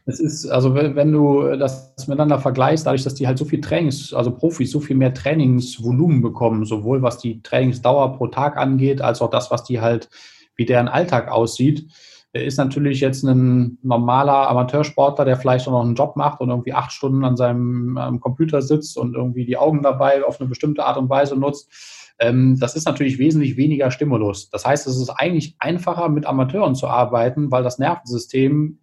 Es 0.06 0.20
ist, 0.20 0.48
also 0.48 0.74
wenn, 0.74 1.12
du 1.12 1.56
das 1.56 1.94
miteinander 2.08 2.40
vergleichst, 2.40 2.88
dadurch, 2.88 3.04
dass 3.04 3.14
die 3.14 3.28
halt 3.28 3.38
so 3.38 3.46
viel 3.46 3.62
Trainings, 3.62 4.12
also 4.12 4.32
Profis, 4.32 4.72
so 4.72 4.80
viel 4.80 4.96
mehr 4.96 5.14
Trainingsvolumen 5.14 6.24
bekommen, 6.24 6.66
sowohl 6.66 7.04
was 7.04 7.20
die 7.20 7.44
Trainingsdauer 7.44 8.18
pro 8.18 8.26
Tag 8.26 8.58
angeht, 8.58 9.04
als 9.04 9.22
auch 9.22 9.30
das, 9.30 9.52
was 9.52 9.66
die 9.66 9.82
halt, 9.82 10.10
wie 10.56 10.66
deren 10.66 10.88
Alltag 10.88 11.30
aussieht, 11.30 11.86
ist 12.34 12.58
natürlich 12.58 13.02
jetzt 13.02 13.22
ein 13.22 13.78
normaler 13.84 14.50
Amateursportler, 14.50 15.26
der 15.26 15.38
vielleicht 15.38 15.68
auch 15.68 15.74
noch 15.74 15.86
einen 15.86 15.94
Job 15.94 16.16
macht 16.16 16.42
und 16.42 16.50
irgendwie 16.50 16.74
acht 16.74 16.92
Stunden 16.92 17.24
an 17.24 17.38
seinem 17.38 18.20
Computer 18.20 18.64
sitzt 18.64 18.98
und 18.98 19.16
irgendwie 19.16 19.46
die 19.46 19.58
Augen 19.58 19.84
dabei 19.84 20.24
auf 20.26 20.40
eine 20.40 20.50
bestimmte 20.50 20.86
Art 20.86 20.98
und 20.98 21.10
Weise 21.10 21.36
nutzt 21.36 21.72
das 22.20 22.76
ist 22.76 22.86
natürlich 22.86 23.18
wesentlich 23.18 23.56
weniger 23.56 23.92
Stimulus. 23.92 24.50
Das 24.50 24.66
heißt, 24.66 24.88
es 24.88 24.98
ist 24.98 25.10
eigentlich 25.10 25.56
einfacher, 25.60 26.10
mit 26.10 26.26
Amateuren 26.26 26.76
zu 26.76 26.88
arbeiten, 26.88 27.50
weil 27.50 27.64
das 27.64 27.80
Nervensystem 27.80 28.80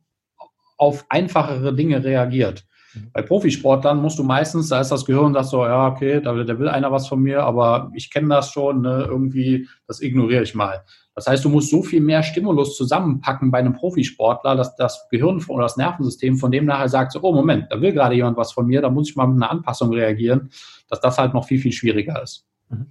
auf 0.78 1.04
einfachere 1.10 1.74
Dinge 1.74 2.02
reagiert. 2.02 2.66
Mhm. 2.94 3.10
Bei 3.12 3.22
Profisportlern 3.22 4.00
musst 4.00 4.18
du 4.18 4.24
meistens, 4.24 4.68
da 4.68 4.80
ist 4.80 4.90
das 4.90 5.04
Gehirn 5.04 5.32
das 5.32 5.50
so, 5.50 5.64
ja, 5.64 5.88
okay, 5.88 6.20
da, 6.20 6.32
da 6.32 6.58
will 6.58 6.68
einer 6.68 6.92
was 6.92 7.08
von 7.08 7.20
mir, 7.20 7.42
aber 7.42 7.90
ich 7.94 8.10
kenne 8.10 8.28
das 8.28 8.50
schon, 8.50 8.82
ne, 8.82 9.06
irgendwie, 9.08 9.68
das 9.86 10.00
ignoriere 10.00 10.42
ich 10.42 10.54
mal. 10.54 10.82
Das 11.14 11.26
heißt, 11.26 11.44
du 11.44 11.48
musst 11.48 11.70
so 11.70 11.82
viel 11.82 12.02
mehr 12.02 12.22
Stimulus 12.22 12.76
zusammenpacken 12.76 13.50
bei 13.50 13.58
einem 13.58 13.72
Profisportler, 13.72 14.54
dass 14.54 14.76
das 14.76 15.08
Gehirn 15.10 15.42
oder 15.48 15.62
das 15.62 15.78
Nervensystem 15.78 16.36
von 16.36 16.50
dem 16.50 16.66
nachher 16.66 16.90
sagt, 16.90 17.12
so, 17.12 17.20
oh 17.22 17.32
Moment, 17.32 17.66
da 17.70 17.80
will 17.80 17.92
gerade 17.92 18.14
jemand 18.14 18.36
was 18.36 18.52
von 18.52 18.66
mir, 18.66 18.82
da 18.82 18.90
muss 18.90 19.08
ich 19.08 19.16
mal 19.16 19.26
mit 19.26 19.42
einer 19.42 19.50
Anpassung 19.50 19.92
reagieren, 19.92 20.50
dass 20.88 21.00
das 21.00 21.16
halt 21.16 21.32
noch 21.32 21.46
viel, 21.46 21.58
viel 21.58 21.72
schwieriger 21.72 22.22
ist. 22.22 22.46
Mhm. 22.68 22.86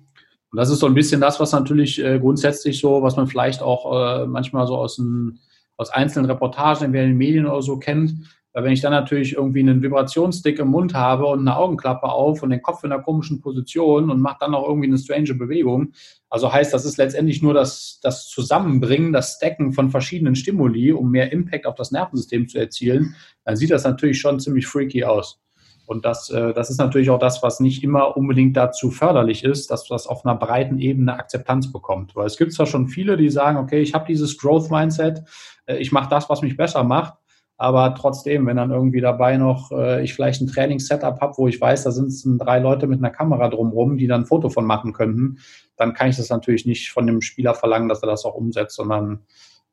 Und 0.52 0.58
das 0.58 0.70
ist 0.70 0.80
so 0.80 0.86
ein 0.86 0.94
bisschen 0.94 1.22
das, 1.22 1.40
was 1.40 1.52
natürlich 1.52 2.04
äh, 2.04 2.20
grundsätzlich 2.20 2.80
so, 2.80 3.02
was 3.02 3.16
man 3.16 3.28
vielleicht 3.28 3.62
auch 3.62 4.22
äh, 4.22 4.25
manchmal 4.25 4.68
so 4.68 4.78
aus, 4.78 4.98
ein, 4.98 5.40
aus 5.78 5.90
einzelnen 5.90 6.30
Reportagen 6.30 6.86
in 6.86 6.94
den 6.94 7.18
Medien 7.18 7.46
oder 7.46 7.62
so 7.62 7.78
kennt. 7.78 8.14
Weil 8.56 8.64
wenn 8.64 8.72
ich 8.72 8.80
dann 8.80 8.94
natürlich 8.94 9.34
irgendwie 9.34 9.60
einen 9.60 9.84
Vibrationsstick 9.84 10.60
im 10.60 10.70
Mund 10.70 10.94
habe 10.94 11.25
und 11.25 11.40
eine 11.40 11.58
Augenklappe 11.58 12.08
auf 12.08 12.42
und 12.42 12.52
den 12.52 12.62
Kopf 12.62 12.86
in 12.86 12.92
einer 12.94 13.04
komischen 13.04 13.42
Position 13.42 14.10
und 14.10 14.22
mache 14.22 14.38
dann 14.40 14.56
auch 14.56 14.66
irgendwie 14.70 14.88
eine 14.88 14.98
strange 14.98 15.34
Bewegung. 15.34 15.92
Also 16.30 16.54
heißt, 16.54 16.74
das 16.74 16.86
ist 16.86 16.96
letztendlich 16.96 17.42
nur 17.42 17.54
das, 17.54 18.00
das 18.02 18.30
Zusammenbringen, 18.30 19.12
das 19.12 19.36
Stacken 19.36 19.74
von 19.74 19.90
verschiedenen 19.90 20.36
Stimuli, 20.36 20.94
um 20.94 21.12
mehr 21.12 21.34
Impact 21.34 21.66
auf 21.66 21.75
das 21.75 21.92
Nervensystem 21.92 22.48
zu 22.48 22.58
erzielen, 22.58 23.16
dann 23.44 23.58
sieht 23.58 23.72
das 23.72 23.84
natürlich 23.84 24.22
schon 24.22 24.40
ziemlich 24.40 24.68
freaky 24.68 25.04
aus. 25.04 25.42
Und 25.88 26.06
das, 26.06 26.30
äh, 26.30 26.54
das 26.54 26.70
ist 26.70 26.77
natürlich 26.77 27.10
auch 27.10 27.20
das, 27.20 27.44
was 27.44 27.60
nicht 27.60 27.84
immer 27.84 28.15
unbedingt 28.18 28.58
dazu 28.58 28.92
förderlich 28.92 29.44
ist, 29.44 29.72
dass 29.72 29.88
das 29.88 30.08
auf 30.08 30.25
einer 30.25 30.36
breiten 30.36 30.80
Ebene 30.80 31.13
Akzeptanz 31.13 31.72
bekommt. 31.72 32.15
Weil 32.15 32.27
es 32.27 32.38
gibt 32.38 32.54
zwar 32.54 32.65
schon 32.65 32.88
viele, 32.88 33.18
die 33.18 33.30
sagen, 33.30 33.58
okay, 33.58 33.82
ich 33.82 33.94
habe 33.94 34.06
dieses 34.08 34.38
Growth-Mindset, 34.38 35.24
äh, 35.65 35.77
ich 35.77 35.92
mache 35.92 36.10
das, 36.10 36.30
was 36.30 36.42
mich 36.42 36.58
besser 36.58 36.84
macht, 36.84 37.13
aber 37.58 37.95
trotzdem, 37.95 38.45
wenn 38.48 38.58
dann 38.58 38.71
irgendwie 38.71 39.00
dabei 39.00 39.38
noch 39.38 39.71
äh, 39.71 40.04
ich 40.04 40.13
vielleicht 40.13 40.41
ein 40.41 40.48
Trainingssetup 40.48 41.21
habe, 41.21 41.38
wo 41.38 41.48
ich 41.48 41.60
weiß, 41.60 41.84
da 41.84 41.91
sind 41.91 42.38
drei 42.39 42.60
Leute 42.60 42.88
mit 42.88 43.00
einer 43.00 43.12
Kamera 43.12 43.48
drumherum, 43.48 43.98
die 43.98 44.08
dann 44.08 44.21
ein 44.21 44.26
Foto 44.26 44.50
von 44.50 44.65
machen 44.65 44.91
könnten, 44.91 45.38
dann 45.78 45.93
kann 45.93 46.10
ich 46.10 46.17
das 46.17 46.30
natürlich 46.30 46.65
nicht 46.65 46.91
von 46.91 47.08
dem 47.08 47.21
Spieler 47.21 47.54
verlangen, 47.54 47.88
dass 47.88 48.04
er 48.04 48.08
das 48.08 48.26
auch 48.26 48.36
umsetzt, 48.36 48.76
sondern 48.76 49.19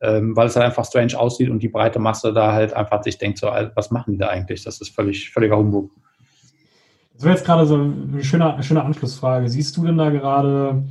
ähm, 0.02 0.36
weil 0.36 0.48
es 0.48 0.56
halt 0.56 0.66
einfach 0.66 0.84
strange 0.84 1.18
aussieht 1.18 1.48
und 1.48 1.62
die 1.62 1.68
breite 1.68 2.00
Masse 2.00 2.32
da 2.32 2.52
halt 2.52 2.74
einfach 2.74 3.02
sich 3.04 3.18
denkt, 3.18 3.38
so, 3.38 3.46
was 3.46 3.92
machen 3.92 4.12
die 4.12 4.18
da 4.18 4.28
eigentlich? 4.28 4.64
Das 4.64 4.80
ist 4.80 4.94
völlig, 4.94 5.30
völliger 5.30 5.56
Humbug. 5.56 5.92
Das 7.14 7.22
wäre 7.22 7.34
jetzt 7.34 7.46
gerade 7.46 7.66
so 7.66 7.76
eine 7.76 8.24
schöne, 8.24 8.60
schöne 8.62 8.82
Anschlussfrage. 8.82 9.48
Siehst 9.48 9.76
du 9.76 9.86
denn 9.86 9.96
da 9.96 10.10
gerade 10.10 10.82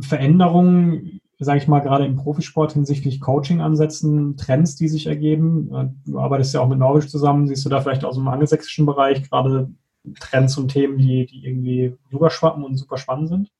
Veränderungen, 0.00 1.20
sage 1.38 1.58
ich 1.58 1.68
mal, 1.68 1.80
gerade 1.80 2.04
im 2.04 2.16
Profisport 2.16 2.72
hinsichtlich 2.72 3.20
Coaching-Ansätzen, 3.20 4.36
Trends, 4.36 4.74
die 4.74 4.88
sich 4.88 5.06
ergeben? 5.06 6.00
Du 6.04 6.18
arbeitest 6.18 6.52
ja 6.54 6.60
auch 6.60 6.68
mit 6.68 6.80
Norwich 6.80 7.08
zusammen. 7.08 7.46
Siehst 7.46 7.64
du 7.64 7.68
da 7.68 7.80
vielleicht 7.80 8.04
aus 8.04 8.16
dem 8.16 8.26
angelsächsischen 8.26 8.86
Bereich 8.86 9.22
gerade 9.28 9.70
Trends 10.18 10.58
und 10.58 10.68
Themen, 10.68 10.98
die, 10.98 11.26
die 11.26 11.46
irgendwie 11.46 11.96
rüberschwappen 12.12 12.64
und 12.64 12.76
super 12.76 12.96
spannend 12.96 13.28
sind? 13.28 13.50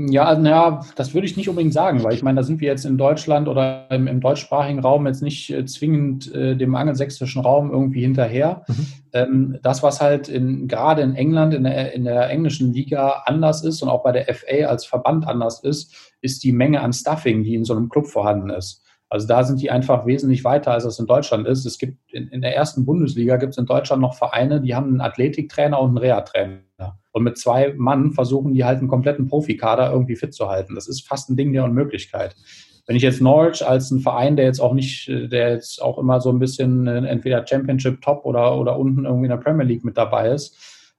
Ja, 0.00 0.36
naja, 0.36 0.84
das 0.94 1.12
würde 1.12 1.26
ich 1.26 1.36
nicht 1.36 1.48
unbedingt 1.48 1.74
sagen, 1.74 2.04
weil 2.04 2.14
ich 2.14 2.22
meine, 2.22 2.36
da 2.36 2.42
sind 2.44 2.60
wir 2.60 2.68
jetzt 2.68 2.86
in 2.86 2.96
Deutschland 2.96 3.48
oder 3.48 3.90
im, 3.90 4.06
im 4.06 4.20
deutschsprachigen 4.20 4.78
Raum 4.78 5.08
jetzt 5.08 5.22
nicht 5.22 5.50
äh, 5.50 5.64
zwingend 5.66 6.32
äh, 6.32 6.54
dem 6.54 6.76
angelsächsischen 6.76 7.42
Raum 7.42 7.72
irgendwie 7.72 8.02
hinterher. 8.02 8.64
Mhm. 8.68 8.86
Ähm, 9.12 9.58
das, 9.60 9.82
was 9.82 10.00
halt 10.00 10.28
in, 10.28 10.68
gerade 10.68 11.02
in 11.02 11.16
England, 11.16 11.52
in 11.52 11.64
der, 11.64 11.94
in 11.94 12.04
der 12.04 12.30
englischen 12.30 12.72
Liga 12.72 13.24
anders 13.26 13.64
ist 13.64 13.82
und 13.82 13.88
auch 13.88 14.04
bei 14.04 14.12
der 14.12 14.32
FA 14.32 14.66
als 14.68 14.86
Verband 14.86 15.26
anders 15.26 15.64
ist, 15.64 16.14
ist 16.20 16.44
die 16.44 16.52
Menge 16.52 16.80
an 16.80 16.92
Stuffing, 16.92 17.42
die 17.42 17.56
in 17.56 17.64
so 17.64 17.74
einem 17.74 17.88
Club 17.88 18.06
vorhanden 18.06 18.50
ist. 18.50 18.84
Also 19.10 19.26
da 19.26 19.42
sind 19.42 19.62
die 19.62 19.70
einfach 19.70 20.06
wesentlich 20.06 20.44
weiter, 20.44 20.72
als 20.72 20.84
es 20.84 20.98
in 20.98 21.06
Deutschland 21.06 21.46
ist. 21.46 21.64
Es 21.64 21.78
gibt 21.78 22.12
in, 22.12 22.28
in 22.28 22.42
der 22.42 22.54
ersten 22.54 22.84
Bundesliga 22.84 23.36
gibt 23.36 23.52
es 23.52 23.58
in 23.58 23.66
Deutschland 23.66 24.02
noch 24.02 24.14
Vereine, 24.14 24.60
die 24.60 24.74
haben 24.74 24.88
einen 24.88 25.00
Athletiktrainer 25.00 25.80
und 25.80 25.90
einen 25.90 25.98
Reha-Trainer. 25.98 26.98
Und 27.12 27.24
mit 27.24 27.38
zwei 27.38 27.74
Mann 27.76 28.12
versuchen 28.12 28.52
die 28.52 28.64
halt 28.64 28.78
einen 28.78 28.88
kompletten 28.88 29.26
Profikader 29.26 29.90
irgendwie 29.90 30.16
fit 30.16 30.34
zu 30.34 30.48
halten. 30.48 30.74
Das 30.74 30.88
ist 30.88 31.08
fast 31.08 31.30
ein 31.30 31.36
Ding 31.36 31.52
der 31.52 31.64
Unmöglichkeit. 31.64 32.36
Wenn 32.86 32.96
ich 32.96 33.02
jetzt 33.02 33.20
Norwich 33.20 33.66
als 33.66 33.90
ein 33.90 34.00
Verein, 34.00 34.36
der 34.36 34.46
jetzt 34.46 34.60
auch 34.60 34.72
nicht, 34.72 35.08
der 35.08 35.50
jetzt 35.52 35.82
auch 35.82 35.98
immer 35.98 36.20
so 36.20 36.30
ein 36.30 36.38
bisschen 36.38 36.86
äh, 36.86 37.06
entweder 37.06 37.46
Championship 37.46 38.00
Top 38.00 38.24
oder, 38.24 38.58
oder 38.58 38.78
unten 38.78 39.04
irgendwie 39.04 39.26
in 39.26 39.30
der 39.30 39.36
Premier 39.36 39.66
League 39.66 39.84
mit 39.84 39.98
dabei 39.98 40.30
ist, 40.30 40.56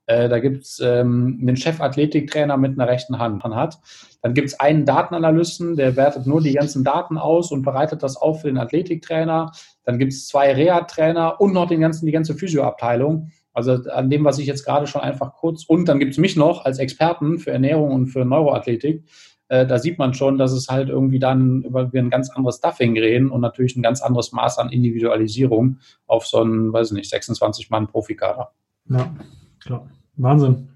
da 0.10 0.40
gibt 0.40 0.64
es 0.64 0.82
ähm, 0.84 1.38
einen 1.42 1.56
Chef-Athletiktrainer 1.56 2.58
mit 2.58 2.80
einer 2.80 2.90
rechten 2.90 3.20
Hand 3.20 3.44
hat. 3.44 3.80
Dann 4.22 4.34
gibt 4.34 4.50
es 4.50 4.60
einen 4.60 4.86
Datenanalysten, 4.86 5.76
der 5.76 5.96
wertet 5.96 6.26
nur 6.26 6.42
die 6.42 6.54
ganzen 6.54 6.84
Daten 6.84 7.18
aus 7.18 7.52
und 7.52 7.62
bereitet 7.62 8.02
das 8.02 8.18
auf 8.18 8.42
für 8.42 8.48
den 8.48 8.58
Athletiktrainer. 8.58 9.52
Dann 9.84 10.00
gibt 10.00 10.14
es 10.14 10.28
zwei 10.28 10.54
Reha-Trainer 10.54 11.40
und 11.40 11.54
noch 11.54 11.68
den 11.68 11.82
ganzen, 11.82 12.06
die 12.06 12.12
ganze 12.12 12.34
Physioabteilung. 12.34 13.32
Also 13.54 13.74
an 13.92 14.10
dem, 14.10 14.24
was 14.26 14.40
ich 14.40 14.48
jetzt 14.48 14.66
gerade 14.66 14.88
schon 14.88 15.02
einfach 15.02 15.34
kurz, 15.34 15.64
und 15.66 15.88
dann 15.88 16.00
gibt 16.00 16.14
es 16.14 16.18
mich 16.18 16.36
noch 16.36 16.66
als 16.66 16.80
Experten 16.80 17.40
für 17.40 17.52
Ernährung 17.52 17.92
und 17.92 18.08
für 18.08 18.26
Neuroathletik. 18.26 19.04
Äh, 19.48 19.66
da 19.66 19.80
sieht 19.80 19.98
man 19.98 20.14
schon, 20.14 20.38
dass 20.38 20.52
es 20.54 20.70
halt 20.70 20.90
irgendwie 20.90 21.20
dann 21.20 21.64
über 21.64 21.92
wir 21.92 22.02
ein 22.02 22.10
ganz 22.10 22.30
anderes 22.30 22.58
Stuffing 22.58 22.98
reden 22.98 23.32
und 23.32 23.42
natürlich 23.42 23.76
ein 23.76 23.82
ganz 23.82 24.02
anderes 24.02 24.32
Maß 24.32 24.60
an 24.60 24.70
Individualisierung 24.70 25.80
auf 26.08 26.26
so 26.26 26.40
einen, 26.40 26.72
weiß 26.72 26.92
ich 26.92 26.94
nicht, 26.94 27.10
26 27.10 27.70
Mann 27.70 27.88
Profikader. 27.88 28.52
Ja, 28.90 29.12
klar. 29.60 29.88
Wahnsinn. 30.22 30.70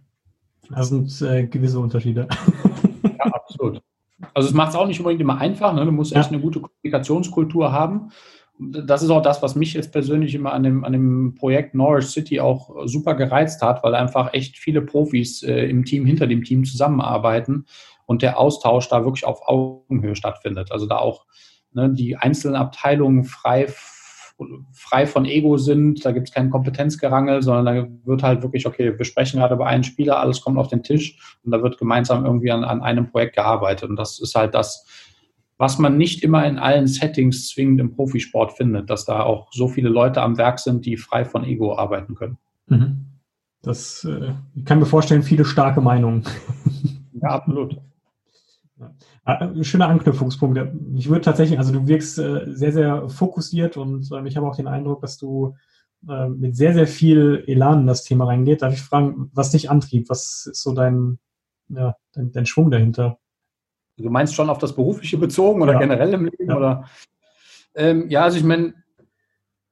Das 0.69 0.89
sind 0.89 1.21
äh, 1.21 1.45
gewisse 1.45 1.79
Unterschiede. 1.79 2.27
ja, 3.03 3.25
absolut. 3.31 3.81
Also 4.33 4.49
es 4.49 4.53
macht 4.53 4.69
es 4.69 4.75
auch 4.75 4.87
nicht 4.87 4.99
unbedingt 4.99 5.21
immer 5.21 5.37
einfach. 5.37 5.73
Ne? 5.73 5.85
Du 5.85 5.91
musst 5.91 6.11
ja. 6.11 6.21
echt 6.21 6.29
eine 6.29 6.39
gute 6.39 6.61
Kommunikationskultur 6.61 7.71
haben 7.71 8.09
das 8.59 9.01
ist 9.01 9.09
auch 9.09 9.21
das, 9.21 9.41
was 9.41 9.55
mich 9.55 9.73
jetzt 9.73 9.91
persönlich 9.91 10.35
immer 10.35 10.53
an 10.53 10.63
dem, 10.63 10.83
an 10.83 10.93
dem 10.93 11.35
Projekt 11.35 11.73
Norwich 11.73 12.07
City 12.07 12.39
auch 12.39 12.87
super 12.87 13.15
gereizt 13.15 13.61
hat, 13.61 13.83
weil 13.83 13.95
einfach 13.95 14.33
echt 14.33 14.57
viele 14.57 14.81
Profis 14.81 15.43
äh, 15.43 15.65
im 15.65 15.85
Team, 15.85 16.05
hinter 16.05 16.27
dem 16.27 16.43
Team 16.43 16.63
zusammenarbeiten 16.63 17.65
und 18.05 18.21
der 18.21 18.39
Austausch 18.39 18.87
da 18.89 19.03
wirklich 19.03 19.25
auf 19.25 19.47
Augenhöhe 19.47 20.15
stattfindet. 20.15 20.71
Also 20.71 20.85
da 20.85 20.97
auch 20.97 21.25
ne, 21.71 21.89
die 21.89 22.15
einzelnen 22.15 22.55
Abteilungen 22.55 23.23
frei 23.23 23.67
frei 24.71 25.05
von 25.05 25.25
Ego 25.25 25.57
sind, 25.57 26.05
da 26.05 26.11
gibt 26.11 26.29
es 26.29 26.33
kein 26.33 26.49
Kompetenzgerangel, 26.49 27.41
sondern 27.41 27.65
da 27.65 27.87
wird 28.05 28.23
halt 28.23 28.41
wirklich, 28.41 28.65
okay, 28.65 28.97
wir 28.97 29.05
sprechen 29.05 29.39
gerade 29.39 29.55
über 29.55 29.67
einen 29.67 29.83
Spieler, 29.83 30.19
alles 30.19 30.41
kommt 30.41 30.57
auf 30.57 30.67
den 30.67 30.83
Tisch 30.83 31.17
und 31.43 31.51
da 31.51 31.61
wird 31.61 31.77
gemeinsam 31.77 32.25
irgendwie 32.25 32.51
an, 32.51 32.63
an 32.63 32.81
einem 32.81 33.09
Projekt 33.09 33.35
gearbeitet. 33.35 33.89
Und 33.89 33.95
das 33.95 34.19
ist 34.19 34.35
halt 34.35 34.53
das, 34.53 34.85
was 35.57 35.77
man 35.77 35.97
nicht 35.97 36.23
immer 36.23 36.45
in 36.45 36.57
allen 36.59 36.87
Settings 36.87 37.49
zwingend 37.49 37.79
im 37.79 37.95
Profisport 37.95 38.53
findet, 38.53 38.89
dass 38.89 39.05
da 39.05 39.21
auch 39.21 39.47
so 39.51 39.67
viele 39.67 39.89
Leute 39.89 40.21
am 40.21 40.37
Werk 40.37 40.59
sind, 40.59 40.85
die 40.85 40.97
frei 40.97 41.25
von 41.25 41.43
Ego 41.43 41.77
arbeiten 41.77 42.15
können. 42.15 42.37
Mhm. 42.67 43.05
Das, 43.61 44.03
äh, 44.03 44.33
ich 44.55 44.65
kann 44.65 44.79
mir 44.79 44.85
vorstellen, 44.85 45.23
viele 45.23 45.45
starke 45.45 45.79
Meinungen. 45.79 46.23
Ja, 47.13 47.29
absolut. 47.29 47.77
Ja. 49.25 49.63
Schöner 49.63 49.87
Anknüpfungspunkt. 49.87 50.59
Ich 50.95 51.09
würde 51.09 51.21
tatsächlich, 51.21 51.57
also 51.57 51.71
du 51.71 51.87
wirkst 51.87 52.19
äh, 52.19 52.45
sehr, 52.47 52.73
sehr 52.73 53.09
fokussiert 53.09 53.77
und 53.77 54.11
äh, 54.11 54.27
ich 54.27 54.35
habe 54.35 54.47
auch 54.47 54.55
den 54.55 54.67
Eindruck, 54.67 55.01
dass 55.01 55.17
du 55.17 55.55
äh, 56.09 56.27
mit 56.27 56.57
sehr, 56.57 56.73
sehr 56.73 56.87
viel 56.87 57.43
Elan 57.47 57.81
in 57.81 57.87
das 57.87 58.03
Thema 58.03 58.25
reingeht. 58.25 58.61
Darf 58.61 58.73
ich 58.73 58.81
fragen, 58.81 59.31
was 59.33 59.51
dich 59.51 59.69
antrieb? 59.69 60.09
Was 60.09 60.47
ist 60.51 60.61
so 60.61 60.73
dein, 60.73 61.19
ja, 61.69 61.95
dein, 62.11 62.31
dein 62.33 62.45
Schwung 62.45 62.69
dahinter? 62.69 63.17
Du 63.97 64.09
meinst 64.09 64.35
schon 64.35 64.49
auf 64.49 64.57
das 64.57 64.75
Berufliche 64.75 65.17
bezogen 65.17 65.61
oder 65.61 65.73
ja. 65.73 65.79
generell 65.79 66.13
im 66.13 66.25
Leben? 66.25 66.49
Ja. 66.49 66.57
Oder? 66.57 66.89
Ähm, 67.75 68.09
ja, 68.09 68.23
also 68.23 68.37
ich 68.37 68.43
meine, 68.43 68.73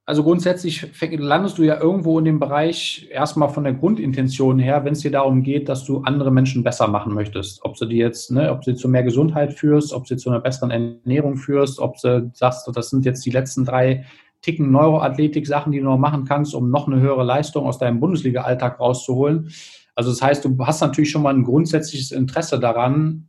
also 0.06 0.24
grundsätzlich 0.24 0.88
landest 1.00 1.58
du 1.58 1.64
ja 1.64 1.80
irgendwo 1.80 2.18
in 2.18 2.26
dem 2.26 2.40
Bereich 2.40 3.08
erstmal 3.12 3.50
von 3.50 3.64
der 3.64 3.74
Grundintention 3.74 4.58
her, 4.58 4.84
wenn 4.84 4.94
es 4.94 5.02
dir 5.02 5.12
darum 5.12 5.44
geht, 5.44 5.70
dass 5.70 5.86
du 5.86 6.02
andere 6.02 6.32
Menschen 6.32 6.64
besser 6.64 6.88
machen 6.88 7.14
möchtest. 7.14 7.64
Ob 7.64 7.78
du 7.78 7.86
die 7.86 7.98
jetzt, 7.98 8.32
ne, 8.32 8.52
ob 8.52 8.62
du 8.62 8.76
zu 8.76 8.90
mehr 8.90 9.04
Gesundheit 9.04 9.54
führst, 9.54 9.94
ob 9.94 10.06
du 10.06 10.18
zu 10.18 10.30
einer 10.30 10.40
besseren 10.40 10.72
Ernährung 10.72 11.38
führst, 11.38 11.80
ob 11.80 11.98
du 12.02 12.32
sagst, 12.34 12.70
das 12.74 12.90
sind 12.90 13.06
jetzt 13.06 13.26
die 13.26 13.30
letzten 13.30 13.64
drei 13.64 14.06
Ticken 14.42 14.72
Neuroathletik-Sachen, 14.72 15.72
die 15.72 15.80
du 15.80 15.86
noch 15.86 16.00
machen 16.00 16.26
kannst, 16.26 16.56
um 16.56 16.72
noch 16.72 16.88
eine 16.88 17.00
höhere 17.00 17.24
Leistung 17.24 17.68
aus 17.68 17.78
deinem 17.78 18.00
Bundesliga-Alltag 18.00 18.80
rauszuholen. 18.80 19.52
Also 19.94 20.10
das 20.10 20.22
heißt, 20.22 20.44
du 20.44 20.58
hast 20.66 20.82
natürlich 20.82 21.12
schon 21.12 21.22
mal 21.22 21.34
ein 21.34 21.44
grundsätzliches 21.44 22.12
Interesse 22.12 22.60
daran, 22.60 23.28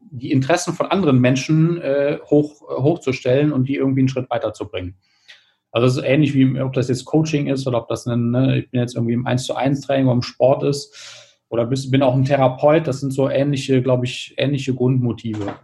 die 0.00 0.32
Interessen 0.32 0.74
von 0.74 0.86
anderen 0.86 1.20
Menschen 1.20 1.80
äh, 1.80 2.18
hoch, 2.26 2.60
hochzustellen 2.62 3.52
und 3.52 3.68
die 3.68 3.76
irgendwie 3.76 4.00
einen 4.00 4.08
Schritt 4.08 4.28
weiterzubringen. 4.28 4.96
Also 5.74 5.88
es 5.88 5.96
ist 5.96 6.04
ähnlich 6.04 6.34
wie, 6.34 6.60
ob 6.60 6.72
das 6.72 6.86
jetzt 6.86 7.04
Coaching 7.04 7.48
ist 7.48 7.66
oder 7.66 7.78
ob 7.78 7.88
das 7.88 8.06
ein, 8.06 8.30
ne, 8.30 8.58
ich 8.58 8.70
bin 8.70 8.80
jetzt 8.80 8.94
irgendwie 8.94 9.14
im 9.14 9.26
1 9.26 9.44
zu 9.44 9.56
1 9.56 9.80
Training 9.80 10.06
oder 10.06 10.14
im 10.14 10.22
Sport 10.22 10.62
ist 10.62 11.42
oder 11.48 11.66
bin 11.66 12.00
auch 12.00 12.14
ein 12.14 12.24
Therapeut. 12.24 12.86
Das 12.86 13.00
sind 13.00 13.12
so 13.12 13.28
ähnliche, 13.28 13.82
glaube 13.82 14.04
ich, 14.04 14.34
ähnliche 14.36 14.72
Grundmotive. 14.72 15.56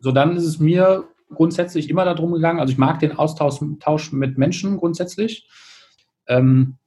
So, 0.00 0.10
dann 0.10 0.36
ist 0.36 0.46
es 0.46 0.58
mir 0.58 1.04
grundsätzlich 1.32 1.88
immer 1.88 2.04
darum 2.04 2.32
gegangen, 2.32 2.58
also 2.58 2.72
ich 2.72 2.78
mag 2.78 2.98
den 2.98 3.16
Austausch 3.16 4.10
mit 4.10 4.36
Menschen 4.36 4.78
grundsätzlich. 4.78 5.48
Ähm, 6.26 6.78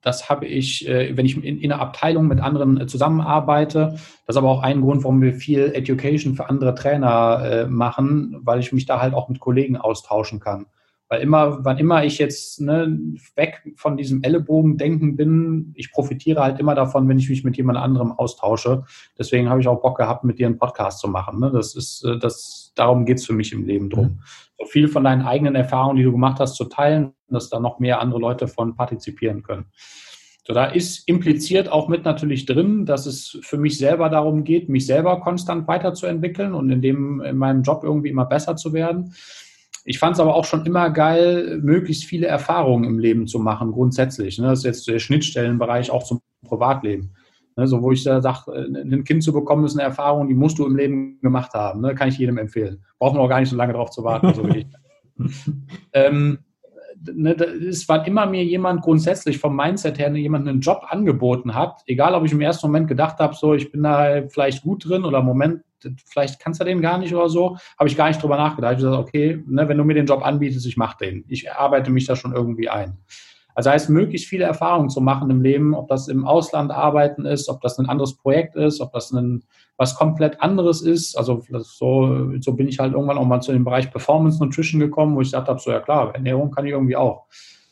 das 0.00 0.30
habe 0.30 0.46
ich, 0.46 0.88
äh, 0.88 1.14
wenn 1.14 1.26
ich 1.26 1.36
in, 1.36 1.58
in, 1.58 1.70
einer 1.70 1.82
Abteilung 1.82 2.28
mit 2.28 2.40
anderen 2.40 2.80
äh, 2.80 2.86
zusammenarbeite. 2.86 3.90
Das 4.26 4.34
ist 4.34 4.36
aber 4.38 4.48
auch 4.48 4.62
ein 4.62 4.80
Grund, 4.80 5.04
warum 5.04 5.20
wir 5.20 5.34
viel 5.34 5.70
Education 5.74 6.34
für 6.34 6.48
andere 6.48 6.74
Trainer 6.74 7.42
äh, 7.44 7.66
machen, 7.66 8.38
weil 8.40 8.58
ich 8.58 8.72
mich 8.72 8.86
da 8.86 9.02
halt 9.02 9.12
auch 9.12 9.28
mit 9.28 9.38
Kollegen 9.38 9.76
austauschen 9.76 10.40
kann. 10.40 10.64
Weil 11.12 11.20
immer, 11.20 11.62
wann 11.62 11.76
immer 11.76 12.02
ich 12.04 12.16
jetzt 12.16 12.58
ne, 12.58 12.98
weg 13.36 13.62
von 13.76 13.98
diesem 13.98 14.22
Ellenbogen-Denken 14.22 15.14
bin, 15.14 15.74
ich 15.76 15.92
profitiere 15.92 16.40
halt 16.40 16.58
immer 16.58 16.74
davon, 16.74 17.06
wenn 17.06 17.18
ich 17.18 17.28
mich 17.28 17.44
mit 17.44 17.54
jemand 17.58 17.76
anderem 17.76 18.12
austausche. 18.12 18.84
Deswegen 19.18 19.50
habe 19.50 19.60
ich 19.60 19.68
auch 19.68 19.82
Bock 19.82 19.98
gehabt, 19.98 20.24
mit 20.24 20.38
dir 20.38 20.46
einen 20.46 20.56
Podcast 20.56 21.00
zu 21.00 21.08
machen. 21.08 21.38
Ne? 21.38 21.50
Das 21.52 21.74
ist, 21.76 22.02
äh, 22.02 22.18
das, 22.18 22.72
darum 22.76 23.04
geht 23.04 23.18
es 23.18 23.26
für 23.26 23.34
mich 23.34 23.52
im 23.52 23.66
Leben 23.66 23.90
drum. 23.90 24.06
Mhm. 24.06 24.20
So 24.58 24.64
viel 24.64 24.88
von 24.88 25.04
deinen 25.04 25.20
eigenen 25.20 25.54
Erfahrungen, 25.54 25.98
die 25.98 26.02
du 26.02 26.12
gemacht 26.12 26.40
hast, 26.40 26.54
zu 26.54 26.64
teilen, 26.64 27.12
dass 27.28 27.50
da 27.50 27.60
noch 27.60 27.78
mehr 27.78 28.00
andere 28.00 28.18
Leute 28.18 28.48
von 28.48 28.74
partizipieren 28.74 29.42
können. 29.42 29.66
So, 30.46 30.54
da 30.54 30.64
ist 30.64 31.06
impliziert 31.06 31.70
auch 31.70 31.88
mit 31.88 32.06
natürlich 32.06 32.46
drin, 32.46 32.86
dass 32.86 33.04
es 33.04 33.38
für 33.42 33.58
mich 33.58 33.76
selber 33.76 34.08
darum 34.08 34.44
geht, 34.44 34.70
mich 34.70 34.86
selber 34.86 35.20
konstant 35.20 35.68
weiterzuentwickeln 35.68 36.54
und 36.54 36.70
in 36.70 36.80
dem, 36.80 37.20
in 37.20 37.36
meinem 37.36 37.62
Job 37.62 37.84
irgendwie 37.84 38.08
immer 38.08 38.24
besser 38.24 38.56
zu 38.56 38.72
werden. 38.72 39.12
Ich 39.84 39.98
fand 39.98 40.14
es 40.14 40.20
aber 40.20 40.34
auch 40.34 40.44
schon 40.44 40.64
immer 40.64 40.90
geil, 40.90 41.60
möglichst 41.62 42.04
viele 42.04 42.26
Erfahrungen 42.26 42.84
im 42.84 42.98
Leben 42.98 43.26
zu 43.26 43.38
machen, 43.38 43.72
grundsätzlich. 43.72 44.38
Ne? 44.38 44.46
Das 44.46 44.60
ist 44.60 44.64
jetzt 44.64 44.88
der 44.88 44.98
Schnittstellenbereich 44.98 45.90
auch 45.90 46.04
zum 46.04 46.20
Privatleben. 46.46 47.14
Ne? 47.56 47.66
So, 47.66 47.82
wo 47.82 47.92
ich 47.92 48.04
da 48.04 48.20
sage, 48.20 48.52
ein 48.52 49.04
Kind 49.04 49.22
zu 49.22 49.32
bekommen, 49.32 49.64
ist 49.64 49.76
eine 49.76 49.82
Erfahrung, 49.82 50.28
die 50.28 50.34
musst 50.34 50.58
du 50.58 50.66
im 50.66 50.76
Leben 50.76 51.18
gemacht 51.20 51.52
haben. 51.54 51.80
Ne? 51.80 51.94
Kann 51.94 52.08
ich 52.08 52.18
jedem 52.18 52.38
empfehlen. 52.38 52.84
Braucht 52.98 53.14
man 53.14 53.22
auch 53.22 53.28
gar 53.28 53.40
nicht 53.40 53.50
so 53.50 53.56
lange 53.56 53.72
drauf 53.72 53.90
zu 53.90 54.04
warten, 54.04 54.34
so 54.34 54.48
wie 54.48 54.58
ich. 54.58 54.66
ähm, 55.92 56.38
ne, 57.12 57.34
es 57.34 57.88
war 57.88 58.06
immer 58.06 58.26
mir 58.26 58.44
jemand 58.44 58.82
grundsätzlich 58.82 59.38
vom 59.38 59.56
Mindset 59.56 59.98
her 59.98 60.14
jemand 60.14 60.48
einen 60.48 60.60
Job 60.60 60.84
angeboten 60.88 61.54
hat, 61.54 61.82
egal 61.86 62.14
ob 62.14 62.24
ich 62.24 62.32
im 62.32 62.40
ersten 62.40 62.66
Moment 62.66 62.88
gedacht 62.88 63.18
habe, 63.18 63.34
so 63.34 63.54
ich 63.54 63.70
bin 63.72 63.82
da 63.82 64.22
vielleicht 64.28 64.62
gut 64.62 64.88
drin 64.88 65.04
oder 65.04 65.18
im 65.18 65.24
Moment 65.24 65.62
vielleicht 66.06 66.40
kannst 66.40 66.60
du 66.60 66.64
den 66.64 66.80
gar 66.80 66.98
nicht 66.98 67.14
oder 67.14 67.28
so, 67.28 67.56
habe 67.78 67.88
ich 67.88 67.96
gar 67.96 68.08
nicht 68.08 68.22
drüber 68.22 68.36
nachgedacht. 68.36 68.78
Ich 68.78 68.84
habe 68.84 68.90
gesagt, 68.90 69.08
okay, 69.08 69.42
ne, 69.46 69.68
wenn 69.68 69.78
du 69.78 69.84
mir 69.84 69.94
den 69.94 70.06
Job 70.06 70.24
anbietest, 70.24 70.66
ich 70.66 70.76
mache 70.76 70.96
den. 70.98 71.24
Ich 71.28 71.52
arbeite 71.52 71.90
mich 71.90 72.06
da 72.06 72.16
schon 72.16 72.34
irgendwie 72.34 72.68
ein. 72.68 72.98
Also 73.54 73.70
heißt, 73.70 73.90
möglichst 73.90 74.28
viele 74.28 74.44
Erfahrungen 74.44 74.88
zu 74.88 75.00
machen 75.00 75.30
im 75.30 75.42
Leben, 75.42 75.74
ob 75.74 75.88
das 75.88 76.08
im 76.08 76.24
Ausland 76.24 76.70
arbeiten 76.70 77.26
ist, 77.26 77.48
ob 77.48 77.60
das 77.60 77.78
ein 77.78 77.88
anderes 77.88 78.16
Projekt 78.16 78.56
ist, 78.56 78.80
ob 78.80 78.92
das 78.92 79.12
ein, 79.12 79.42
was 79.76 79.94
komplett 79.94 80.40
anderes 80.40 80.80
ist. 80.80 81.16
Also 81.16 81.42
so, 81.50 82.32
so 82.40 82.52
bin 82.54 82.68
ich 82.68 82.78
halt 82.78 82.94
irgendwann 82.94 83.18
auch 83.18 83.26
mal 83.26 83.40
zu 83.40 83.52
dem 83.52 83.64
Bereich 83.64 83.90
Performance 83.90 84.42
Nutrition 84.42 84.80
gekommen, 84.80 85.16
wo 85.16 85.20
ich 85.20 85.28
gesagt 85.28 85.48
habe, 85.48 85.60
so 85.60 85.70
ja 85.70 85.80
klar, 85.80 86.14
Ernährung 86.14 86.50
kann 86.50 86.64
ich 86.64 86.72
irgendwie 86.72 86.96
auch. 86.96 87.26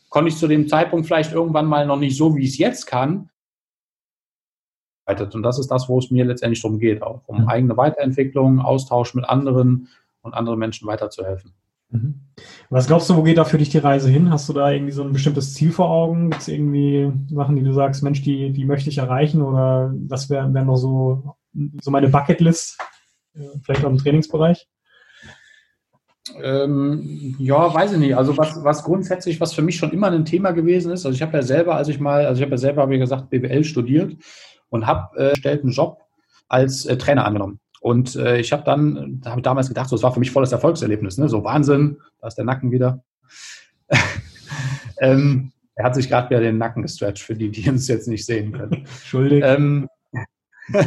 Konnte 0.09 0.29
ich 0.29 0.37
zu 0.37 0.47
dem 0.47 0.67
Zeitpunkt 0.67 1.07
vielleicht 1.07 1.33
irgendwann 1.33 1.65
mal 1.65 1.85
noch 1.87 1.97
nicht 1.97 2.17
so, 2.17 2.35
wie 2.35 2.43
ich 2.43 2.51
es 2.51 2.57
jetzt 2.57 2.85
kann, 2.85 3.29
und 5.19 5.43
das 5.43 5.59
ist 5.59 5.69
das, 5.69 5.89
wo 5.89 5.99
es 5.99 6.11
mir 6.11 6.25
letztendlich 6.25 6.61
darum 6.61 6.79
geht, 6.79 7.01
auch 7.01 7.21
um 7.27 7.41
mhm. 7.41 7.49
eigene 7.49 7.77
Weiterentwicklung, 7.77 8.59
Austausch 8.59 9.13
mit 9.13 9.27
anderen 9.27 9.89
und 10.21 10.33
anderen 10.33 10.59
Menschen 10.59 10.87
weiterzuhelfen. 10.87 11.53
Mhm. 11.89 12.21
Was 12.69 12.87
glaubst 12.87 13.09
du, 13.09 13.17
wo 13.17 13.23
geht 13.23 13.37
da 13.37 13.43
für 13.43 13.57
dich 13.57 13.69
die 13.69 13.77
Reise 13.77 14.09
hin? 14.09 14.31
Hast 14.31 14.47
du 14.47 14.53
da 14.53 14.71
irgendwie 14.71 14.93
so 14.93 15.03
ein 15.03 15.13
bestimmtes 15.13 15.53
Ziel 15.53 15.71
vor 15.71 15.89
Augen? 15.89 16.29
Gibt 16.29 16.41
es 16.41 16.47
irgendwie 16.47 17.11
Sachen, 17.29 17.55
die 17.55 17.63
du 17.63 17.73
sagst, 17.73 18.01
Mensch, 18.01 18.21
die, 18.21 18.51
die 18.51 18.65
möchte 18.65 18.89
ich 18.89 18.97
erreichen 18.97 19.41
oder 19.41 19.93
das 19.95 20.29
wäre 20.29 20.53
wär 20.53 20.63
noch 20.63 20.77
so, 20.77 21.35
so 21.81 21.91
meine 21.91 22.07
Bucketlist, 22.07 22.79
äh, 23.35 23.41
vielleicht 23.63 23.83
auch 23.83 23.89
im 23.89 23.97
Trainingsbereich? 23.97 24.67
Ähm, 26.41 27.35
ja, 27.39 27.73
weiß 27.73 27.93
ich 27.93 27.99
nicht. 27.99 28.15
Also 28.15 28.37
was, 28.37 28.63
was 28.63 28.83
grundsätzlich, 28.83 29.41
was 29.41 29.53
für 29.53 29.61
mich 29.61 29.75
schon 29.75 29.91
immer 29.91 30.11
ein 30.11 30.23
Thema 30.23 30.51
gewesen 30.51 30.91
ist, 30.91 31.05
also 31.05 31.15
ich 31.15 31.21
habe 31.21 31.37
ja 31.37 31.43
selber, 31.43 31.75
als 31.75 31.89
ich 31.89 31.99
mal, 31.99 32.25
also 32.25 32.39
ich 32.39 32.43
habe 32.43 32.51
ja 32.51 32.57
selber, 32.57 32.89
wie 32.89 32.99
gesagt, 32.99 33.29
BWL 33.29 33.63
studiert 33.63 34.15
und 34.71 34.87
habe 34.87 35.35
äh, 35.43 35.49
einen 35.49 35.69
Job 35.69 35.99
als 36.47 36.85
äh, 36.85 36.97
Trainer 36.97 37.25
angenommen. 37.25 37.59
Und 37.81 38.15
äh, 38.15 38.39
ich 38.39 38.51
habe 38.51 38.63
dann, 38.63 39.21
habe 39.25 39.41
damals 39.41 39.67
gedacht, 39.67 39.89
so, 39.89 39.95
das 39.95 40.03
war 40.03 40.13
für 40.13 40.19
mich 40.19 40.31
volles 40.31 40.51
Erfolgserlebnis, 40.51 41.17
ne? 41.17 41.29
so 41.29 41.43
Wahnsinn, 41.43 41.97
da 42.19 42.27
ist 42.27 42.35
der 42.35 42.45
Nacken 42.45 42.71
wieder. 42.71 43.03
ähm, 44.99 45.51
er 45.75 45.85
hat 45.85 45.95
sich 45.95 46.07
gerade 46.09 46.29
wieder 46.29 46.41
den 46.41 46.57
Nacken 46.57 46.83
gestretcht, 46.83 47.23
für 47.23 47.35
die, 47.35 47.49
die 47.49 47.69
uns 47.69 47.87
jetzt 47.87 48.07
nicht 48.07 48.25
sehen 48.25 48.51
können. 48.51 48.85
Entschuldigung. 48.85 49.49
Ähm, 49.49 49.89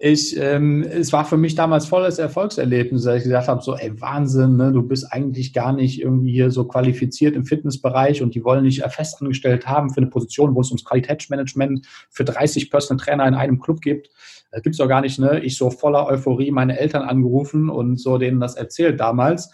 ich, 0.00 0.36
ähm, 0.36 0.82
es 0.84 1.12
war 1.12 1.24
für 1.24 1.36
mich 1.36 1.56
damals 1.56 1.86
volles 1.86 2.20
Erfolgserlebnis, 2.20 3.02
dass 3.02 3.16
ich 3.16 3.24
gesagt 3.24 3.48
habe, 3.48 3.62
so, 3.62 3.74
ey, 3.74 4.00
Wahnsinn, 4.00 4.56
ne? 4.56 4.70
du 4.70 4.82
bist 4.82 5.12
eigentlich 5.12 5.52
gar 5.52 5.72
nicht 5.72 6.00
irgendwie 6.00 6.30
hier 6.30 6.52
so 6.52 6.64
qualifiziert 6.68 7.34
im 7.34 7.44
Fitnessbereich 7.44 8.22
und 8.22 8.36
die 8.36 8.44
wollen 8.44 8.62
dich 8.62 8.80
festangestellt 8.82 9.66
haben 9.66 9.90
für 9.90 10.00
eine 10.00 10.06
Position, 10.06 10.54
wo 10.54 10.60
es 10.60 10.70
ums 10.70 10.84
Qualitätsmanagement 10.84 11.84
für 12.10 12.24
30 12.24 12.70
Personal 12.70 13.04
Trainer 13.04 13.26
in 13.26 13.34
einem 13.34 13.58
Club 13.58 13.80
gibt. 13.80 14.10
Das 14.52 14.62
gibt's 14.62 14.78
doch 14.78 14.86
gar 14.86 15.00
nicht, 15.00 15.18
ne? 15.18 15.40
Ich 15.40 15.58
so 15.58 15.68
voller 15.70 16.06
Euphorie 16.06 16.52
meine 16.52 16.78
Eltern 16.78 17.02
angerufen 17.02 17.68
und 17.68 17.98
so 17.98 18.18
denen 18.18 18.38
das 18.38 18.54
erzählt 18.54 19.00
damals. 19.00 19.50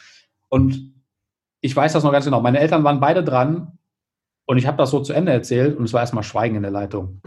Und 0.50 0.92
ich 1.62 1.74
weiß 1.74 1.94
das 1.94 2.04
noch 2.04 2.12
ganz 2.12 2.26
genau. 2.26 2.42
Meine 2.42 2.60
Eltern 2.60 2.84
waren 2.84 3.00
beide 3.00 3.24
dran 3.24 3.78
und 4.44 4.58
ich 4.58 4.66
habe 4.66 4.76
das 4.76 4.90
so 4.90 5.00
zu 5.00 5.14
Ende 5.14 5.32
erzählt 5.32 5.76
und 5.78 5.84
es 5.84 5.94
war 5.94 6.02
erstmal 6.02 6.22
Schweigen 6.22 6.56
in 6.56 6.62
der 6.62 6.70
Leitung. 6.70 7.22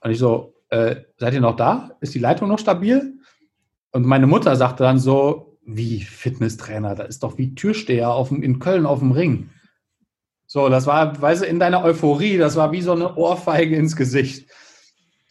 Und 0.00 0.10
ich 0.10 0.18
so, 0.18 0.54
äh, 0.70 0.96
seid 1.18 1.34
ihr 1.34 1.40
noch 1.40 1.56
da? 1.56 1.96
Ist 2.00 2.14
die 2.14 2.20
Leitung 2.20 2.48
noch 2.48 2.58
stabil? 2.58 3.14
Und 3.92 4.06
meine 4.06 4.26
Mutter 4.26 4.56
sagte 4.56 4.82
dann 4.82 4.98
so, 4.98 5.58
wie 5.66 6.00
Fitnesstrainer, 6.00 6.94
da 6.94 7.04
ist 7.04 7.22
doch 7.22 7.38
wie 7.38 7.54
Türsteher 7.54 8.10
auf 8.10 8.28
dem, 8.28 8.42
in 8.42 8.58
Köln 8.58 8.86
auf 8.86 8.98
dem 8.98 9.12
Ring. 9.12 9.50
So, 10.46 10.68
das 10.68 10.86
war, 10.86 11.20
weißt 11.20 11.42
du, 11.42 11.46
in 11.46 11.58
deiner 11.58 11.82
Euphorie, 11.82 12.36
das 12.36 12.56
war 12.56 12.72
wie 12.72 12.82
so 12.82 12.92
eine 12.92 13.16
Ohrfeige 13.16 13.76
ins 13.76 13.96
Gesicht. 13.96 14.48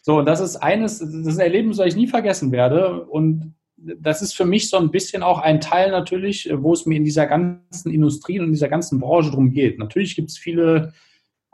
So, 0.02 0.18
und 0.18 0.26
das 0.26 0.40
ist 0.40 0.56
eines, 0.56 0.98
das 0.98 1.08
ist 1.08 1.38
ein 1.38 1.46
Erlebnis, 1.46 1.78
das 1.78 1.86
ich 1.86 1.96
nie 1.96 2.08
vergessen 2.08 2.52
werde. 2.52 3.04
Und 3.04 3.54
das 3.76 4.22
ist 4.22 4.34
für 4.34 4.44
mich 4.44 4.68
so 4.68 4.76
ein 4.76 4.90
bisschen 4.90 5.22
auch 5.22 5.38
ein 5.38 5.60
Teil 5.60 5.90
natürlich, 5.90 6.50
wo 6.52 6.72
es 6.72 6.84
mir 6.84 6.96
in 6.96 7.04
dieser 7.04 7.26
ganzen 7.26 7.90
Industrie 7.90 8.38
und 8.38 8.46
in 8.46 8.52
dieser 8.52 8.68
ganzen 8.68 9.00
Branche 9.00 9.30
drum 9.30 9.52
geht. 9.52 9.78
Natürlich 9.78 10.16
gibt 10.16 10.30
es 10.30 10.38
viele 10.38 10.92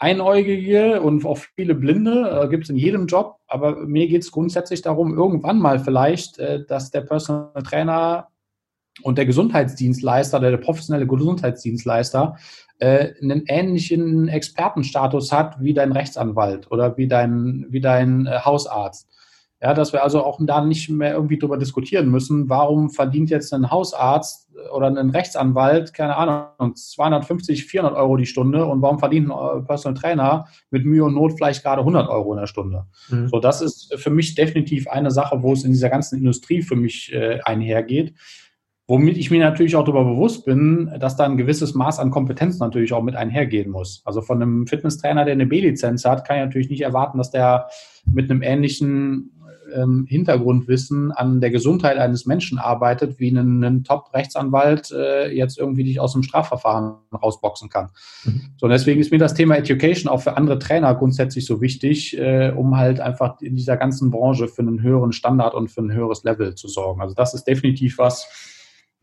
Einäugige 0.01 1.03
und 1.03 1.27
auch 1.27 1.39
viele 1.57 1.75
Blinde, 1.75 2.43
äh, 2.43 2.49
gibt 2.49 2.65
es 2.65 2.71
in 2.71 2.77
jedem 2.77 3.07
Job, 3.07 3.37
aber 3.47 3.87
mir 3.87 4.09
geht 4.09 4.23
es 4.23 4.33
grundsätzlich 4.33 4.81
darum, 4.81 5.15
irgendwann 5.15 5.59
mal 5.59 5.79
vielleicht, 5.79 6.39
äh, 6.39 6.65
dass 6.65 6.91
der 6.91 7.03
Personal 7.03 7.63
Trainer 7.63 8.29
und 9.03 9.19
der 9.19 9.27
Gesundheitsdienstleister, 9.27 10.41
der, 10.41 10.53
der 10.53 10.57
professionelle 10.57 11.07
Gesundheitsdienstleister, 11.07 12.39
äh, 12.79 13.13
einen 13.21 13.45
ähnlichen 13.47 14.29
Expertenstatus 14.29 15.33
hat 15.33 15.61
wie 15.61 15.75
dein 15.75 15.93
Rechtsanwalt 15.93 16.71
oder 16.71 16.97
wie 16.97 17.07
dein, 17.07 17.67
wie 17.69 17.83
dein 17.83 18.27
äh, 18.27 18.39
Hausarzt. 18.43 19.07
Ja, 19.63 19.75
dass 19.75 19.93
wir 19.93 20.03
also 20.03 20.25
auch 20.25 20.39
da 20.41 20.65
nicht 20.65 20.89
mehr 20.89 21.13
irgendwie 21.13 21.39
drüber 21.39 21.59
diskutieren 21.59 22.11
müssen, 22.11 22.49
warum 22.49 22.89
verdient 22.89 23.29
jetzt 23.29 23.53
ein 23.53 23.71
Hausarzt 23.71 24.51
oder 24.73 24.87
ein 24.87 25.11
Rechtsanwalt, 25.11 25.93
keine 25.93 26.17
Ahnung, 26.17 26.75
250, 26.75 27.67
400 27.67 27.95
Euro 27.95 28.17
die 28.17 28.25
Stunde 28.25 28.65
und 28.65 28.81
warum 28.81 28.99
verdient 28.99 29.31
ein 29.31 29.65
Personal 29.67 30.01
Trainer 30.01 30.47
mit 30.71 30.87
Mühe 30.87 31.05
und 31.05 31.15
Not 31.15 31.35
vielleicht 31.37 31.63
gerade 31.63 31.81
100 31.81 32.09
Euro 32.09 32.33
in 32.33 32.41
der 32.41 32.47
Stunde? 32.47 32.87
Mhm. 33.11 33.29
So, 33.29 33.39
das 33.39 33.61
ist 33.61 33.95
für 33.97 34.11
mich 34.11 34.35
definitiv 34.35 34.89
eine 34.89 35.11
Sache, 35.11 35.43
wo 35.43 35.53
es 35.53 35.65
in 35.65 35.73
dieser 35.73 35.91
ganzen 35.91 36.19
Industrie 36.19 36.63
für 36.63 36.77
mich 36.77 37.13
äh, 37.13 37.41
einhergeht. 37.45 38.15
Womit 38.91 39.19
ich 39.19 39.31
mir 39.31 39.39
natürlich 39.39 39.77
auch 39.77 39.85
darüber 39.85 40.05
bewusst 40.05 40.45
bin, 40.45 40.91
dass 40.99 41.15
da 41.15 41.25
ein 41.25 41.37
gewisses 41.37 41.75
Maß 41.75 42.01
an 42.01 42.11
Kompetenz 42.11 42.59
natürlich 42.59 42.93
auch 42.93 43.05
mit 43.05 43.15
einhergehen 43.15 43.71
muss. 43.71 44.03
Also 44.05 44.21
von 44.21 44.43
einem 44.43 44.67
Fitnesstrainer, 44.67 45.25
der 45.25 45.35
eine 45.35 45.47
B-Lizenz 45.47 46.05
hat, 46.05 46.27
kann 46.27 46.39
ich 46.39 46.45
natürlich 46.47 46.71
nicht 46.71 46.81
erwarten, 46.81 47.19
dass 47.19 47.31
der 47.31 47.69
mit 48.05 48.29
einem 48.29 48.43
ähnlichen 48.43 49.31
ähm, 49.75 50.07
Hintergrundwissen 50.09 51.13
an 51.13 51.41
der 51.41 51.51
Gesundheit 51.51 51.99
eines 51.99 52.27
Menschen 52.27 52.59
arbeitet, 52.59 53.19
wie 53.19 53.31
ein, 53.31 53.63
ein 53.63 53.85
Top-Rechtsanwalt 53.85 54.91
äh, 54.91 55.31
jetzt 55.31 55.59
irgendwie 55.59 55.85
dich 55.85 56.01
aus 56.01 56.13
dem 56.13 56.23
Strafverfahren 56.23 56.95
rausboxen 57.13 57.69
kann. 57.69 57.91
Mhm. 58.25 58.43
So, 58.57 58.67
und 58.67 58.71
deswegen 58.71 59.01
ist 59.01 59.11
mir 59.11 59.19
das 59.19 59.35
Thema 59.35 59.57
Education 59.57 60.11
auch 60.11 60.23
für 60.23 60.37
andere 60.37 60.59
Trainer 60.59 60.95
grundsätzlich 60.95 61.47
so 61.47 61.61
wichtig, 61.61 62.19
äh, 62.19 62.51
um 62.51 62.77
halt 62.77 63.01
einfach 63.01 63.41
in 63.41 63.57
dieser 63.57 63.77
ganzen 63.77 64.11
Branche 64.11 64.49
für 64.49 64.63
einen 64.63 64.83
höheren 64.83 65.13
Standard 65.13 65.55
und 65.55 65.71
für 65.71 65.83
ein 65.83 65.93
höheres 65.93 66.25
Level 66.25 66.55
zu 66.55 66.69
sorgen. 66.69 67.01
Also 67.01 67.15
das 67.15 67.35
ist 67.35 67.45
definitiv 67.45 67.99
was, 67.99 68.27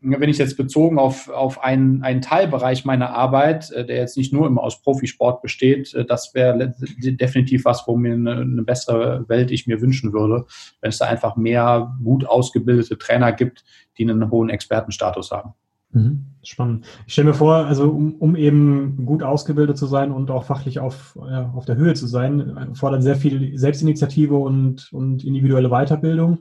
wenn 0.00 0.28
ich 0.28 0.38
jetzt 0.38 0.56
bezogen 0.56 0.98
auf, 0.98 1.28
auf 1.28 1.62
einen, 1.62 2.02
einen 2.02 2.22
Teilbereich 2.22 2.84
meiner 2.84 3.10
Arbeit, 3.10 3.70
äh, 3.72 3.84
der 3.84 3.96
jetzt 3.96 4.16
nicht 4.16 4.32
nur 4.32 4.46
immer 4.46 4.62
aus 4.62 4.80
Profisport 4.82 5.42
besteht, 5.42 5.92
äh, 5.94 6.04
das 6.04 6.34
wäre 6.34 6.74
definitiv 6.98 7.64
was, 7.64 7.84
wo 7.86 7.96
mir 7.96 8.14
eine, 8.14 8.36
eine, 8.36 8.62
bessere 8.62 9.28
Welt 9.28 9.50
ich 9.50 9.66
mir 9.66 9.80
wünschen 9.80 10.12
würde, 10.12 10.46
wenn 10.80 10.90
es 10.90 10.98
da 10.98 11.06
einfach 11.06 11.36
mehr 11.36 11.96
gut 12.02 12.24
ausgebildete 12.24 12.98
Trainer 12.98 13.32
gibt, 13.32 13.64
die 13.96 14.08
einen 14.08 14.30
hohen 14.30 14.50
Expertenstatus 14.50 15.30
haben. 15.32 15.54
Mhm. 15.90 16.26
Spannend. 16.42 16.86
Ich 17.06 17.14
stelle 17.14 17.28
mir 17.28 17.34
vor, 17.34 17.56
also 17.56 17.90
um, 17.90 18.14
um, 18.16 18.36
eben 18.36 19.04
gut 19.04 19.22
ausgebildet 19.22 19.78
zu 19.78 19.86
sein 19.86 20.12
und 20.12 20.30
auch 20.30 20.44
fachlich 20.44 20.78
auf, 20.78 21.18
ja, 21.28 21.50
auf 21.50 21.64
der 21.64 21.76
Höhe 21.76 21.94
zu 21.94 22.06
sein, 22.06 22.74
fordert 22.74 23.02
sehr 23.02 23.16
viel 23.16 23.58
Selbstinitiative 23.58 24.36
und, 24.36 24.92
und 24.92 25.24
individuelle 25.24 25.70
Weiterbildung. 25.70 26.38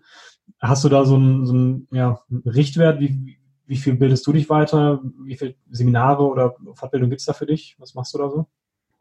Hast 0.59 0.83
du 0.83 0.89
da 0.89 1.05
so 1.05 1.15
einen, 1.15 1.45
so 1.45 1.53
einen 1.53 1.87
ja, 1.91 2.19
Richtwert, 2.45 2.99
wie, 2.99 3.36
wie 3.67 3.77
viel 3.77 3.95
bildest 3.95 4.25
du 4.25 4.33
dich 4.33 4.49
weiter? 4.49 5.01
Wie 5.23 5.35
viele 5.35 5.55
Seminare 5.69 6.23
oder 6.23 6.55
Fortbildung 6.73 7.09
gibt 7.09 7.19
es 7.19 7.25
da 7.25 7.33
für 7.33 7.45
dich? 7.45 7.75
Was 7.79 7.93
machst 7.93 8.13
du 8.13 8.17
da 8.17 8.29
so? 8.29 8.47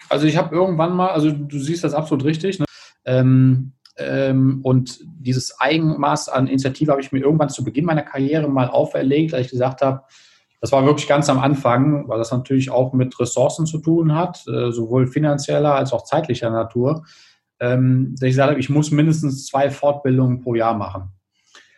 Also 0.09 0.27
ich 0.27 0.37
habe 0.37 0.55
irgendwann 0.55 0.95
mal, 0.95 1.11
also 1.11 1.31
du 1.31 1.59
siehst 1.59 1.85
das 1.85 1.95
absolut 1.95 2.25
richtig, 2.25 2.59
ne? 2.59 2.67
ähm, 3.05 3.73
ähm, 3.97 4.61
und 4.63 5.01
dieses 5.05 5.59
Eigenmaß 5.59 6.29
an 6.29 6.49
Initiative 6.49 6.91
habe 6.91 7.01
ich 7.01 7.13
mir 7.13 7.21
irgendwann 7.21 7.49
zu 7.49 7.65
Beginn 7.65 7.87
meiner 7.87 8.03
Karriere 8.03 8.49
mal 8.49 8.69
auferlegt, 8.69 9.33
als 9.33 9.47
ich 9.47 9.53
gesagt 9.53 9.81
habe, 9.81 10.03
das 10.61 10.73
war 10.73 10.85
wirklich 10.85 11.07
ganz 11.07 11.29
am 11.29 11.39
Anfang, 11.39 12.09
weil 12.09 12.19
das 12.19 12.33
natürlich 12.33 12.71
auch 12.71 12.93
mit 12.93 13.19
Ressourcen 13.21 13.67
zu 13.67 13.79
tun 13.79 14.15
hat, 14.15 14.45
äh, 14.49 14.71
sowohl 14.71 15.07
finanzieller 15.07 15.75
als 15.75 15.93
auch 15.93 16.05
zeitlicher 16.05 16.51
Natur, 16.51 17.05
ähm, 17.61 18.15
dass 18.19 18.23
ich 18.23 18.33
gesagt 18.33 18.51
habe, 18.51 18.61
ich 18.61 18.71
muss 18.71 18.91
mindestens 18.91 19.47
zwei 19.47 19.71
Fortbildungen 19.71 20.41
pro 20.41 20.55
Jahr 20.55 20.75
machen. 20.75 21.13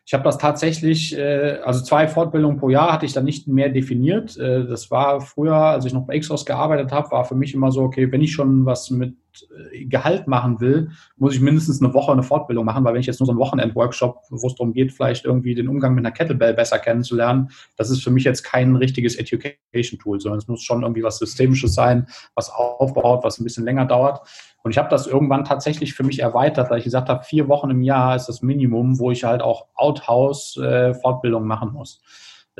Ich 0.08 0.14
habe 0.14 0.24
das 0.24 0.38
tatsächlich, 0.38 1.14
äh, 1.18 1.58
also 1.62 1.84
zwei 1.84 2.08
Fortbildungen 2.08 2.56
pro 2.56 2.70
Jahr 2.70 2.94
hatte 2.94 3.04
ich 3.04 3.12
dann 3.12 3.26
nicht 3.26 3.46
mehr 3.46 3.68
definiert. 3.68 4.38
Äh, 4.38 4.66
das 4.66 4.90
war 4.90 5.20
früher, 5.20 5.54
als 5.54 5.84
ich 5.84 5.92
noch 5.92 6.06
bei 6.06 6.18
Xos 6.18 6.46
gearbeitet 6.46 6.92
habe, 6.92 7.10
war 7.10 7.26
für 7.26 7.34
mich 7.34 7.52
immer 7.52 7.70
so, 7.70 7.82
okay, 7.82 8.10
wenn 8.10 8.22
ich 8.22 8.32
schon 8.32 8.64
was 8.64 8.88
mit 8.88 9.16
äh, 9.42 9.84
Gehalt 9.84 10.26
machen 10.26 10.62
will, 10.62 10.92
muss 11.18 11.34
ich 11.34 11.42
mindestens 11.42 11.82
eine 11.82 11.92
Woche 11.92 12.10
eine 12.10 12.22
Fortbildung 12.22 12.64
machen, 12.64 12.84
weil 12.84 12.94
wenn 12.94 13.02
ich 13.02 13.06
jetzt 13.06 13.20
nur 13.20 13.26
so 13.26 13.32
einen 13.32 13.38
Wochenend-Workshop, 13.38 14.22
wo 14.30 14.46
es 14.46 14.54
darum 14.54 14.72
geht, 14.72 14.92
vielleicht 14.92 15.26
irgendwie 15.26 15.54
den 15.54 15.68
Umgang 15.68 15.94
mit 15.94 16.06
einer 16.06 16.14
Kettlebell 16.14 16.54
besser 16.54 16.78
kennenzulernen, 16.78 17.50
das 17.76 17.90
ist 17.90 18.02
für 18.02 18.10
mich 18.10 18.24
jetzt 18.24 18.44
kein 18.44 18.76
richtiges 18.76 19.14
Education-Tool, 19.16 20.20
sondern 20.20 20.38
es 20.38 20.48
muss 20.48 20.62
schon 20.62 20.84
irgendwie 20.84 21.02
was 21.02 21.18
Systemisches 21.18 21.74
sein, 21.74 22.06
was 22.34 22.48
aufbaut, 22.48 23.24
was 23.24 23.38
ein 23.38 23.44
bisschen 23.44 23.66
länger 23.66 23.84
dauert. 23.84 24.26
Und 24.62 24.72
ich 24.72 24.78
habe 24.78 24.88
das 24.90 25.06
irgendwann 25.06 25.44
tatsächlich 25.44 25.94
für 25.94 26.02
mich 26.02 26.20
erweitert, 26.20 26.70
weil 26.70 26.78
ich 26.78 26.84
gesagt 26.84 27.08
habe, 27.08 27.24
vier 27.24 27.48
Wochen 27.48 27.70
im 27.70 27.82
Jahr 27.82 28.16
ist 28.16 28.26
das 28.26 28.42
Minimum, 28.42 28.98
wo 28.98 29.10
ich 29.10 29.24
halt 29.24 29.40
auch 29.40 29.66
Outhouse-Fortbildung 29.76 31.44
äh, 31.44 31.46
machen 31.46 31.72
muss. 31.72 32.02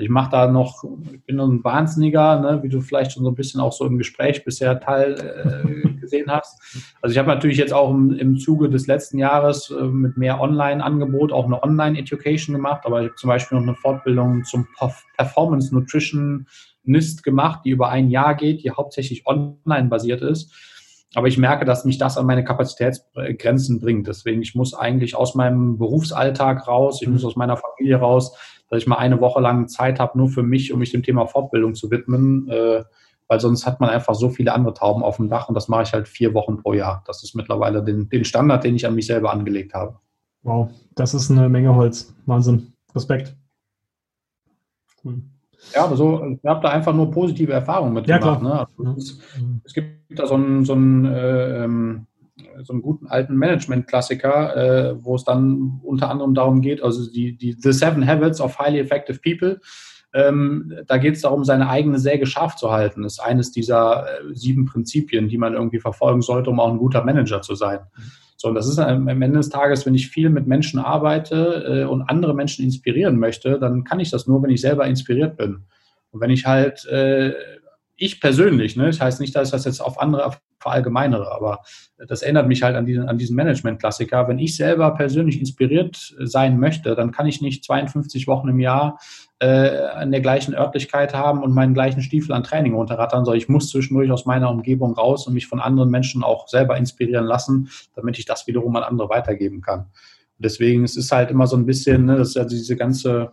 Ich 0.01 0.09
mache 0.09 0.31
da 0.31 0.47
noch, 0.47 0.85
ich 1.13 1.25
bin 1.25 1.41
ein 1.41 1.65
Wahnsinniger, 1.65 2.41
ne, 2.41 2.63
wie 2.63 2.69
du 2.69 2.81
vielleicht 2.81 3.13
schon 3.13 3.25
so 3.25 3.31
ein 3.31 3.35
bisschen 3.35 3.61
auch 3.61 3.73
so 3.73 3.85
im 3.85 3.99
Gespräch 3.99 4.45
bisher 4.45 4.79
teil 4.81 5.15
äh, 5.15 5.99
gesehen 6.01 6.31
hast. 6.31 6.61
Also 7.03 7.13
ich 7.13 7.19
habe 7.19 7.29
natürlich 7.29 7.59
jetzt 7.59 7.73
auch 7.73 7.91
im, 7.91 8.13
im 8.13 8.39
Zuge 8.39 8.69
des 8.71 8.87
letzten 8.87 9.19
Jahres 9.19 9.71
äh, 9.71 9.83
mit 9.83 10.17
mehr 10.17 10.41
Online-Angebot 10.41 11.33
auch 11.33 11.47
eine 11.47 11.63
Online-Education 11.63 12.55
gemacht, 12.55 12.83
aber 12.85 13.03
ich 13.03 13.09
habe 13.09 13.17
zum 13.17 13.29
Beispiel 13.29 13.59
noch 13.59 13.67
eine 13.67 13.75
Fortbildung 13.75 14.45
zum 14.45 14.69
Performance 15.17 15.75
Nutrition 15.75 16.47
NIST 16.85 17.23
gemacht, 17.23 17.61
die 17.65 17.71
über 17.71 17.89
ein 17.89 18.09
Jahr 18.09 18.35
geht, 18.35 18.63
die 18.63 18.71
hauptsächlich 18.71 19.27
online 19.27 19.89
basiert 19.89 20.23
ist. 20.23 20.55
Aber 21.15 21.27
ich 21.27 21.39
merke, 21.39 21.65
dass 21.65 21.85
mich 21.85 21.99
das 21.99 22.19
an 22.19 22.27
meine 22.27 22.45
Kapazitätsgrenzen 22.45 23.81
bringt. 23.81 24.07
Deswegen, 24.07 24.43
ich 24.43 24.55
muss 24.55 24.75
eigentlich 24.75 25.17
aus 25.17 25.35
meinem 25.35 25.79
Berufsalltag 25.79 26.69
raus, 26.69 27.01
ich 27.01 27.09
muss 27.09 27.23
mhm. 27.23 27.29
aus 27.29 27.37
meiner 27.37 27.57
Familie 27.57 27.97
raus, 27.97 28.37
dass 28.69 28.83
ich 28.83 28.87
mal 28.87 28.97
eine 28.97 29.21
Woche 29.21 29.41
lang 29.41 29.69
Zeit 29.69 30.01
habe, 30.01 30.19
nur 30.19 30.29
für 30.29 30.43
mich, 30.43 30.73
um 30.73 30.81
mich 30.81 30.93
dem 30.93 31.03
Thema 31.03 31.27
Fortbildung 31.27 31.75
zu 31.75 31.91
widmen. 31.91 32.49
Äh, 32.51 32.85
weil 33.29 33.41
sonst 33.41 33.67
hat 33.67 33.79
man 33.79 33.91
einfach 33.91 34.15
so 34.15 34.31
viele 34.31 34.55
andere 34.55 34.75
Tauben 34.75 35.03
auf 35.03 35.17
dem 35.17 35.29
Dach 35.29 35.49
und 35.49 35.55
das 35.55 35.69
mache 35.69 35.83
ich 35.83 35.93
halt 35.93 36.09
vier 36.09 36.33
Wochen 36.35 36.57
pro 36.57 36.73
Jahr. 36.73 37.03
Das 37.07 37.23
ist 37.23 37.35
mittlerweile 37.35 37.85
den, 37.85 38.09
den 38.09 38.25
Standard, 38.25 38.65
den 38.65 38.75
ich 38.75 38.87
an 38.87 38.95
mich 38.95 39.07
selber 39.07 39.33
angelegt 39.33 39.75
habe. 39.75 39.99
Wow, 40.43 40.71
das 40.95 41.15
ist 41.15 41.31
eine 41.31 41.49
Menge 41.49 41.75
Holz. 41.75 42.15
Wahnsinn. 42.25 42.73
Respekt. 42.95 43.37
Cool. 45.05 45.23
Ja, 45.75 45.85
aber 45.85 45.97
so, 45.97 46.25
ich 46.25 46.49
habe 46.49 46.61
da 46.63 46.71
einfach 46.71 46.95
nur 46.95 47.11
positive 47.11 47.53
Erfahrungen 47.53 47.95
mit 47.95 48.07
ja, 48.07 48.19
gemacht. 48.19 48.43
Ne? 48.43 48.53
Also 48.53 48.95
es, 48.97 49.21
es, 49.65 49.75
gibt 49.75 50.19
da 50.19 50.27
so 50.27 50.35
einen, 50.35 50.65
so 50.65 50.75
einen, 50.75 51.05
äh, 51.05 51.65
ähm, 51.65 52.07
so 52.63 52.73
einen 52.73 52.83
guten 52.83 53.07
alten 53.07 53.37
Management-Klassiker, 53.37 54.57
äh, 54.57 55.05
wo 55.05 55.17
es 55.17 55.25
dann 55.25 55.81
unter 55.83 56.11
anderem 56.11 56.35
darum 56.35 56.61
geht, 56.61 56.83
also 56.83 57.11
die, 57.11 57.37
die 57.37 57.57
The 57.59 57.73
Seven 57.73 58.07
Habits 58.07 58.41
of 58.41 58.59
Highly 58.59 58.79
Effective 58.79 59.21
People. 59.21 59.61
Ähm, 60.15 60.73
da 60.87 60.97
geht 60.97 61.17
es 61.17 61.23
darum, 61.23 61.45
seine 61.45 61.69
eigene 61.69 61.99
Säge 61.99 62.27
scharf 62.27 62.57
zu 62.57 62.71
halten. 62.71 63.03
Das 63.03 63.15
ist 63.15 63.21
eines 63.21 63.53
dieser 63.53 64.07
äh, 64.07 64.35
sieben 64.35 64.65
Prinzipien, 64.65 65.29
die 65.29 65.39
man 65.39 65.53
irgendwie 65.53 65.81
verfolgen 65.81 66.23
sollte, 66.23 66.51
um 66.51 66.61
auch 66.61 66.71
ein 66.71 66.79
guter 66.79 67.05
Manager 67.05 67.43
zu 67.43 67.55
sein. 67.55 67.81
Mhm. 67.97 68.03
So, 68.41 68.49
und 68.49 68.55
das 68.55 68.69
ist 68.69 68.79
am 68.79 69.09
Ende 69.09 69.39
des 69.39 69.49
Tages, 69.49 69.85
wenn 69.85 69.97
ich 69.97 70.11
viel 70.11 70.31
mit 70.31 70.47
Menschen 70.47 70.79
arbeite 70.79 71.83
äh, 71.83 71.85
und 71.85 72.03
andere 72.03 72.35
Menschen 72.35 72.65
inspirieren 72.65 73.19
möchte, 73.19 73.59
dann 73.59 73.83
kann 73.83 73.99
ich 73.99 74.13
das 74.13 74.29
nur, 74.29 74.41
wenn 74.45 74.51
ich 74.51 74.61
selber 74.61 74.87
inspiriert 74.87 75.37
bin. 75.37 75.65
Und 76.13 76.21
wenn 76.21 76.31
ich 76.31 76.47
halt, 76.47 76.87
äh, 76.87 77.33
ich 77.99 78.21
persönlich, 78.21 78.77
ne, 78.77 78.87
das 78.87 79.01
heißt 79.01 79.21
nicht, 79.21 79.35
dass 79.35 79.49
ich 79.49 79.53
das 79.53 79.65
jetzt 79.65 79.81
auf 79.81 80.01
andere 80.01 80.37
verallgemeinere, 80.61 81.33
aber 81.33 81.61
das 81.97 82.23
erinnert 82.23 82.47
mich 82.47 82.63
halt 82.63 82.77
an 82.77 82.87
diesen, 82.87 83.09
an 83.09 83.19
diesen 83.19 83.37
Management-Klassiker. 83.37 84.29
Wenn 84.29 84.39
ich 84.39 84.57
selber 84.57 84.93
persönlich 84.95 85.39
inspiriert 85.39 86.15
sein 86.19 86.59
möchte, 86.59 86.95
dann 86.95 87.11
kann 87.11 87.27
ich 87.27 87.41
nicht 87.41 87.65
52 87.65 88.27
Wochen 88.27 88.49
im 88.49 88.61
Jahr 88.61 88.99
äh, 89.41 90.03
in 90.03 90.13
der 90.13 90.21
gleichen 90.21 90.55
Örtlichkeit 90.55 91.13
haben 91.13 91.43
und 91.43 91.53
meinen 91.53 91.75
gleichen 91.75 92.03
Stiefel 92.03 92.33
an 92.33 92.45
Training 92.45 92.75
runterrattern, 92.75 93.25
sondern 93.25 93.39
ich 93.39 93.49
muss 93.49 93.71
zwischendurch 93.71 94.11
aus 94.11 94.27
meiner 94.27 94.51
Umgebung 94.51 94.95
raus 94.95 95.27
und 95.27 95.35
mich 95.35 95.49
von 95.49 95.61
anderen 95.61 95.91
Menschen 95.91 96.23
auch 96.23 96.49
selber 96.49 96.77
inspirieren 96.77 97.27
lassen, 97.27 97.69
damit 97.95 98.19
ich 98.19 98.25
das 98.25 98.47
wiederum 98.47 98.75
an 98.77 98.85
andere 98.85 99.09
weitergeben 99.09 99.61
kann. 99.61 99.81
Und 99.81 100.45
deswegen 100.45 100.85
es 100.85 100.97
ist 100.97 101.11
halt 101.11 101.31
immer 101.31 101.49
so 101.49 101.57
ein 101.57 101.67
bisschen, 101.67 102.07
ne, 102.07 102.17
das 102.17 102.29
ist 102.29 102.37
ja 102.37 102.45
diese 102.45 102.77
ganze 102.77 103.33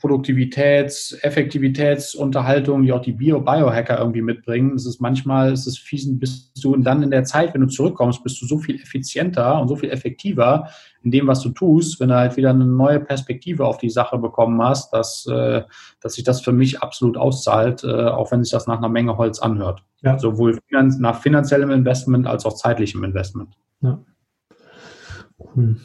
Produktivitäts-, 0.00 1.14
Effektivitätsunterhaltung, 1.22 2.82
die 2.82 2.92
auch 2.92 3.02
die 3.02 3.12
Bio-Biohacker 3.12 3.98
irgendwie 3.98 4.22
mitbringen. 4.22 4.74
Es 4.74 4.86
ist 4.86 5.00
manchmal, 5.00 5.52
es 5.52 5.66
ist 5.66 5.78
fies, 5.78 6.06
bist 6.18 6.52
du 6.62 6.76
dann 6.76 7.02
in 7.02 7.10
der 7.10 7.24
Zeit, 7.24 7.54
wenn 7.54 7.62
du 7.62 7.66
zurückkommst, 7.66 8.22
bist 8.22 8.40
du 8.40 8.46
so 8.46 8.58
viel 8.58 8.76
effizienter 8.76 9.60
und 9.60 9.68
so 9.68 9.76
viel 9.76 9.90
effektiver 9.90 10.68
in 11.02 11.10
dem, 11.10 11.26
was 11.26 11.40
du 11.40 11.50
tust, 11.50 12.00
wenn 12.00 12.08
du 12.08 12.16
halt 12.16 12.36
wieder 12.36 12.50
eine 12.50 12.66
neue 12.66 13.00
Perspektive 13.00 13.66
auf 13.66 13.78
die 13.78 13.90
Sache 13.90 14.18
bekommen 14.18 14.62
hast, 14.62 14.92
dass, 14.92 15.26
äh, 15.26 15.62
dass 16.00 16.14
sich 16.14 16.24
das 16.24 16.40
für 16.40 16.52
mich 16.52 16.80
absolut 16.80 17.16
auszahlt, 17.16 17.84
äh, 17.84 18.06
auch 18.06 18.30
wenn 18.30 18.44
sich 18.44 18.52
das 18.52 18.66
nach 18.66 18.78
einer 18.78 18.88
Menge 18.88 19.16
Holz 19.16 19.40
anhört. 19.40 19.82
Ja. 20.02 20.18
Sowohl 20.18 20.58
nach 20.70 21.20
finanziellem 21.20 21.70
Investment 21.70 22.26
als 22.26 22.44
auch 22.44 22.54
zeitlichem 22.54 23.04
Investment. 23.04 23.56
Ja. 23.80 24.00
Hm. 25.54 25.80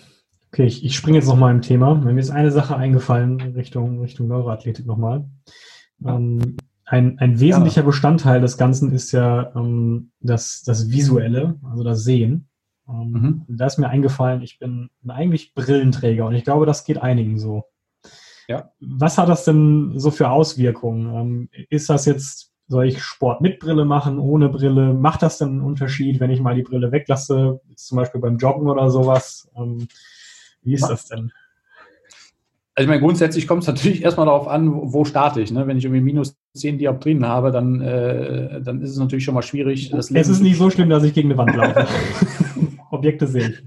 Okay, 0.58 0.66
ich, 0.66 0.84
ich 0.84 0.96
springe 0.96 1.20
jetzt 1.20 1.28
nochmal 1.28 1.54
im 1.54 1.62
Thema. 1.62 1.94
Mir 1.94 2.20
ist 2.20 2.32
eine 2.32 2.50
Sache 2.50 2.76
eingefallen 2.76 3.40
Richtung, 3.40 4.00
Richtung 4.02 4.28
Neuroathletik 4.28 4.88
nochmal. 4.88 5.30
Ähm, 6.04 6.58
ein, 6.84 7.20
ein 7.20 7.40
wesentlicher 7.40 7.82
ja. 7.82 7.86
Bestandteil 7.86 8.42
des 8.42 8.58
Ganzen 8.58 8.92
ist 8.92 9.12
ja 9.12 9.52
ähm, 9.56 10.10
das, 10.20 10.64
das 10.66 10.90
Visuelle, 10.90 11.60
also 11.70 11.84
das 11.84 12.04
Sehen. 12.04 12.50
Ähm, 12.90 13.12
mhm. 13.12 13.46
Da 13.56 13.68
ist 13.68 13.78
mir 13.78 13.88
eingefallen, 13.90 14.42
ich 14.42 14.58
bin 14.58 14.90
eigentlich 15.08 15.54
Brillenträger 15.54 16.26
und 16.26 16.34
ich 16.34 16.44
glaube, 16.44 16.66
das 16.66 16.86
geht 16.86 16.98
einigen 16.98 17.38
so. 17.38 17.66
Ja. 18.48 18.72
Was 18.80 19.20
hat 19.20 19.30
das 19.30 19.46
denn 19.46 19.92
so 20.00 20.10
für 20.10 20.32
Auswirkungen? 20.32 21.14
Ähm, 21.14 21.50
ist 21.70 21.88
das 21.92 22.06
jetzt, 22.06 22.52
soll 22.68 22.88
ich 22.88 23.04
Sport 23.04 23.42
mit 23.42 23.60
Brille 23.60 23.86
machen, 23.86 24.18
ohne 24.18 24.50
Brille? 24.50 24.96
Macht 24.96 25.22
das 25.22 25.38
denn 25.38 25.50
einen 25.50 25.62
Unterschied, 25.62 26.20
wenn 26.20 26.32
ich 26.32 26.42
mal 26.42 26.56
die 26.56 26.64
Brille 26.64 26.92
weglasse, 26.92 27.62
zum 27.76 27.96
Beispiel 27.96 28.22
beim 28.22 28.38
Joggen 28.38 28.68
oder 28.68 28.90
sowas? 28.90 29.48
Wie 30.68 30.74
ist 30.74 30.88
das 30.88 31.06
denn? 31.06 31.32
Also 32.76 32.86
ich 32.86 32.90
meine, 32.90 33.02
grundsätzlich 33.02 33.48
kommt 33.48 33.64
es 33.64 33.68
natürlich 33.68 34.04
erstmal 34.04 34.28
darauf 34.28 34.48
an, 34.48 34.72
wo 34.72 35.04
starte 35.06 35.42
ich. 35.42 35.52
Ne? 35.52 35.66
Wenn 35.66 35.78
ich 35.78 35.86
irgendwie 35.86 36.04
minus 36.04 36.36
10 36.56 36.78
Dioptrien 36.78 37.26
habe, 37.26 37.52
dann, 37.52 37.82
äh, 37.82 38.62
dann 38.62 38.82
ist 38.82 38.92
es 38.92 38.98
natürlich 38.98 39.24
schon 39.24 39.34
mal 39.34 39.42
schwierig. 39.42 39.92
es 39.94 40.12
ist 40.12 40.42
nicht 40.42 40.58
so 40.58 40.70
schlimm, 40.70 40.90
dass 40.90 41.04
ich 41.04 41.14
gegen 41.14 41.32
eine 41.32 41.38
Wand 41.38 41.56
laufe. 41.56 41.88
Objekte 42.92 43.28
sehe 43.28 43.50
ich. 43.50 43.64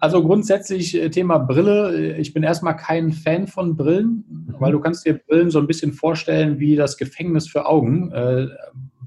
Also 0.00 0.24
grundsätzlich 0.24 1.00
äh, 1.00 1.10
Thema 1.10 1.38
Brille. 1.38 2.16
Ich 2.16 2.32
bin 2.32 2.42
erstmal 2.42 2.76
kein 2.76 3.12
Fan 3.12 3.46
von 3.46 3.76
Brillen, 3.76 4.24
weil 4.58 4.72
du 4.72 4.80
kannst 4.80 5.06
dir 5.06 5.14
Brillen 5.14 5.50
so 5.50 5.60
ein 5.60 5.66
bisschen 5.66 5.92
vorstellen 5.92 6.58
wie 6.58 6.74
das 6.76 6.96
Gefängnis 6.96 7.46
für 7.46 7.66
Augen. 7.66 8.10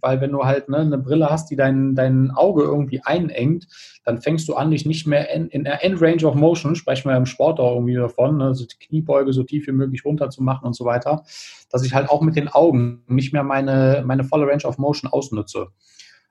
Weil 0.01 0.19
wenn 0.21 0.31
du 0.31 0.43
halt 0.43 0.69
ne, 0.69 0.77
eine 0.77 0.97
Brille 0.97 1.29
hast, 1.29 1.49
die 1.51 1.55
dein, 1.55 1.95
dein 1.95 2.31
Auge 2.31 2.63
irgendwie 2.63 3.01
einengt, 3.03 3.67
dann 4.03 4.21
fängst 4.21 4.47
du 4.47 4.55
an, 4.55 4.71
dich 4.71 4.85
nicht 4.85 5.07
mehr 5.07 5.29
in, 5.29 5.63
der 5.63 5.83
End-Range 5.83 6.25
of 6.25 6.35
Motion, 6.35 6.75
sprechen 6.75 7.09
wir 7.09 7.17
im 7.17 7.25
Sport 7.25 7.59
auch 7.59 7.75
irgendwie 7.75 7.95
davon, 7.95 8.37
ne, 8.37 8.45
also 8.45 8.65
die 8.65 8.85
Kniebeuge 8.85 9.33
so 9.33 9.43
tief 9.43 9.67
wie 9.67 9.71
möglich 9.71 10.03
runter 10.05 10.29
zu 10.29 10.43
machen 10.43 10.65
und 10.65 10.75
so 10.75 10.85
weiter, 10.85 11.23
dass 11.69 11.85
ich 11.85 11.93
halt 11.93 12.09
auch 12.09 12.21
mit 12.21 12.35
den 12.35 12.47
Augen 12.47 13.03
nicht 13.07 13.33
mehr 13.33 13.43
meine, 13.43 14.03
meine 14.05 14.23
volle 14.23 14.47
Range 14.47 14.63
of 14.65 14.77
Motion 14.77 15.09
ausnutze. 15.11 15.67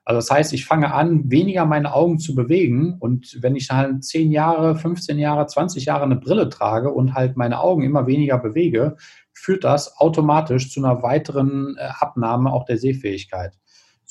Also 0.03 0.17
das 0.17 0.31
heißt, 0.31 0.53
ich 0.53 0.65
fange 0.65 0.93
an, 0.93 1.29
weniger 1.29 1.65
meine 1.65 1.93
Augen 1.93 2.17
zu 2.17 2.33
bewegen 2.33 2.97
und 2.99 3.37
wenn 3.41 3.55
ich 3.55 3.69
halt 3.69 4.03
10 4.03 4.31
Jahre, 4.31 4.75
15 4.75 5.19
Jahre, 5.19 5.45
20 5.45 5.85
Jahre 5.85 6.03
eine 6.03 6.15
Brille 6.15 6.49
trage 6.49 6.91
und 6.91 7.13
halt 7.13 7.37
meine 7.37 7.59
Augen 7.59 7.83
immer 7.83 8.07
weniger 8.07 8.39
bewege, 8.39 8.97
führt 9.31 9.63
das 9.63 9.97
automatisch 9.97 10.71
zu 10.71 10.83
einer 10.83 11.03
weiteren 11.03 11.75
äh, 11.77 11.87
Abnahme 11.99 12.51
auch 12.51 12.65
der 12.65 12.77
Sehfähigkeit 12.77 13.53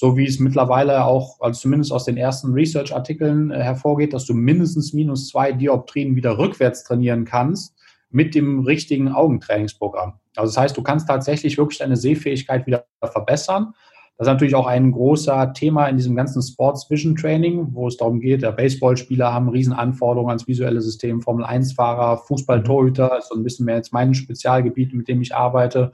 so 0.00 0.16
wie 0.16 0.24
es 0.24 0.38
mittlerweile 0.38 1.04
auch, 1.04 1.38
also 1.42 1.60
zumindest 1.60 1.92
aus 1.92 2.06
den 2.06 2.16
ersten 2.16 2.54
Research-Artikeln 2.54 3.50
äh, 3.50 3.62
hervorgeht, 3.62 4.14
dass 4.14 4.24
du 4.24 4.32
mindestens 4.32 4.94
minus 4.94 5.28
zwei 5.28 5.52
Dioptrien 5.52 6.16
wieder 6.16 6.38
rückwärts 6.38 6.84
trainieren 6.84 7.26
kannst 7.26 7.74
mit 8.08 8.34
dem 8.34 8.60
richtigen 8.60 9.10
Augentrainingsprogramm. 9.12 10.14
Also 10.36 10.54
das 10.54 10.56
heißt, 10.56 10.76
du 10.78 10.82
kannst 10.82 11.06
tatsächlich 11.06 11.58
wirklich 11.58 11.80
deine 11.80 11.98
Sehfähigkeit 11.98 12.66
wieder 12.66 12.86
verbessern. 13.04 13.74
Das 14.16 14.26
ist 14.26 14.32
natürlich 14.32 14.54
auch 14.54 14.66
ein 14.66 14.90
großer 14.90 15.52
Thema 15.52 15.86
in 15.88 15.98
diesem 15.98 16.16
ganzen 16.16 16.40
Sports 16.40 16.88
Vision 16.88 17.14
Training, 17.14 17.68
wo 17.72 17.86
es 17.86 17.98
darum 17.98 18.20
geht, 18.20 18.40
der 18.40 18.52
Baseballspieler 18.52 19.34
haben 19.34 19.50
Riesenanforderungen 19.50 20.30
ans 20.30 20.48
visuelle 20.48 20.80
System, 20.80 21.20
Formel 21.20 21.44
1-Fahrer, 21.44 22.16
Fußball-Torhüter, 22.26 23.18
ist 23.18 23.28
so 23.28 23.34
ein 23.34 23.42
bisschen 23.42 23.66
mehr 23.66 23.76
jetzt 23.76 23.92
mein 23.92 24.14
Spezialgebiet, 24.14 24.94
mit 24.94 25.08
dem 25.08 25.20
ich 25.20 25.34
arbeite 25.34 25.92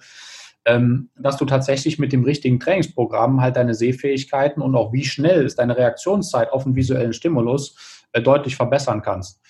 dass 1.17 1.37
du 1.37 1.45
tatsächlich 1.45 1.99
mit 1.99 2.13
dem 2.13 2.25
richtigen 2.25 2.59
Trainingsprogramm 2.59 3.41
halt 3.41 3.57
deine 3.57 3.75
Sehfähigkeiten 3.75 4.61
und 4.61 4.75
auch 4.75 4.93
wie 4.93 5.05
schnell 5.05 5.47
ist 5.47 5.59
deine 5.59 5.77
Reaktionszeit 5.77 6.51
auf 6.51 6.67
einen 6.67 6.75
visuellen 6.75 7.13
Stimulus 7.13 8.05
äh, 8.13 8.21
deutlich 8.21 8.57
verbessern 8.57 9.03
kannst. 9.03 9.41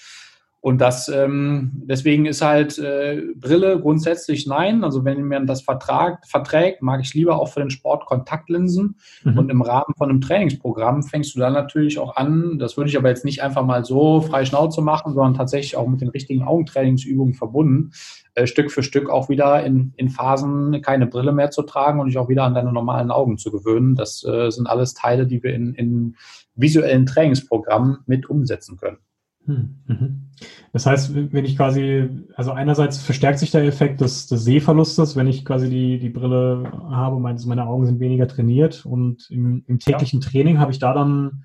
Und 0.67 0.81
das, 0.81 1.09
ähm, 1.09 1.71
deswegen 1.85 2.27
ist 2.27 2.43
halt 2.43 2.77
äh, 2.81 3.23
Brille 3.37 3.79
grundsätzlich 3.79 4.49
nein. 4.49 4.83
Also 4.83 5.05
wenn 5.05 5.23
man 5.23 5.47
das 5.47 5.63
vertragt, 5.63 6.27
verträgt, 6.27 6.83
mag 6.83 7.01
ich 7.01 7.15
lieber 7.15 7.41
auch 7.41 7.47
für 7.47 7.61
den 7.61 7.71
Sport 7.71 8.05
Kontaktlinsen. 8.05 8.97
Mhm. 9.23 9.39
Und 9.39 9.49
im 9.49 9.63
Rahmen 9.63 9.95
von 9.97 10.11
einem 10.11 10.21
Trainingsprogramm 10.21 11.05
fängst 11.05 11.37
du 11.37 11.39
dann 11.39 11.53
natürlich 11.53 12.01
auch 12.01 12.17
an, 12.17 12.59
das 12.59 12.77
würde 12.77 12.91
ich 12.91 12.99
aber 12.99 13.09
jetzt 13.09 13.25
nicht 13.25 13.45
einfach 13.45 13.65
mal 13.65 13.85
so 13.85 14.21
frei 14.23 14.45
Schnauze 14.45 14.83
machen, 14.83 15.15
sondern 15.15 15.35
tatsächlich 15.35 15.77
auch 15.77 15.87
mit 15.87 16.01
den 16.01 16.09
richtigen 16.09 16.43
Augentrainingsübungen 16.43 17.35
verbunden, 17.35 17.93
äh, 18.35 18.49
Stück 18.49 18.73
für 18.73 18.83
Stück 18.83 19.09
auch 19.09 19.29
wieder 19.29 19.65
in, 19.65 19.93
in 19.97 20.09
Phasen 20.09 20.83
keine 20.83 21.07
Brille 21.07 21.31
mehr 21.31 21.53
zu 21.53 21.63
tragen 21.63 22.01
und 22.01 22.09
dich 22.09 22.19
auch 22.19 22.29
wieder 22.29 22.43
an 22.43 22.55
deine 22.55 22.73
normalen 22.73 23.13
Augen 23.13 23.39
zu 23.39 23.53
gewöhnen. 23.53 23.95
Das 23.95 24.25
äh, 24.25 24.51
sind 24.51 24.67
alles 24.67 24.95
Teile, 24.95 25.29
die 25.29 25.45
wir 25.45 25.55
in, 25.55 25.75
in 25.75 26.17
visuellen 26.57 27.07
Trainingsprogrammen 27.07 27.99
mit 28.07 28.29
umsetzen 28.29 28.77
können. 28.79 28.99
Hm, 29.47 29.77
mhm. 29.87 30.31
Das 30.73 30.87
heißt, 30.87 31.15
wenn 31.15 31.45
ich 31.45 31.57
quasi, 31.57 32.11
also 32.35 32.53
einerseits 32.53 32.99
verstärkt 32.99 33.39
sich 33.39 33.51
der 33.51 33.65
Effekt 33.65 34.01
des, 34.01 34.27
des 34.27 34.45
Sehverlustes, 34.45 35.17
wenn 35.17 35.27
ich 35.27 35.45
quasi 35.45 35.71
die, 35.71 35.99
die 35.99 36.11
Brille 36.11 36.71
habe, 36.91 37.19
meine, 37.19 37.41
meine 37.47 37.67
Augen 37.67 37.87
sind 37.87 38.01
weniger 38.01 38.29
trainiert 38.29 38.85
und 38.85 39.31
im, 39.31 39.65
im 39.67 39.79
täglichen 39.79 40.21
ja. 40.21 40.29
Training 40.29 40.59
habe 40.59 40.73
ich 40.73 40.79
da 40.79 40.93
dann, 40.93 41.45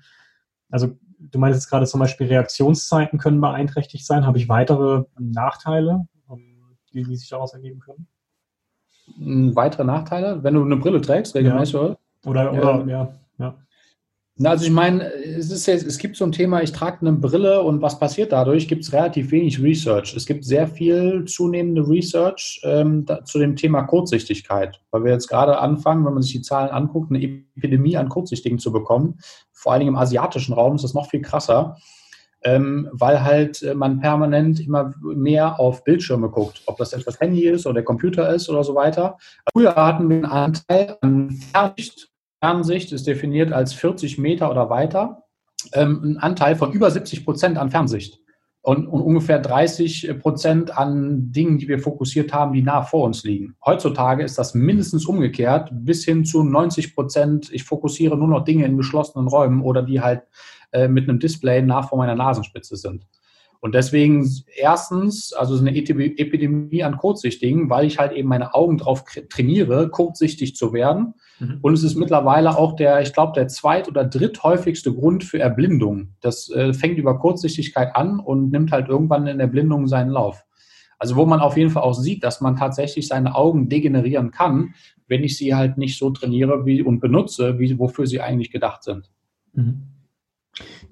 also 0.70 0.98
du 1.18 1.38
meinst 1.38 1.58
jetzt 1.58 1.70
gerade 1.70 1.86
zum 1.86 2.00
Beispiel 2.00 2.26
Reaktionszeiten 2.26 3.18
können 3.18 3.40
beeinträchtigt 3.40 4.04
sein, 4.04 4.26
habe 4.26 4.38
ich 4.38 4.48
weitere 4.48 5.04
Nachteile? 5.18 6.06
die, 6.92 7.04
die 7.04 7.16
sich 7.16 7.28
daraus 7.28 7.54
ergeben 7.54 7.80
können? 7.80 8.06
Hm, 9.16 9.56
weitere 9.56 9.84
Nachteile, 9.84 10.42
wenn 10.42 10.54
du 10.54 10.64
eine 10.64 10.76
Brille 10.76 11.00
trägst, 11.00 11.34
regelmäßig, 11.34 11.74
ja. 11.74 11.80
oder? 11.80 11.98
Oder, 12.24 12.80
ähm, 12.80 12.88
ja, 12.88 13.14
ja. 13.38 13.58
Also 14.44 14.64
ich 14.64 14.70
meine, 14.70 15.12
es, 15.12 15.50
ist 15.50 15.68
es 15.68 15.98
gibt 15.98 16.16
so 16.16 16.24
ein 16.24 16.32
Thema, 16.32 16.62
ich 16.62 16.72
trage 16.72 16.98
eine 17.00 17.12
Brille 17.12 17.62
und 17.62 17.82
was 17.82 17.98
passiert 17.98 18.32
dadurch? 18.32 18.68
Gibt 18.68 18.84
es 18.84 18.92
relativ 18.92 19.30
wenig 19.30 19.62
Research. 19.62 20.14
Es 20.16 20.26
gibt 20.26 20.44
sehr 20.44 20.66
viel 20.66 21.24
zunehmende 21.26 21.86
Research 21.86 22.60
ähm, 22.64 23.04
da, 23.04 23.24
zu 23.24 23.38
dem 23.38 23.56
Thema 23.56 23.82
Kurzsichtigkeit, 23.82 24.80
weil 24.90 25.04
wir 25.04 25.12
jetzt 25.12 25.28
gerade 25.28 25.58
anfangen, 25.58 26.04
wenn 26.04 26.14
man 26.14 26.22
sich 26.22 26.32
die 26.32 26.42
Zahlen 26.42 26.70
anguckt, 26.70 27.10
eine 27.10 27.22
Epidemie 27.22 27.96
an 27.96 28.08
Kurzsichtigen 28.08 28.58
zu 28.58 28.72
bekommen. 28.72 29.18
Vor 29.52 29.72
allen 29.72 29.80
Dingen 29.80 29.94
im 29.94 30.00
asiatischen 30.00 30.54
Raum 30.54 30.76
ist 30.76 30.84
das 30.84 30.94
noch 30.94 31.10
viel 31.10 31.22
krasser 31.22 31.76
ähm, 32.44 32.88
weil 32.92 33.22
halt 33.22 33.62
äh, 33.62 33.74
man 33.74 34.00
permanent 34.00 34.60
immer 34.60 34.92
mehr 35.02 35.60
auf 35.60 35.84
Bildschirme 35.84 36.28
guckt, 36.28 36.62
ob 36.66 36.76
das 36.76 36.92
jetzt 36.92 37.06
das 37.06 37.20
Handy 37.20 37.46
ist 37.46 37.66
oder 37.66 37.74
der 37.74 37.84
Computer 37.84 38.34
ist 38.34 38.48
oder 38.48 38.64
so 38.64 38.74
weiter. 38.74 39.18
Früher 39.52 39.74
hatten 39.74 40.08
wir 40.08 40.16
einen 40.16 40.24
Anteil 40.26 40.96
an 41.00 41.30
Fernsicht. 41.30 42.11
Fernsicht 42.42 42.90
ist 42.90 43.06
definiert 43.06 43.52
als 43.52 43.72
40 43.72 44.18
Meter 44.18 44.50
oder 44.50 44.68
weiter. 44.68 45.22
Ähm, 45.74 46.00
einen 46.02 46.16
Anteil 46.18 46.56
von 46.56 46.72
über 46.72 46.90
70 46.90 47.24
Prozent 47.24 47.56
an 47.56 47.70
Fernsicht 47.70 48.18
und, 48.62 48.88
und, 48.88 49.00
ungefähr 49.00 49.38
30 49.38 50.18
Prozent 50.18 50.76
an 50.76 51.30
Dingen, 51.30 51.58
die 51.58 51.68
wir 51.68 51.78
fokussiert 51.78 52.32
haben, 52.32 52.52
die 52.52 52.62
nah 52.62 52.82
vor 52.82 53.04
uns 53.04 53.22
liegen. 53.22 53.54
Heutzutage 53.64 54.24
ist 54.24 54.38
das 54.38 54.54
mindestens 54.54 55.06
umgekehrt, 55.06 55.70
bis 55.72 56.04
hin 56.04 56.24
zu 56.24 56.42
90 56.42 56.96
Prozent. 56.96 57.48
Ich 57.52 57.62
fokussiere 57.62 58.16
nur 58.16 58.26
noch 58.26 58.44
Dinge 58.44 58.64
in 58.64 58.76
geschlossenen 58.76 59.28
Räumen 59.28 59.62
oder 59.62 59.84
die 59.84 60.00
halt 60.00 60.22
äh, 60.72 60.88
mit 60.88 61.08
einem 61.08 61.20
Display 61.20 61.62
nach 61.62 61.90
vor 61.90 61.98
meiner 61.98 62.16
Nasenspitze 62.16 62.74
sind. 62.74 63.06
Und 63.62 63.76
deswegen 63.76 64.28
erstens, 64.56 65.32
also 65.32 65.56
eine 65.56 65.72
Epidemie 65.76 66.82
an 66.82 66.96
Kurzsichtigen, 66.96 67.70
weil 67.70 67.86
ich 67.86 67.96
halt 67.96 68.10
eben 68.10 68.28
meine 68.28 68.54
Augen 68.54 68.76
drauf 68.76 69.04
trainiere, 69.30 69.88
kurzsichtig 69.88 70.56
zu 70.56 70.72
werden. 70.72 71.14
Mhm. 71.38 71.58
Und 71.62 71.74
es 71.74 71.84
ist 71.84 71.94
mittlerweile 71.94 72.58
auch 72.58 72.74
der, 72.74 73.00
ich 73.02 73.12
glaube, 73.12 73.34
der 73.36 73.46
zweit- 73.46 73.86
oder 73.86 74.04
dritthäufigste 74.04 74.92
Grund 74.92 75.22
für 75.22 75.38
Erblindung. 75.38 76.08
Das 76.20 76.50
äh, 76.50 76.74
fängt 76.74 76.98
über 76.98 77.20
Kurzsichtigkeit 77.20 77.94
an 77.94 78.18
und 78.18 78.50
nimmt 78.50 78.72
halt 78.72 78.88
irgendwann 78.88 79.28
in 79.28 79.38
Erblindung 79.38 79.86
seinen 79.86 80.10
Lauf. 80.10 80.44
Also 80.98 81.14
wo 81.14 81.24
man 81.24 81.38
auf 81.38 81.56
jeden 81.56 81.70
Fall 81.70 81.84
auch 81.84 81.94
sieht, 81.94 82.24
dass 82.24 82.40
man 82.40 82.56
tatsächlich 82.56 83.06
seine 83.06 83.36
Augen 83.36 83.68
degenerieren 83.68 84.32
kann, 84.32 84.74
wenn 85.06 85.22
ich 85.22 85.36
sie 85.36 85.54
halt 85.54 85.78
nicht 85.78 85.96
so 85.96 86.10
trainiere 86.10 86.66
wie, 86.66 86.82
und 86.82 86.98
benutze, 86.98 87.60
wie, 87.60 87.78
wofür 87.78 88.08
sie 88.08 88.20
eigentlich 88.20 88.50
gedacht 88.50 88.82
sind. 88.82 89.08
Mhm. 89.52 89.91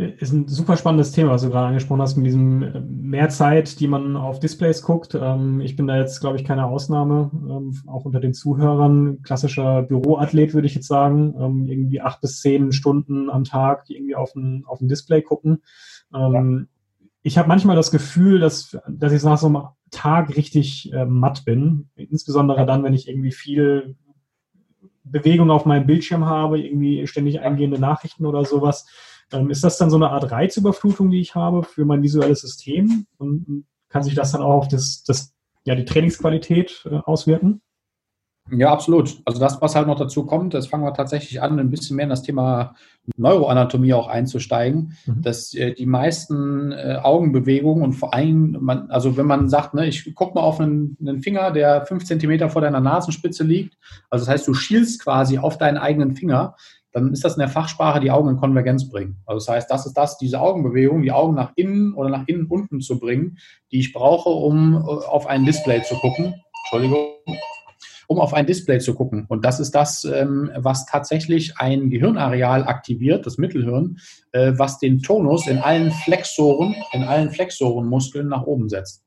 Ist 0.00 0.32
ein 0.32 0.48
super 0.48 0.78
spannendes 0.78 1.12
Thema, 1.12 1.32
was 1.32 1.42
du 1.42 1.50
gerade 1.50 1.66
angesprochen 1.66 2.00
hast, 2.00 2.16
mit 2.16 2.24
diesem 2.24 2.62
äh, 2.62 2.80
mehr 2.80 3.28
Zeit, 3.28 3.80
die 3.80 3.86
man 3.86 4.16
auf 4.16 4.40
Displays 4.40 4.80
guckt. 4.80 5.14
Ähm, 5.14 5.60
ich 5.60 5.76
bin 5.76 5.86
da 5.86 5.98
jetzt, 5.98 6.20
glaube 6.20 6.38
ich, 6.38 6.44
keine 6.44 6.64
Ausnahme, 6.64 7.30
ähm, 7.34 7.76
auch 7.86 8.06
unter 8.06 8.18
den 8.18 8.32
Zuhörern. 8.32 9.20
Klassischer 9.22 9.82
Büroathlet, 9.82 10.54
würde 10.54 10.66
ich 10.66 10.74
jetzt 10.74 10.86
sagen. 10.86 11.34
Ähm, 11.38 11.66
irgendwie 11.66 12.00
acht 12.00 12.22
bis 12.22 12.40
zehn 12.40 12.72
Stunden 12.72 13.28
am 13.28 13.44
Tag 13.44 13.90
irgendwie 13.90 14.14
auf 14.16 14.34
ein, 14.34 14.64
auf 14.66 14.80
ein 14.80 14.88
Display 14.88 15.20
gucken. 15.20 15.62
Ja. 16.12 16.44
Ich 17.22 17.38
habe 17.38 17.48
manchmal 17.48 17.76
das 17.76 17.90
Gefühl, 17.90 18.40
dass, 18.40 18.76
dass 18.88 19.12
ich 19.12 19.22
nach 19.22 19.38
so 19.38 19.46
einem 19.46 19.62
Tag 19.90 20.34
richtig 20.34 20.90
äh, 20.94 21.04
matt 21.04 21.44
bin. 21.44 21.90
Insbesondere 21.94 22.64
dann, 22.64 22.82
wenn 22.82 22.94
ich 22.94 23.06
irgendwie 23.06 23.32
viel 23.32 23.96
Bewegung 25.04 25.50
auf 25.50 25.66
meinem 25.66 25.86
Bildschirm 25.86 26.24
habe, 26.24 26.58
irgendwie 26.58 27.06
ständig 27.06 27.40
eingehende 27.40 27.78
Nachrichten 27.78 28.24
oder 28.24 28.44
sowas 28.44 28.86
ähm, 29.32 29.50
ist 29.50 29.64
das 29.64 29.78
dann 29.78 29.90
so 29.90 29.96
eine 29.96 30.10
Art 30.10 30.30
Reizüberflutung, 30.30 31.10
die 31.10 31.20
ich 31.20 31.34
habe 31.34 31.62
für 31.62 31.84
mein 31.84 32.02
visuelles 32.02 32.40
System? 32.40 33.06
Und 33.18 33.64
kann 33.88 34.02
sich 34.02 34.14
das 34.14 34.32
dann 34.32 34.42
auch 34.42 34.54
auf 34.54 34.68
das, 34.68 35.02
das, 35.04 35.32
ja, 35.64 35.74
die 35.74 35.84
Trainingsqualität 35.84 36.86
äh, 36.90 36.96
auswirken? 37.04 37.60
Ja, 38.52 38.72
absolut. 38.72 39.20
Also 39.26 39.38
das, 39.38 39.60
was 39.60 39.76
halt 39.76 39.86
noch 39.86 39.98
dazu 39.98 40.24
kommt, 40.26 40.54
das 40.54 40.66
fangen 40.66 40.82
wir 40.82 40.94
tatsächlich 40.94 41.40
an, 41.40 41.58
ein 41.58 41.70
bisschen 41.70 41.96
mehr 41.96 42.04
in 42.04 42.10
das 42.10 42.22
Thema 42.22 42.74
Neuroanatomie 43.16 43.94
auch 43.94 44.08
einzusteigen, 44.08 44.96
mhm. 45.06 45.22
dass 45.22 45.54
äh, 45.54 45.74
die 45.74 45.86
meisten 45.86 46.72
äh, 46.72 46.98
Augenbewegungen 47.02 47.84
und 47.84 47.92
vor 47.92 48.12
allem, 48.12 48.56
man, 48.60 48.90
also 48.90 49.16
wenn 49.16 49.26
man 49.26 49.48
sagt, 49.48 49.74
ne, 49.74 49.86
ich 49.86 50.14
gucke 50.14 50.34
mal 50.34 50.40
auf 50.40 50.60
einen, 50.60 50.96
einen, 51.00 51.20
Finger, 51.20 51.50
der 51.52 51.86
fünf 51.86 52.04
Zentimeter 52.04 52.48
vor 52.50 52.62
deiner 52.62 52.80
Nasenspitze 52.80 53.44
liegt, 53.44 53.76
also 54.08 54.24
das 54.24 54.32
heißt, 54.32 54.48
du 54.48 54.54
schielst 54.54 55.02
quasi 55.02 55.38
auf 55.38 55.58
deinen 55.58 55.78
eigenen 55.78 56.16
Finger, 56.16 56.56
dann 56.92 57.12
ist 57.12 57.24
das 57.24 57.34
in 57.34 57.40
der 57.40 57.48
Fachsprache 57.48 58.00
die 58.00 58.10
Augen 58.10 58.28
in 58.28 58.36
Konvergenz 58.36 58.88
bringen. 58.88 59.22
Also 59.26 59.46
das 59.46 59.54
heißt, 59.54 59.70
das 59.70 59.86
ist 59.86 59.94
das, 59.96 60.18
diese 60.18 60.40
Augenbewegung, 60.40 61.02
die 61.02 61.12
Augen 61.12 61.34
nach 61.34 61.52
innen 61.56 61.94
oder 61.94 62.08
nach 62.08 62.26
innen 62.26 62.46
unten 62.46 62.80
zu 62.80 62.98
bringen, 62.98 63.38
die 63.70 63.80
ich 63.80 63.92
brauche, 63.92 64.30
um 64.30 64.74
äh, 64.74 64.78
auf 64.78 65.26
ein 65.26 65.44
Display 65.44 65.82
zu 65.82 65.94
gucken. 65.96 66.34
Entschuldigung. 66.64 67.06
Um 68.08 68.18
auf 68.18 68.34
ein 68.34 68.46
Display 68.46 68.80
zu 68.80 68.94
gucken. 68.94 69.24
Und 69.28 69.44
das 69.44 69.60
ist 69.60 69.72
das, 69.72 70.04
ähm, 70.04 70.50
was 70.56 70.84
tatsächlich 70.86 71.58
ein 71.58 71.90
Gehirnareal 71.90 72.64
aktiviert, 72.64 73.24
das 73.24 73.38
Mittelhirn, 73.38 73.98
äh, 74.32 74.52
was 74.56 74.78
den 74.78 75.00
Tonus 75.00 75.46
in 75.46 75.58
allen 75.58 75.92
Flexoren, 75.92 76.74
in 76.92 77.04
allen 77.04 77.30
Flexorenmuskeln 77.30 78.26
nach 78.26 78.42
oben 78.42 78.68
setzt. 78.68 79.04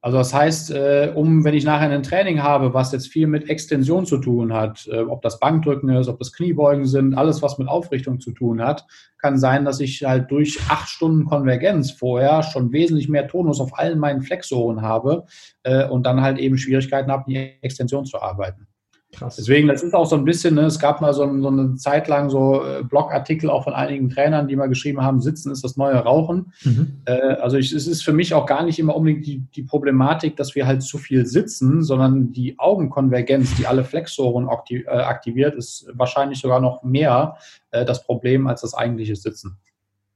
Also 0.00 0.18
das 0.18 0.32
heißt, 0.32 0.70
äh, 0.70 1.12
um, 1.12 1.44
wenn 1.44 1.54
ich 1.54 1.64
nachher 1.64 1.90
ein 1.90 2.04
Training 2.04 2.40
habe, 2.40 2.72
was 2.72 2.92
jetzt 2.92 3.08
viel 3.08 3.26
mit 3.26 3.50
Extension 3.50 4.06
zu 4.06 4.18
tun 4.18 4.52
hat, 4.52 4.86
äh, 4.92 5.00
ob 5.00 5.22
das 5.22 5.40
Bankdrücken 5.40 5.88
ist, 5.88 6.06
ob 6.06 6.20
das 6.20 6.32
Kniebeugen 6.32 6.86
sind, 6.86 7.14
alles, 7.14 7.42
was 7.42 7.58
mit 7.58 7.66
Aufrichtung 7.66 8.20
zu 8.20 8.30
tun 8.30 8.62
hat, 8.62 8.86
kann 9.18 9.38
sein, 9.38 9.64
dass 9.64 9.80
ich 9.80 10.04
halt 10.04 10.30
durch 10.30 10.60
acht 10.68 10.88
Stunden 10.88 11.24
Konvergenz 11.24 11.90
vorher 11.90 12.44
schon 12.44 12.70
wesentlich 12.70 13.08
mehr 13.08 13.26
Tonus 13.26 13.60
auf 13.60 13.76
allen 13.76 13.98
meinen 13.98 14.22
Flexoren 14.22 14.82
habe 14.82 15.24
äh, 15.64 15.88
und 15.88 16.06
dann 16.06 16.20
halt 16.20 16.38
eben 16.38 16.58
Schwierigkeiten 16.58 17.10
habe, 17.10 17.24
die 17.26 17.36
Extension 17.60 18.06
zu 18.06 18.22
arbeiten. 18.22 18.67
Krass. 19.12 19.36
Deswegen, 19.36 19.68
das 19.68 19.82
ist 19.82 19.94
auch 19.94 20.04
so 20.04 20.16
ein 20.16 20.24
bisschen, 20.26 20.54
ne, 20.54 20.66
es 20.66 20.78
gab 20.78 21.00
mal 21.00 21.14
so, 21.14 21.22
so, 21.40 21.48
eine 21.48 21.76
Zeit 21.76 22.08
lang 22.08 22.28
so 22.28 22.62
äh, 22.62 22.82
Blogartikel 22.82 23.48
auch 23.48 23.64
von 23.64 23.72
einigen 23.72 24.10
Trainern, 24.10 24.48
die 24.48 24.56
mal 24.56 24.68
geschrieben 24.68 25.00
haben, 25.00 25.22
Sitzen 25.22 25.50
ist 25.50 25.64
das 25.64 25.78
neue 25.78 25.96
Rauchen. 25.96 26.52
Mhm. 26.62 27.00
Äh, 27.06 27.12
also 27.12 27.56
ich, 27.56 27.72
es 27.72 27.86
ist 27.86 28.04
für 28.04 28.12
mich 28.12 28.34
auch 28.34 28.44
gar 28.44 28.64
nicht 28.64 28.78
immer 28.78 28.94
unbedingt 28.94 29.26
die, 29.26 29.38
die 29.54 29.62
Problematik, 29.62 30.36
dass 30.36 30.54
wir 30.54 30.66
halt 30.66 30.82
zu 30.82 30.98
viel 30.98 31.24
sitzen, 31.24 31.82
sondern 31.82 32.32
die 32.32 32.58
Augenkonvergenz, 32.58 33.56
die 33.56 33.66
alle 33.66 33.82
Flexoren 33.82 34.46
äh, 34.68 34.86
aktiviert, 34.88 35.54
ist 35.54 35.88
wahrscheinlich 35.94 36.38
sogar 36.40 36.60
noch 36.60 36.82
mehr 36.82 37.38
äh, 37.70 37.86
das 37.86 38.04
Problem 38.04 38.46
als 38.46 38.60
das 38.60 38.74
eigentliche 38.74 39.16
Sitzen. 39.16 39.56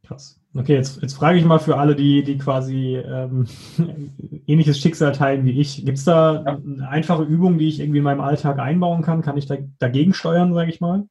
Krass. 0.07 0.42
Okay, 0.55 0.75
jetzt, 0.75 1.01
jetzt 1.01 1.15
frage 1.15 1.39
ich 1.39 1.47
mal 1.47 1.59
für 1.59 1.79
alle, 1.79 1.97
die, 1.97 2.23
die 2.23 2.37
quasi 2.37 2.97
ähm, 2.97 3.47
ähnliches 4.47 4.79
Schicksal 4.79 5.13
teilen 5.13 5.47
wie 5.47 5.59
ich. 5.59 5.85
Gibt 5.85 5.97
es 5.97 6.05
da 6.05 6.45
ja. 6.45 6.59
eine 6.59 6.89
einfache 6.89 7.23
Übung, 7.23 7.57
die 7.57 7.69
ich 7.69 7.81
irgendwie 7.81 7.99
in 7.99 8.05
meinem 8.05 8.21
Alltag 8.21 8.59
einbauen 8.59 9.01
kann? 9.01 9.23
Kann 9.23 9.39
ich 9.39 9.47
da 9.47 9.57
dagegen 9.79 10.13
steuern, 10.13 10.53
sage 10.53 10.71
ich 10.71 10.81
mal? 10.81 11.05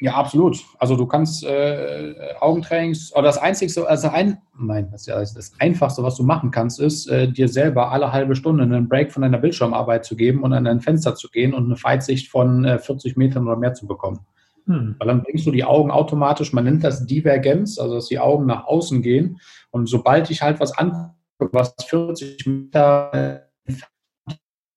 Ja, 0.00 0.14
absolut. 0.14 0.58
Also 0.78 0.96
du 0.96 1.06
kannst 1.06 1.44
äh, 1.44 2.14
Augentrainings, 2.40 3.12
oder 3.14 3.24
das 3.24 3.38
Einzige, 3.38 3.86
also 3.86 4.08
ein, 4.08 4.38
nein, 4.58 4.88
das, 4.90 5.04
das 5.04 5.52
Einfachste, 5.58 6.02
was 6.02 6.16
du 6.16 6.24
machen 6.24 6.50
kannst, 6.50 6.80
ist, 6.80 7.06
äh, 7.06 7.30
dir 7.30 7.48
selber 7.48 7.92
alle 7.92 8.12
halbe 8.12 8.34
Stunde 8.34 8.64
einen 8.64 8.88
Break 8.88 9.12
von 9.12 9.22
deiner 9.22 9.38
Bildschirmarbeit 9.38 10.04
zu 10.04 10.16
geben 10.16 10.42
und 10.42 10.52
an 10.52 10.64
dein 10.64 10.80
Fenster 10.80 11.14
zu 11.14 11.28
gehen 11.28 11.54
und 11.54 11.66
eine 11.66 11.82
Weitsicht 11.82 12.30
von 12.30 12.64
äh, 12.64 12.78
40 12.78 13.16
Metern 13.16 13.46
oder 13.46 13.56
mehr 13.56 13.74
zu 13.74 13.86
bekommen. 13.86 14.20
Hm. 14.66 14.96
Weil 14.98 15.08
dann 15.08 15.22
bringst 15.22 15.46
du 15.46 15.50
die 15.50 15.64
Augen 15.64 15.90
automatisch, 15.90 16.52
man 16.52 16.64
nennt 16.64 16.84
das 16.84 17.06
Divergenz, 17.06 17.78
also 17.78 17.94
dass 17.94 18.06
die 18.06 18.18
Augen 18.18 18.46
nach 18.46 18.66
außen 18.66 19.02
gehen. 19.02 19.38
Und 19.70 19.88
sobald 19.88 20.30
ich 20.30 20.42
halt 20.42 20.60
was 20.60 20.76
angucke, 20.76 21.14
was 21.52 21.74
40 21.86 22.46
Meter 22.46 23.48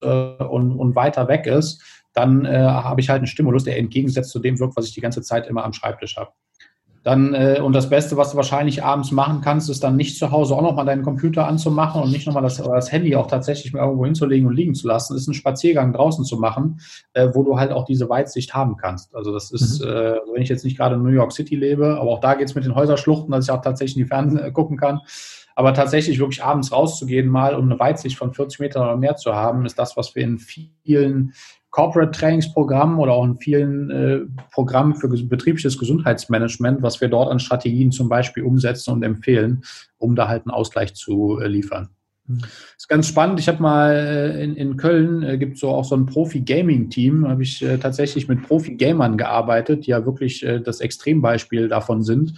äh, 0.02 0.44
und, 0.44 0.78
und 0.78 0.96
weiter 0.96 1.28
weg 1.28 1.46
ist, 1.46 1.82
dann 2.14 2.46
äh, 2.46 2.58
habe 2.58 3.00
ich 3.00 3.10
halt 3.10 3.20
einen 3.20 3.28
Stimulus, 3.28 3.64
der 3.64 3.78
entgegensetzt 3.78 4.32
zu 4.32 4.40
dem 4.40 4.60
wirkt, 4.60 4.76
was 4.76 4.88
ich 4.88 4.94
die 4.94 5.02
ganze 5.02 5.22
Zeit 5.22 5.48
immer 5.48 5.64
am 5.64 5.74
Schreibtisch 5.74 6.18
habe. 6.18 6.32
Dann, 7.08 7.34
äh, 7.34 7.62
und 7.64 7.72
das 7.72 7.90
Beste, 7.90 8.18
was 8.18 8.32
du 8.32 8.36
wahrscheinlich 8.36 8.84
abends 8.84 9.14
machen 9.14 9.40
kannst, 9.40 9.70
ist 9.70 9.82
dann 9.82 9.96
nicht 9.96 10.18
zu 10.18 10.30
Hause 10.30 10.54
auch 10.54 10.62
nochmal 10.62 10.86
deinen 10.86 11.04
Computer 11.04 11.48
anzumachen 11.48 12.02
und 12.02 12.12
nicht 12.12 12.28
nochmal 12.28 12.44
das, 12.44 12.58
das 12.58 12.92
Handy 12.92 13.16
auch 13.16 13.28
tatsächlich 13.28 13.72
mal 13.72 13.80
irgendwo 13.80 14.04
hinzulegen 14.04 14.46
und 14.46 14.54
liegen 14.54 14.76
zu 14.76 14.90
lassen, 14.90 15.16
ist 15.16 15.26
einen 15.26 15.34
Spaziergang 15.34 15.94
draußen 15.94 16.26
zu 16.26 16.36
machen, 16.36 16.82
äh, 17.14 17.30
wo 17.34 17.44
du 17.44 17.58
halt 17.58 17.72
auch 17.72 17.86
diese 17.86 18.10
Weitsicht 18.10 18.54
haben 18.54 18.76
kannst. 18.76 19.16
Also 19.16 19.32
das 19.32 19.52
ist, 19.52 19.80
mhm. 19.82 19.88
äh, 19.88 20.16
wenn 20.34 20.42
ich 20.42 20.50
jetzt 20.50 20.66
nicht 20.66 20.76
gerade 20.76 20.96
in 20.96 21.04
New 21.04 21.12
York 21.12 21.32
City 21.32 21.56
lebe, 21.56 21.98
aber 21.98 22.12
auch 22.12 22.20
da 22.20 22.34
geht 22.34 22.50
es 22.50 22.56
mit 22.56 22.66
den 22.66 22.76
Häuserschluchten, 22.76 23.32
dass 23.32 23.46
ich 23.46 23.52
auch 23.52 23.62
tatsächlich 23.62 23.96
in 23.96 24.04
die 24.04 24.10
Fernsehen 24.10 24.44
äh, 24.44 24.52
gucken 24.52 24.76
kann. 24.76 25.00
Aber 25.56 25.74
tatsächlich 25.74 26.20
wirklich 26.20 26.44
abends 26.44 26.74
rauszugehen 26.74 27.30
mal 27.30 27.56
und 27.56 27.72
eine 27.72 27.80
Weitsicht 27.80 28.18
von 28.18 28.34
40 28.34 28.60
Metern 28.60 28.84
oder 28.84 28.98
mehr 28.98 29.16
zu 29.16 29.34
haben, 29.34 29.66
ist 29.66 29.80
das, 29.80 29.96
was 29.96 30.14
wir 30.14 30.24
in 30.24 30.40
vielen 30.40 31.34
Corporate 31.70 32.12
Trainingsprogrammen 32.12 32.98
oder 32.98 33.14
auch 33.14 33.26
in 33.26 33.38
vielen 33.38 33.90
äh, 33.90 34.20
Programmen 34.52 34.96
für 34.96 35.10
betriebliches 35.10 35.78
Gesundheitsmanagement, 35.78 36.82
was 36.82 37.02
wir 37.02 37.08
dort 37.08 37.30
an 37.30 37.40
Strategien 37.40 37.92
zum 37.92 38.10
Beispiel 38.10 38.44
umsetzen 38.44 38.92
und 38.92 39.04
empfehlen, 39.04 39.64
um 39.98 40.16
da 40.16 40.28
halt 40.28 40.46
einen 40.46 40.54
Ausgleich 40.54 40.94
zu 40.96 41.40
äh, 41.40 41.48
liefern. 41.48 41.90
Mhm. 42.28 42.42
ist 42.78 42.90
ganz 42.90 43.08
spannend. 43.08 43.40
Ich 43.40 43.48
habe 43.48 43.62
mal 43.62 43.94
äh, 43.94 44.44
in, 44.44 44.56
in 44.56 44.78
Köln 44.78 45.24
äh, 45.24 45.38
gibt 45.38 45.58
so 45.58 45.70
auch 45.70 45.86
so 45.86 45.96
ein 45.96 46.06
Profi-Gaming-Team. 46.06 47.28
Habe 47.28 47.44
ich 47.44 47.62
äh, 47.64 47.78
tatsächlich 47.78 48.28
mit 48.28 48.44
Profi-Gamern 48.44 49.18
gearbeitet, 49.18 49.86
die 49.86 49.92
ja 49.92 50.06
wirklich 50.06 50.46
äh, 50.46 50.60
das 50.60 50.82
Extrembeispiel 50.82 51.70
davon 51.70 52.04
sind, 52.04 52.34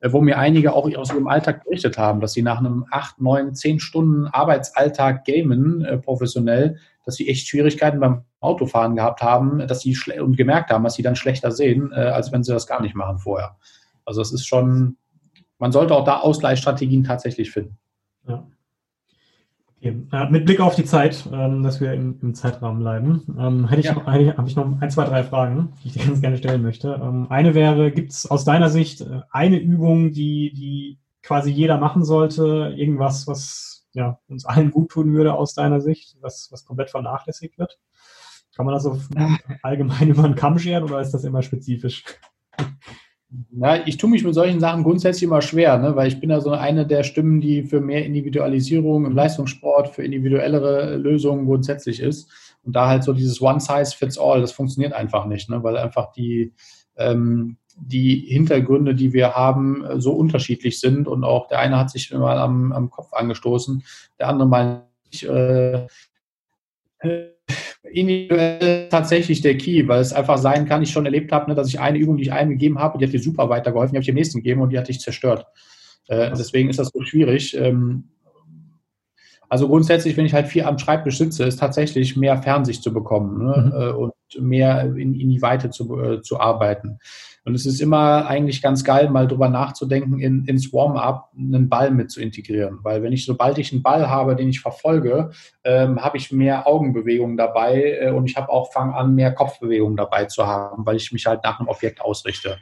äh, 0.00 0.12
wo 0.12 0.20
mir 0.20 0.38
einige 0.38 0.74
auch 0.74 0.90
aus 0.94 1.10
ihrem 1.10 1.28
Alltag 1.28 1.64
berichtet 1.64 1.96
haben, 1.96 2.20
dass 2.20 2.34
sie 2.34 2.42
nach 2.42 2.58
einem 2.58 2.84
acht, 2.90 3.20
neun, 3.20 3.54
zehn 3.54 3.80
Stunden 3.80 4.26
Arbeitsalltag 4.26 5.24
gamen 5.24 5.84
äh, 5.84 5.98
professionell 5.98 6.78
dass 7.04 7.16
sie 7.16 7.28
echt 7.28 7.48
Schwierigkeiten 7.48 8.00
beim 8.00 8.24
Autofahren 8.40 8.96
gehabt 8.96 9.22
haben, 9.22 9.66
dass 9.66 9.80
sie 9.80 9.96
und 10.20 10.36
gemerkt 10.36 10.70
haben, 10.70 10.84
dass 10.84 10.94
sie 10.94 11.02
dann 11.02 11.16
schlechter 11.16 11.50
sehen, 11.50 11.92
äh, 11.92 12.00
als 12.00 12.32
wenn 12.32 12.42
sie 12.42 12.52
das 12.52 12.66
gar 12.66 12.82
nicht 12.82 12.94
machen 12.94 13.18
vorher. 13.18 13.56
Also 14.04 14.20
es 14.20 14.32
ist 14.32 14.46
schon, 14.46 14.96
man 15.58 15.72
sollte 15.72 15.94
auch 15.94 16.04
da 16.04 16.20
Ausgleichsstrategien 16.20 17.04
tatsächlich 17.04 17.50
finden. 17.50 17.78
Ja. 18.26 18.46
Okay. 19.78 19.96
Äh, 20.12 20.30
mit 20.30 20.44
Blick 20.44 20.60
auf 20.60 20.74
die 20.74 20.84
Zeit, 20.84 21.26
ähm, 21.32 21.62
dass 21.62 21.80
wir 21.80 21.94
im, 21.94 22.18
im 22.20 22.34
Zeitrahmen 22.34 22.80
bleiben, 22.80 23.22
ähm, 23.38 23.66
hätte 23.66 23.80
ich 23.80 23.86
ja. 23.86 23.94
noch, 23.94 24.06
habe 24.06 24.46
ich 24.48 24.56
noch 24.56 24.80
ein, 24.80 24.90
zwei, 24.90 25.04
drei 25.04 25.24
Fragen, 25.24 25.72
die 25.82 25.88
ich 25.88 25.94
dir 25.94 26.04
ganz 26.04 26.20
gerne 26.20 26.36
stellen 26.36 26.62
möchte. 26.62 27.00
Ähm, 27.02 27.26
eine 27.30 27.54
wäre, 27.54 27.90
gibt 27.90 28.12
es 28.12 28.30
aus 28.30 28.44
deiner 28.44 28.68
Sicht 28.68 29.00
äh, 29.00 29.22
eine 29.30 29.58
Übung, 29.58 30.12
die, 30.12 30.52
die 30.52 30.98
quasi 31.22 31.50
jeder 31.50 31.78
machen 31.78 32.04
sollte, 32.04 32.74
irgendwas, 32.76 33.26
was 33.26 33.69
ja, 33.92 34.18
uns 34.28 34.44
allen 34.44 34.70
gut 34.70 34.90
tun 34.90 35.12
würde 35.12 35.34
aus 35.34 35.54
deiner 35.54 35.80
Sicht, 35.80 36.16
was, 36.20 36.48
was 36.50 36.64
komplett 36.64 36.90
vernachlässigt 36.90 37.58
wird? 37.58 37.78
Kann 38.54 38.66
man 38.66 38.74
das 38.74 38.84
so 38.84 38.98
allgemein 39.62 40.08
über 40.08 40.22
den 40.22 40.34
Kamm 40.34 40.58
scheren 40.58 40.84
oder 40.84 41.00
ist 41.00 41.12
das 41.12 41.24
immer 41.24 41.42
spezifisch? 41.42 42.04
Ja, 43.52 43.86
ich 43.86 43.96
tue 43.96 44.10
mich 44.10 44.24
mit 44.24 44.34
solchen 44.34 44.58
Sachen 44.58 44.82
grundsätzlich 44.82 45.22
immer 45.22 45.40
schwer, 45.40 45.78
ne? 45.78 45.94
weil 45.94 46.08
ich 46.08 46.18
bin 46.18 46.30
ja 46.30 46.40
so 46.40 46.50
eine 46.50 46.84
der 46.84 47.04
Stimmen, 47.04 47.40
die 47.40 47.62
für 47.62 47.80
mehr 47.80 48.04
Individualisierung 48.04 49.06
im 49.06 49.14
Leistungssport, 49.14 49.88
für 49.90 50.02
individuellere 50.02 50.96
Lösungen 50.96 51.46
grundsätzlich 51.46 52.00
ist. 52.00 52.28
Und 52.64 52.74
da 52.74 52.88
halt 52.88 53.04
so 53.04 53.12
dieses 53.12 53.40
One 53.40 53.60
Size 53.60 53.96
Fits 53.96 54.18
All, 54.18 54.40
das 54.40 54.52
funktioniert 54.52 54.92
einfach 54.92 55.26
nicht, 55.26 55.48
ne? 55.48 55.62
weil 55.62 55.76
einfach 55.76 56.10
die, 56.12 56.54
ähm, 56.96 57.56
die 57.80 58.16
Hintergründe, 58.28 58.94
die 58.94 59.12
wir 59.12 59.34
haben, 59.34 59.84
äh, 59.84 60.00
so 60.00 60.12
unterschiedlich 60.12 60.80
sind 60.80 61.08
und 61.08 61.24
auch 61.24 61.48
der 61.48 61.58
eine 61.58 61.78
hat 61.78 61.90
sich 61.90 62.12
mal 62.12 62.38
am, 62.38 62.72
am 62.72 62.90
Kopf 62.90 63.12
angestoßen, 63.12 63.82
der 64.18 64.28
andere 64.28 64.48
mal 64.48 64.86
nicht. 65.10 65.24
Äh, 65.24 65.86
individuell 67.82 68.88
tatsächlich 68.88 69.40
der 69.40 69.56
Key, 69.56 69.88
weil 69.88 70.00
es 70.00 70.12
einfach 70.12 70.38
sein 70.38 70.66
kann, 70.66 70.82
ich 70.82 70.90
schon 70.90 71.06
erlebt 71.06 71.32
habe, 71.32 71.48
ne, 71.50 71.54
dass 71.54 71.68
ich 71.68 71.80
eine 71.80 71.98
Übung, 71.98 72.16
die 72.16 72.24
ich 72.24 72.32
einem 72.32 72.50
gegeben 72.50 72.78
habe, 72.78 72.98
die 72.98 73.06
hat 73.06 73.12
dir 73.12 73.22
super 73.22 73.48
weitergeholfen, 73.48 73.92
die 73.92 73.96
habe 73.96 74.02
ich 74.02 74.06
dem 74.06 74.14
nächsten 74.14 74.38
gegeben 74.38 74.60
und 74.60 74.70
die 74.70 74.78
hat 74.78 74.88
dich 74.88 75.00
zerstört. 75.00 75.46
Äh, 76.06 76.30
deswegen 76.30 76.68
ist 76.68 76.78
das 76.78 76.90
so 76.92 77.02
schwierig. 77.02 77.56
Ähm, 77.56 78.10
also 79.48 79.66
grundsätzlich, 79.66 80.16
wenn 80.16 80.26
ich 80.26 80.34
halt 80.34 80.46
viel 80.46 80.62
am 80.62 80.78
Schreibtisch 80.78 81.18
sitze, 81.18 81.44
ist 81.44 81.58
tatsächlich 81.58 82.16
mehr 82.16 82.40
Fernsicht 82.40 82.82
zu 82.82 82.92
bekommen 82.92 83.44
ne? 83.44 83.72
mhm. 83.72 83.80
Äh, 83.80 83.90
und 83.92 84.12
mehr 84.38 84.84
in, 84.84 85.18
in 85.18 85.28
die 85.28 85.42
Weite 85.42 85.70
zu, 85.70 86.00
äh, 86.00 86.22
zu 86.22 86.38
arbeiten. 86.38 86.98
Und 87.50 87.56
es 87.56 87.66
ist 87.66 87.80
immer 87.80 88.28
eigentlich 88.28 88.62
ganz 88.62 88.84
geil, 88.84 89.10
mal 89.10 89.26
drüber 89.26 89.48
nachzudenken, 89.48 90.20
in, 90.20 90.44
ins 90.44 90.72
Warm-up 90.72 91.30
einen 91.36 91.68
Ball 91.68 91.90
mit 91.90 92.12
zu 92.12 92.20
integrieren. 92.20 92.78
Weil 92.84 93.02
wenn 93.02 93.12
ich, 93.12 93.26
sobald 93.26 93.58
ich 93.58 93.72
einen 93.72 93.82
Ball 93.82 94.08
habe, 94.08 94.36
den 94.36 94.48
ich 94.48 94.60
verfolge, 94.60 95.30
ähm, 95.64 96.00
habe 96.00 96.16
ich 96.16 96.30
mehr 96.30 96.68
Augenbewegungen 96.68 97.36
dabei 97.36 97.98
äh, 98.02 98.10
und 98.12 98.30
ich 98.30 98.36
habe 98.36 98.50
auch, 98.50 98.72
fang 98.72 98.92
an, 98.92 99.16
mehr 99.16 99.32
Kopfbewegungen 99.32 99.96
dabei 99.96 100.26
zu 100.26 100.46
haben, 100.46 100.86
weil 100.86 100.94
ich 100.94 101.10
mich 101.10 101.26
halt 101.26 101.42
nach 101.42 101.58
einem 101.58 101.68
Objekt 101.68 102.00
ausrichte. 102.00 102.58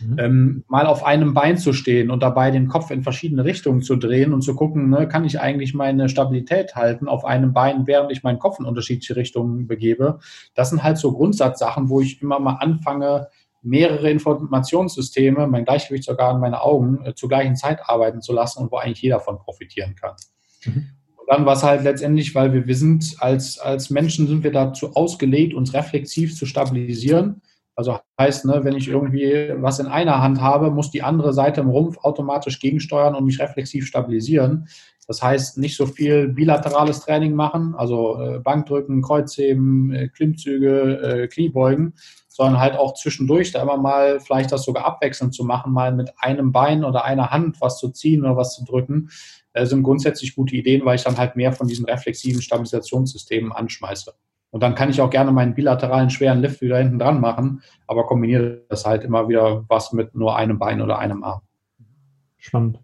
Mhm. 0.00 0.16
Ähm, 0.18 0.64
mal 0.66 0.86
auf 0.86 1.04
einem 1.04 1.34
Bein 1.34 1.56
zu 1.56 1.72
stehen 1.72 2.10
und 2.10 2.22
dabei 2.22 2.50
den 2.50 2.66
Kopf 2.66 2.90
in 2.90 3.02
verschiedene 3.02 3.44
Richtungen 3.44 3.82
zu 3.82 3.94
drehen 3.96 4.32
und 4.32 4.42
zu 4.42 4.56
gucken, 4.56 4.90
ne, 4.90 5.06
kann 5.06 5.24
ich 5.24 5.40
eigentlich 5.40 5.74
meine 5.74 6.08
Stabilität 6.08 6.74
halten 6.74 7.06
auf 7.06 7.24
einem 7.24 7.52
Bein, 7.52 7.86
während 7.86 8.10
ich 8.10 8.22
meinen 8.22 8.40
Kopf 8.40 8.58
in 8.58 8.64
unterschiedliche 8.64 9.14
Richtungen 9.14 9.68
begebe. 9.68 10.18
Das 10.54 10.70
sind 10.70 10.82
halt 10.82 10.98
so 10.98 11.12
Grundsatzsachen, 11.12 11.88
wo 11.88 12.00
ich 12.00 12.20
immer 12.20 12.40
mal 12.40 12.54
anfange, 12.54 13.28
mehrere 13.64 14.10
Informationssysteme, 14.10 15.46
mein 15.46 15.64
Gleichgewichtsorgan, 15.64 16.40
meine 16.40 16.62
Augen 16.62 17.04
äh, 17.04 17.14
zur 17.14 17.28
gleichen 17.28 17.56
Zeit 17.56 17.80
arbeiten 17.84 18.20
zu 18.20 18.32
lassen 18.32 18.62
und 18.62 18.72
wo 18.72 18.76
eigentlich 18.76 19.02
jeder 19.02 19.20
von 19.20 19.38
profitieren 19.38 19.94
kann. 19.94 20.14
Mhm. 20.64 20.88
Und 21.16 21.30
dann 21.30 21.46
war 21.46 21.54
es 21.54 21.62
halt 21.62 21.82
letztendlich, 21.84 22.34
weil 22.34 22.52
wir, 22.52 22.66
wir 22.66 22.76
sind 22.76 23.16
als, 23.20 23.58
als 23.58 23.88
Menschen 23.88 24.26
sind 24.26 24.44
wir 24.44 24.52
dazu 24.52 24.92
ausgelegt, 24.94 25.54
uns 25.54 25.72
reflexiv 25.72 26.36
zu 26.36 26.44
stabilisieren. 26.44 27.40
Also 27.76 27.98
heißt, 28.20 28.44
ne, 28.44 28.60
wenn 28.62 28.76
ich 28.76 28.88
irgendwie 28.88 29.52
was 29.56 29.80
in 29.80 29.86
einer 29.86 30.20
Hand 30.20 30.40
habe, 30.40 30.70
muss 30.70 30.90
die 30.90 31.02
andere 31.02 31.32
Seite 31.32 31.62
im 31.62 31.70
Rumpf 31.70 31.96
automatisch 31.98 32.60
gegensteuern 32.60 33.14
und 33.14 33.24
mich 33.24 33.40
reflexiv 33.40 33.86
stabilisieren. 33.86 34.68
Das 35.08 35.22
heißt, 35.22 35.58
nicht 35.58 35.76
so 35.76 35.86
viel 35.86 36.28
bilaterales 36.28 37.00
Training 37.00 37.34
machen, 37.34 37.74
also 37.74 38.20
äh, 38.20 38.38
Bankdrücken, 38.40 39.02
Kreuzheben, 39.02 39.92
äh, 39.92 40.08
Klimmzüge, 40.08 41.28
Kniebeugen, 41.32 41.94
sondern 42.34 42.58
halt 42.58 42.76
auch 42.76 42.94
zwischendurch 42.94 43.52
da 43.52 43.62
immer 43.62 43.76
mal 43.76 44.18
vielleicht 44.18 44.50
das 44.50 44.64
sogar 44.64 44.84
abwechselnd 44.84 45.32
zu 45.32 45.44
machen, 45.44 45.72
mal 45.72 45.94
mit 45.94 46.10
einem 46.16 46.50
Bein 46.50 46.82
oder 46.84 47.04
einer 47.04 47.30
Hand 47.30 47.60
was 47.60 47.78
zu 47.78 47.90
ziehen 47.90 48.24
oder 48.24 48.36
was 48.36 48.56
zu 48.56 48.64
drücken, 48.64 49.08
äh, 49.52 49.64
sind 49.66 49.84
grundsätzlich 49.84 50.34
gute 50.34 50.56
Ideen, 50.56 50.84
weil 50.84 50.96
ich 50.96 51.04
dann 51.04 51.16
halt 51.16 51.36
mehr 51.36 51.52
von 51.52 51.68
diesen 51.68 51.84
reflexiven 51.84 52.42
Stabilisationssystemen 52.42 53.52
anschmeiße. 53.52 54.14
Und 54.50 54.64
dann 54.64 54.74
kann 54.74 54.90
ich 54.90 55.00
auch 55.00 55.10
gerne 55.10 55.30
meinen 55.30 55.54
bilateralen 55.54 56.10
schweren 56.10 56.40
Lift 56.40 56.60
wieder 56.60 56.78
hinten 56.78 56.98
dran 56.98 57.20
machen, 57.20 57.62
aber 57.86 58.04
kombiniere 58.04 58.62
das 58.68 58.84
halt 58.84 59.04
immer 59.04 59.28
wieder 59.28 59.64
was 59.68 59.92
mit 59.92 60.16
nur 60.16 60.34
einem 60.36 60.58
Bein 60.58 60.82
oder 60.82 60.98
einem 60.98 61.22
Arm. 61.22 61.42
Spannend. 62.36 62.80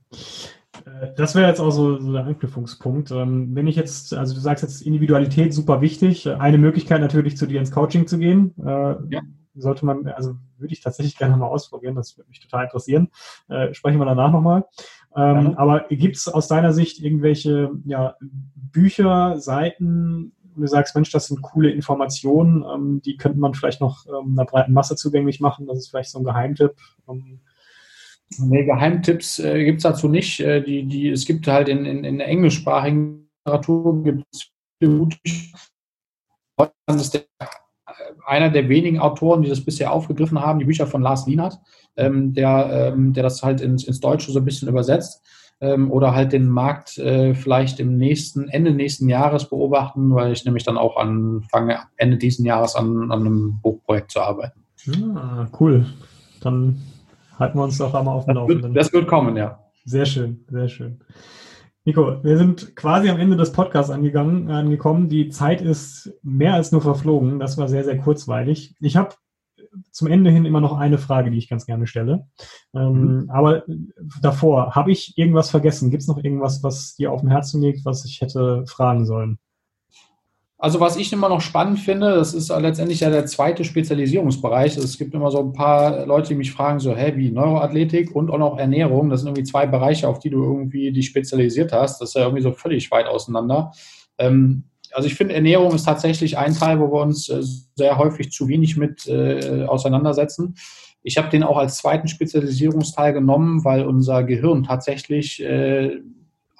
Äh, 0.86 1.08
das 1.16 1.34
wäre 1.34 1.48
jetzt 1.48 1.60
auch 1.60 1.72
so, 1.72 1.98
so 1.98 2.12
der 2.12 2.24
Anknüpfungspunkt. 2.24 3.10
Ähm, 3.10 3.54
wenn 3.56 3.66
ich 3.66 3.74
jetzt, 3.74 4.14
also 4.14 4.32
du 4.34 4.40
sagst 4.40 4.62
jetzt 4.62 4.80
Individualität 4.82 5.52
super 5.52 5.80
wichtig. 5.80 6.28
Eine 6.28 6.58
Möglichkeit 6.58 7.00
natürlich 7.00 7.36
zu 7.36 7.46
dir 7.46 7.58
ins 7.58 7.72
Coaching 7.72 8.06
zu 8.06 8.18
gehen. 8.18 8.54
Äh, 8.64 8.94
ja. 9.10 9.22
Sollte 9.54 9.84
man, 9.84 10.06
also 10.08 10.36
würde 10.58 10.72
ich 10.72 10.80
tatsächlich 10.80 11.16
gerne 11.16 11.36
mal 11.36 11.46
ausprobieren, 11.46 11.96
das 11.96 12.16
würde 12.16 12.28
mich 12.28 12.40
total 12.40 12.64
interessieren. 12.64 13.08
Äh, 13.48 13.74
sprechen 13.74 13.98
wir 13.98 14.04
danach 14.04 14.30
nochmal. 14.30 14.64
Ähm, 15.16 15.52
ja. 15.52 15.58
Aber 15.58 15.86
gibt 15.88 16.16
es 16.16 16.28
aus 16.28 16.48
deiner 16.48 16.72
Sicht 16.72 17.02
irgendwelche 17.02 17.70
ja, 17.84 18.16
Bücher, 18.54 19.38
Seiten, 19.38 20.32
du 20.56 20.66
sagst, 20.66 20.94
Mensch, 20.94 21.10
das 21.10 21.26
sind 21.26 21.42
coole 21.42 21.70
Informationen, 21.70 22.64
ähm, 22.64 23.02
die 23.04 23.16
könnte 23.16 23.38
man 23.38 23.54
vielleicht 23.54 23.80
noch 23.80 24.06
ähm, 24.06 24.32
einer 24.32 24.44
breiten 24.44 24.72
Masse 24.72 24.96
zugänglich 24.96 25.40
machen. 25.40 25.66
Das 25.66 25.78
ist 25.78 25.88
vielleicht 25.88 26.10
so 26.10 26.18
ein 26.18 26.24
Geheimtipp. 26.24 26.76
Ähm. 27.08 27.40
Nee, 28.38 28.64
Geheimtipps 28.64 29.40
äh, 29.40 29.64
gibt 29.64 29.78
es 29.78 29.82
dazu 29.82 30.08
nicht. 30.08 30.40
Äh, 30.40 30.62
die, 30.62 30.84
die, 30.84 31.08
es 31.08 31.26
gibt 31.26 31.46
halt 31.46 31.68
in, 31.68 31.84
in, 31.84 32.04
in 32.04 32.18
der 32.18 32.28
englischsprachigen 32.28 33.28
Literatur 33.44 34.02
gibt 34.02 34.24
es 34.32 34.50
gute 34.80 35.18
Deutschland 36.56 37.00
ist 37.00 37.14
der, 37.14 37.24
einer 38.26 38.50
der 38.50 38.68
wenigen 38.68 38.98
Autoren, 38.98 39.42
die 39.42 39.48
das 39.48 39.64
bisher 39.64 39.92
aufgegriffen 39.92 40.40
haben, 40.40 40.58
die 40.58 40.64
Bücher 40.64 40.86
von 40.86 41.02
Lars 41.02 41.26
Lienert, 41.26 41.58
ähm, 41.96 42.34
der, 42.34 42.92
ähm, 42.92 43.12
der 43.12 43.22
das 43.22 43.42
halt 43.42 43.60
ins, 43.60 43.84
ins 43.84 44.00
Deutsche 44.00 44.32
so 44.32 44.38
ein 44.38 44.44
bisschen 44.44 44.68
übersetzt 44.68 45.22
ähm, 45.60 45.90
oder 45.90 46.14
halt 46.14 46.32
den 46.32 46.48
Markt 46.48 46.98
äh, 46.98 47.34
vielleicht 47.34 47.80
im 47.80 47.96
nächsten, 47.96 48.48
Ende 48.48 48.72
nächsten 48.72 49.08
Jahres 49.08 49.48
beobachten, 49.48 50.14
weil 50.14 50.32
ich 50.32 50.44
nämlich 50.44 50.64
dann 50.64 50.78
auch 50.78 50.96
anfange, 50.96 51.78
Ende 51.96 52.16
diesen 52.16 52.44
Jahres 52.44 52.74
an, 52.76 53.10
an 53.10 53.20
einem 53.20 53.60
Buchprojekt 53.62 54.10
zu 54.10 54.20
arbeiten. 54.20 54.64
Ah, 55.14 55.46
cool. 55.60 55.86
Dann 56.40 56.80
halten 57.38 57.58
wir 57.58 57.64
uns 57.64 57.78
doch 57.78 57.94
einmal 57.94 58.16
auf 58.16 58.24
dem 58.24 58.34
Laufenden. 58.34 58.74
Das 58.74 58.92
wird 58.92 59.06
kommen, 59.06 59.36
ja. 59.36 59.58
Sehr 59.84 60.06
schön, 60.06 60.44
sehr 60.50 60.68
schön. 60.68 61.00
Nico, 61.84 62.22
wir 62.22 62.36
sind 62.36 62.76
quasi 62.76 63.08
am 63.08 63.18
Ende 63.18 63.36
des 63.36 63.52
Podcasts 63.52 63.90
angegangen, 63.90 64.50
angekommen. 64.50 65.08
Die 65.08 65.30
Zeit 65.30 65.62
ist 65.62 66.12
mehr 66.22 66.54
als 66.54 66.72
nur 66.72 66.82
verflogen. 66.82 67.38
Das 67.38 67.56
war 67.56 67.68
sehr, 67.68 67.84
sehr 67.84 67.98
kurzweilig. 67.98 68.74
Ich 68.80 68.96
habe 68.96 69.14
zum 69.90 70.08
Ende 70.08 70.30
hin 70.30 70.44
immer 70.44 70.60
noch 70.60 70.76
eine 70.76 70.98
Frage, 70.98 71.30
die 71.30 71.38
ich 71.38 71.48
ganz 71.48 71.64
gerne 71.64 71.86
stelle. 71.86 72.26
Ähm, 72.74 73.22
mhm. 73.22 73.30
Aber 73.30 73.64
davor, 74.20 74.74
habe 74.74 74.90
ich 74.90 75.16
irgendwas 75.16 75.50
vergessen? 75.50 75.90
Gibt 75.90 76.02
es 76.02 76.08
noch 76.08 76.22
irgendwas, 76.22 76.62
was 76.62 76.96
dir 76.96 77.12
auf 77.12 77.20
dem 77.20 77.30
Herzen 77.30 77.62
liegt, 77.62 77.84
was 77.84 78.04
ich 78.04 78.20
hätte 78.20 78.64
fragen 78.66 79.06
sollen? 79.06 79.38
Also 80.62 80.78
was 80.78 80.98
ich 80.98 81.10
immer 81.10 81.30
noch 81.30 81.40
spannend 81.40 81.78
finde, 81.78 82.14
das 82.16 82.34
ist 82.34 82.50
letztendlich 82.50 83.00
ja 83.00 83.08
der 83.08 83.24
zweite 83.24 83.64
Spezialisierungsbereich. 83.64 84.76
Es 84.76 84.98
gibt 84.98 85.14
immer 85.14 85.30
so 85.30 85.40
ein 85.40 85.54
paar 85.54 86.04
Leute, 86.04 86.28
die 86.28 86.34
mich 86.34 86.52
fragen, 86.52 86.80
so, 86.80 86.94
hä, 86.94 87.14
wie 87.16 87.30
Neuroathletik 87.30 88.14
und 88.14 88.30
auch 88.30 88.36
noch 88.36 88.58
Ernährung. 88.58 89.08
Das 89.08 89.20
sind 89.20 89.28
irgendwie 89.28 89.50
zwei 89.50 89.66
Bereiche, 89.66 90.06
auf 90.06 90.18
die 90.18 90.28
du 90.28 90.44
irgendwie 90.44 90.92
dich 90.92 91.06
spezialisiert 91.06 91.72
hast. 91.72 92.02
Das 92.02 92.10
ist 92.10 92.14
ja 92.14 92.24
irgendwie 92.24 92.42
so 92.42 92.52
völlig 92.52 92.90
weit 92.90 93.06
auseinander. 93.06 93.72
Ähm, 94.18 94.64
also 94.92 95.06
ich 95.06 95.14
finde, 95.14 95.34
Ernährung 95.34 95.74
ist 95.74 95.84
tatsächlich 95.84 96.36
ein 96.36 96.54
Teil, 96.54 96.78
wo 96.78 96.92
wir 96.92 97.00
uns 97.00 97.30
äh, 97.30 97.40
sehr 97.74 97.96
häufig 97.96 98.30
zu 98.30 98.46
wenig 98.46 98.76
mit 98.76 99.06
äh, 99.06 99.64
auseinandersetzen. 99.64 100.56
Ich 101.02 101.16
habe 101.16 101.30
den 101.30 101.42
auch 101.42 101.56
als 101.56 101.78
zweiten 101.78 102.06
Spezialisierungsteil 102.06 103.14
genommen, 103.14 103.64
weil 103.64 103.86
unser 103.86 104.24
Gehirn 104.24 104.64
tatsächlich 104.64 105.42
äh, 105.42 106.02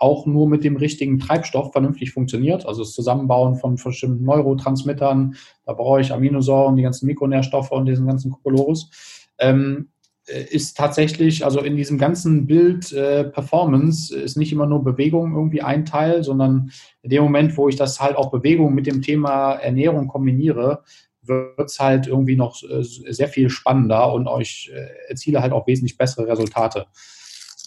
auch 0.01 0.25
nur 0.25 0.49
mit 0.49 0.65
dem 0.65 0.77
richtigen 0.77 1.19
Treibstoff 1.19 1.73
vernünftig 1.73 2.13
funktioniert. 2.13 2.67
Also 2.67 2.83
das 2.83 2.93
Zusammenbauen 2.93 3.57
von 3.57 3.77
bestimmten 3.77 4.25
Neurotransmittern, 4.25 5.37
da 5.67 5.73
brauche 5.75 6.01
ich 6.01 6.13
Aminosäuren, 6.13 6.77
die 6.77 6.83
ganzen 6.83 7.07
Mikronährstoffe 7.07 7.71
und 7.71 7.87
diesen 7.87 8.07
ganzen 8.07 8.31
Kokolorus. 8.31 8.91
Ähm, 9.39 9.91
äh, 10.27 10.45
ist 10.51 10.77
tatsächlich, 10.77 11.45
also 11.45 11.61
in 11.61 11.77
diesem 11.77 11.99
ganzen 11.99 12.47
Bild 12.47 12.93
äh, 12.93 13.25
Performance 13.25 14.17
ist 14.17 14.39
nicht 14.39 14.53
immer 14.53 14.67
nur 14.67 14.83
Bewegung 14.83 15.35
irgendwie 15.35 15.61
ein 15.61 15.85
Teil, 15.85 16.25
sondern 16.25 16.73
in 17.03 17.11
dem 17.11 17.23
Moment, 17.23 17.57
wo 17.59 17.69
ich 17.69 17.77
das 17.77 18.01
halt 18.01 18.17
auch 18.17 18.31
Bewegung 18.31 18.75
mit 18.75 18.87
dem 18.87 19.03
Thema 19.03 19.53
Ernährung 19.53 20.09
kombiniere, 20.09 20.83
wird 21.23 21.69
es 21.69 21.79
halt 21.79 22.07
irgendwie 22.07 22.37
noch 22.37 22.63
äh, 22.63 22.83
sehr 22.83 23.29
viel 23.29 23.51
spannender 23.51 24.15
und 24.15 24.29
euch 24.29 24.71
äh, 24.75 25.11
erziele 25.11 25.43
halt 25.43 25.53
auch 25.53 25.67
wesentlich 25.67 25.99
bessere 25.99 26.27
Resultate. 26.27 26.87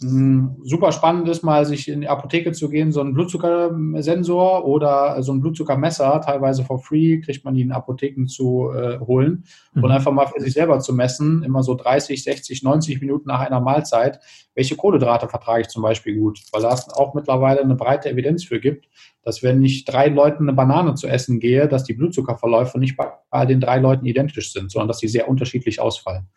Hm, 0.01 0.57
super 0.63 0.91
spannend 0.91 1.27
ist 1.29 1.43
mal, 1.43 1.65
sich 1.65 1.87
in 1.87 2.01
die 2.01 2.07
Apotheke 2.07 2.51
zu 2.51 2.69
gehen, 2.69 2.91
so 2.91 3.01
ein 3.01 3.13
Blutzuckersensor 3.13 4.65
oder 4.65 5.21
so 5.21 5.33
ein 5.33 5.41
Blutzuckermesser, 5.41 6.21
teilweise 6.21 6.63
for 6.63 6.79
free, 6.79 7.19
kriegt 7.19 7.45
man 7.45 7.53
die 7.53 7.61
in 7.61 7.71
Apotheken 7.71 8.27
zu 8.27 8.71
äh, 8.73 8.99
holen 8.99 9.45
mhm. 9.73 9.83
und 9.83 9.91
einfach 9.91 10.11
mal 10.11 10.27
für 10.27 10.41
sich 10.41 10.53
selber 10.53 10.79
zu 10.79 10.93
messen, 10.93 11.43
immer 11.43 11.63
so 11.63 11.75
30, 11.75 12.23
60, 12.23 12.63
90 12.63 13.01
Minuten 13.01 13.27
nach 13.27 13.41
einer 13.41 13.59
Mahlzeit, 13.59 14.19
welche 14.55 14.75
Kohlenhydrate 14.75 15.27
vertrage 15.27 15.61
ich 15.61 15.67
zum 15.67 15.83
Beispiel 15.83 16.17
gut, 16.17 16.39
weil 16.51 16.61
da 16.61 16.73
es 16.73 16.89
auch 16.89 17.13
mittlerweile 17.13 17.61
eine 17.61 17.75
breite 17.75 18.09
Evidenz 18.09 18.43
für 18.43 18.59
gibt, 18.59 18.87
dass 19.23 19.43
wenn 19.43 19.63
ich 19.63 19.85
drei 19.85 20.07
Leuten 20.07 20.43
eine 20.43 20.53
Banane 20.53 20.95
zu 20.95 21.07
essen 21.07 21.39
gehe, 21.39 21.67
dass 21.67 21.83
die 21.83 21.93
Blutzuckerverläufe 21.93 22.79
nicht 22.79 22.97
bei 22.97 23.45
den 23.45 23.59
drei 23.59 23.79
Leuten 23.79 24.05
identisch 24.05 24.51
sind, 24.51 24.71
sondern 24.71 24.87
dass 24.87 24.99
sie 24.99 25.07
sehr 25.07 25.29
unterschiedlich 25.29 25.79
ausfallen. 25.79 26.27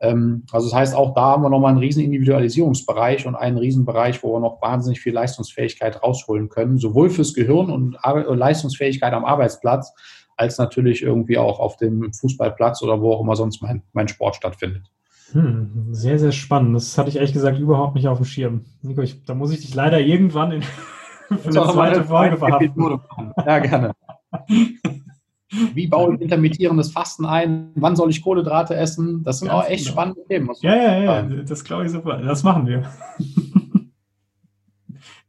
Ähm, 0.00 0.44
also 0.52 0.68
das 0.68 0.74
heißt, 0.74 0.94
auch 0.94 1.14
da 1.14 1.22
haben 1.22 1.42
wir 1.42 1.50
nochmal 1.50 1.70
einen 1.70 1.80
riesen 1.80 2.02
Individualisierungsbereich 2.04 3.26
und 3.26 3.34
einen 3.34 3.58
riesen 3.58 3.84
Bereich, 3.84 4.22
wo 4.22 4.34
wir 4.34 4.40
noch 4.40 4.62
wahnsinnig 4.62 5.00
viel 5.00 5.12
Leistungsfähigkeit 5.12 6.02
rausholen 6.02 6.48
können, 6.48 6.78
sowohl 6.78 7.10
fürs 7.10 7.34
Gehirn 7.34 7.70
und 7.70 7.98
Leistungsfähigkeit 8.04 9.12
am 9.12 9.24
Arbeitsplatz, 9.24 9.92
als 10.36 10.58
natürlich 10.58 11.02
irgendwie 11.02 11.38
auch 11.38 11.58
auf 11.58 11.76
dem 11.76 12.12
Fußballplatz 12.12 12.82
oder 12.82 13.00
wo 13.00 13.12
auch 13.12 13.20
immer 13.20 13.34
sonst 13.34 13.60
mein, 13.60 13.82
mein 13.92 14.08
Sport 14.08 14.36
stattfindet. 14.36 14.84
Hm, 15.32 15.88
sehr, 15.90 16.18
sehr 16.18 16.32
spannend. 16.32 16.76
Das 16.76 16.96
hatte 16.96 17.10
ich 17.10 17.16
ehrlich 17.16 17.32
gesagt 17.32 17.58
überhaupt 17.58 17.96
nicht 17.96 18.08
auf 18.08 18.18
dem 18.18 18.24
Schirm. 18.24 18.64
Nico, 18.82 19.02
ich, 19.02 19.24
da 19.24 19.34
muss 19.34 19.52
ich 19.52 19.60
dich 19.60 19.74
leider 19.74 20.00
irgendwann 20.00 20.52
in, 20.52 20.62
für 21.42 21.48
eine 21.48 21.72
zweite 21.72 22.04
Folge 22.04 22.36
verhaften. 22.36 23.00
Ja, 23.44 23.58
gerne. 23.58 23.92
Wie 25.50 25.86
baue 25.86 26.14
ich 26.14 26.20
intermittierendes 26.20 26.92
Fasten 26.92 27.24
ein? 27.24 27.70
Wann 27.74 27.96
soll 27.96 28.10
ich 28.10 28.22
Kohlenhydrate 28.22 28.74
essen? 28.76 29.22
Das 29.24 29.38
sind 29.38 29.48
Ganz 29.48 29.64
auch 29.64 29.68
echt 29.68 29.84
genau. 29.84 29.92
spannende 29.92 30.24
Themen. 30.28 30.50
Ja, 30.60 30.76
ja, 30.76 30.98
ja, 31.02 31.22
das 31.22 31.64
glaube 31.64 31.86
ich 31.86 31.92
super. 31.92 32.18
Das 32.18 32.42
machen 32.42 32.66
wir. 32.66 32.82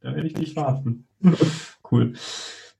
da 0.02 0.14
werde 0.14 0.28
ich 0.28 0.34
dich 0.34 0.54
verhaften. 0.54 1.08
cool. 1.92 2.14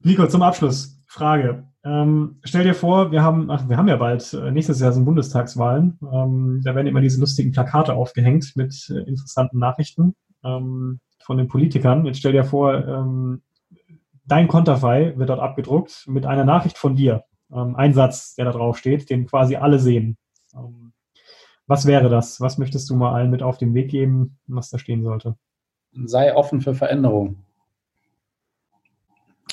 Nico, 0.02 0.28
zum 0.28 0.42
Abschluss. 0.42 0.98
Frage. 1.08 1.64
Ähm, 1.84 2.40
stell 2.44 2.64
dir 2.66 2.76
vor, 2.76 3.12
wir 3.12 3.24
haben, 3.24 3.50
ach, 3.50 3.68
wir 3.68 3.78
haben 3.78 3.88
ja 3.88 3.96
bald, 3.96 4.34
äh, 4.34 4.52
nächstes 4.52 4.80
Jahr 4.80 4.92
sind 4.92 5.06
Bundestagswahlen. 5.06 5.98
Ähm, 6.14 6.62
da 6.64 6.76
werden 6.76 6.88
immer 6.88 7.02
diese 7.02 7.20
lustigen 7.20 7.52
Plakate 7.52 7.94
aufgehängt 7.94 8.52
mit 8.56 8.90
äh, 8.90 9.00
interessanten 9.10 9.60
Nachrichten 9.60 10.14
ähm, 10.44 11.00
von 11.20 11.38
den 11.38 11.48
Politikern. 11.48 12.06
Jetzt 12.06 12.20
stell 12.20 12.34
dir 12.34 12.44
vor, 12.44 12.86
ähm, 12.86 13.42
dein 14.26 14.48
Konterfei 14.48 15.14
wird 15.18 15.30
dort 15.30 15.40
abgedruckt 15.40 16.06
mit 16.08 16.26
einer 16.26 16.46
Nachricht 16.46 16.78
von 16.78 16.96
dir 16.96 17.24
ähm, 17.54 17.76
ein 17.76 17.94
Satz, 17.94 18.36
der 18.36 18.46
da 18.46 18.52
drauf 18.52 18.78
steht, 18.78 19.10
den 19.10 19.26
quasi 19.26 19.56
alle 19.56 19.80
sehen. 19.80 20.18
Ähm, 20.54 20.94
was 21.68 21.86
wäre 21.86 22.10
das? 22.10 22.42
Was 22.42 22.58
möchtest 22.58 22.90
du 22.90 22.96
mal 22.96 23.14
allen 23.14 23.30
mit 23.30 23.44
auf 23.44 23.58
den 23.58 23.74
Weg 23.74 23.92
geben, 23.92 24.38
was 24.48 24.70
da 24.70 24.80
stehen 24.80 25.04
sollte? 25.04 25.36
Sei 26.06 26.36
offen 26.36 26.62
für 26.62 26.74
Veränderung. 26.74 27.44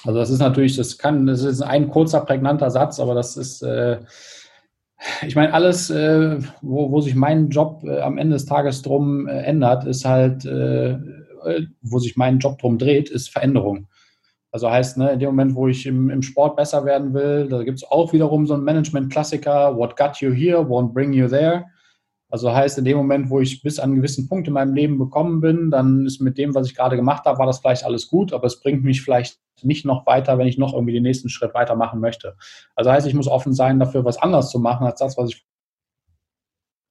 Also 0.04 0.18
das 0.18 0.30
ist 0.30 0.38
natürlich, 0.38 0.76
das 0.76 0.98
kann, 0.98 1.26
das 1.26 1.42
ist 1.42 1.62
ein 1.62 1.90
kurzer, 1.90 2.20
prägnanter 2.20 2.70
Satz, 2.70 3.00
aber 3.00 3.14
das 3.14 3.36
ist, 3.36 3.62
äh, 3.62 3.98
ich 5.26 5.34
meine, 5.34 5.52
alles, 5.52 5.90
äh, 5.90 6.38
wo, 6.62 6.90
wo 6.90 7.00
sich 7.00 7.14
mein 7.14 7.48
Job 7.50 7.82
äh, 7.84 8.00
am 8.00 8.18
Ende 8.18 8.34
des 8.34 8.46
Tages 8.46 8.82
drum 8.82 9.26
äh, 9.26 9.42
ändert, 9.42 9.84
ist 9.84 10.04
halt, 10.04 10.44
äh, 10.44 10.98
wo 11.82 11.98
sich 11.98 12.16
mein 12.16 12.38
Job 12.38 12.58
drum 12.58 12.78
dreht, 12.78 13.10
ist 13.10 13.30
Veränderung. 13.30 13.88
Also 14.56 14.70
heißt, 14.70 14.96
ne, 14.96 15.12
in 15.12 15.18
dem 15.18 15.28
Moment, 15.28 15.54
wo 15.54 15.68
ich 15.68 15.84
im, 15.84 16.08
im 16.08 16.22
Sport 16.22 16.56
besser 16.56 16.86
werden 16.86 17.12
will, 17.12 17.46
da 17.46 17.62
gibt 17.62 17.76
es 17.76 17.84
auch 17.84 18.14
wiederum 18.14 18.46
so 18.46 18.54
einen 18.54 18.64
Management-Klassiker, 18.64 19.76
what 19.76 19.98
got 19.98 20.16
you 20.22 20.32
here 20.32 20.60
won't 20.60 20.94
bring 20.94 21.12
you 21.12 21.28
there. 21.28 21.66
Also 22.30 22.50
heißt, 22.50 22.78
in 22.78 22.86
dem 22.86 22.96
Moment, 22.96 23.28
wo 23.28 23.38
ich 23.40 23.62
bis 23.62 23.78
an 23.78 23.90
einen 23.90 23.96
gewissen 23.96 24.30
Punkt 24.30 24.48
in 24.48 24.54
meinem 24.54 24.72
Leben 24.72 24.98
gekommen 24.98 25.42
bin, 25.42 25.70
dann 25.70 26.06
ist 26.06 26.22
mit 26.22 26.38
dem, 26.38 26.54
was 26.54 26.66
ich 26.66 26.74
gerade 26.74 26.96
gemacht 26.96 27.26
habe, 27.26 27.38
war 27.38 27.44
das 27.44 27.58
vielleicht 27.58 27.84
alles 27.84 28.08
gut, 28.08 28.32
aber 28.32 28.46
es 28.46 28.58
bringt 28.58 28.82
mich 28.82 29.02
vielleicht 29.02 29.38
nicht 29.60 29.84
noch 29.84 30.06
weiter, 30.06 30.38
wenn 30.38 30.46
ich 30.46 30.56
noch 30.56 30.72
irgendwie 30.72 30.94
den 30.94 31.02
nächsten 31.02 31.28
Schritt 31.28 31.52
weitermachen 31.52 32.00
möchte. 32.00 32.34
Also 32.74 32.90
heißt, 32.90 33.06
ich 33.06 33.12
muss 33.12 33.28
offen 33.28 33.52
sein, 33.52 33.78
dafür 33.78 34.06
was 34.06 34.16
anderes 34.16 34.48
zu 34.48 34.58
machen, 34.58 34.86
als 34.86 35.00
das, 35.00 35.18
was 35.18 35.34
ich 35.34 35.46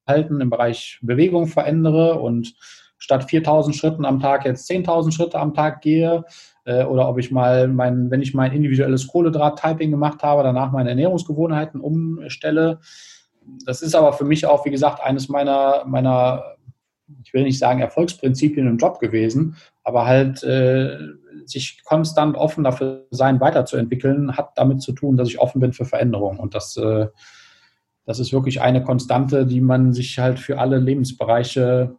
halten 0.07 0.39
im 0.39 0.51
Bereich 0.51 0.99
Bewegung 1.01 1.47
verändere 1.47 2.19
und 2.19 2.53
statt 2.97 3.29
4000 3.29 3.75
Schritten 3.75 4.05
am 4.05 4.19
Tag 4.19 4.45
jetzt 4.45 4.69
10.000 4.69 5.11
Schritte 5.11 5.39
am 5.39 5.53
Tag 5.53 5.81
gehe 5.81 6.23
äh, 6.65 6.83
oder 6.83 7.07
ob 7.09 7.17
ich 7.19 7.31
mal 7.31 7.67
mein, 7.67 8.09
wenn 8.11 8.21
ich 8.21 8.33
mein 8.33 8.53
individuelles 8.53 9.07
Kohlenhydrat-Typing 9.07 9.91
gemacht 9.91 10.23
habe, 10.23 10.43
danach 10.43 10.71
meine 10.71 10.89
Ernährungsgewohnheiten 10.89 11.81
umstelle. 11.81 12.79
das 13.65 13.81
ist 13.81 13.95
aber 13.95 14.13
für 14.13 14.25
mich 14.25 14.45
auch, 14.45 14.65
wie 14.65 14.71
gesagt, 14.71 15.01
eines 15.03 15.29
meiner, 15.29 15.83
meiner 15.85 16.55
ich 17.23 17.33
will 17.33 17.43
nicht 17.43 17.59
sagen 17.59 17.81
Erfolgsprinzipien 17.81 18.67
im 18.67 18.77
Job 18.77 18.99
gewesen, 18.99 19.57
aber 19.83 20.05
halt 20.05 20.43
äh, 20.43 20.97
sich 21.45 21.83
konstant 21.83 22.35
offen 22.35 22.63
dafür 22.63 23.05
sein, 23.11 23.39
weiterzuentwickeln, 23.39 24.35
hat 24.35 24.51
damit 24.55 24.81
zu 24.81 24.91
tun, 24.91 25.17
dass 25.17 25.29
ich 25.29 25.39
offen 25.39 25.61
bin 25.61 25.73
für 25.73 25.85
Veränderungen. 25.85 26.39
Und 26.39 26.55
das, 26.55 26.77
äh, 26.77 27.07
das 28.05 28.19
ist 28.19 28.33
wirklich 28.33 28.61
eine 28.61 28.83
Konstante, 28.83 29.45
die 29.45 29.61
man 29.61 29.93
sich 29.93 30.17
halt 30.17 30.39
für 30.39 30.57
alle 30.59 30.79
Lebensbereiche 30.79 31.95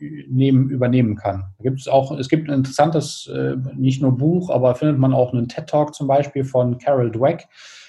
nehmen, 0.00 0.70
übernehmen 0.70 1.16
kann. 1.16 1.44
Da 1.58 1.62
gibt 1.64 1.80
es 1.80 1.88
auch, 1.88 2.16
es 2.18 2.28
gibt 2.28 2.48
ein 2.48 2.54
interessantes, 2.54 3.26
äh, 3.26 3.56
nicht 3.76 4.02
nur 4.02 4.16
Buch, 4.16 4.50
aber 4.50 4.74
findet 4.74 4.98
man 4.98 5.12
auch 5.12 5.32
einen 5.32 5.48
TED-Talk 5.48 5.94
zum 5.94 6.06
Beispiel 6.06 6.44
von 6.44 6.78
Carol 6.78 7.10
Dweck 7.10 7.48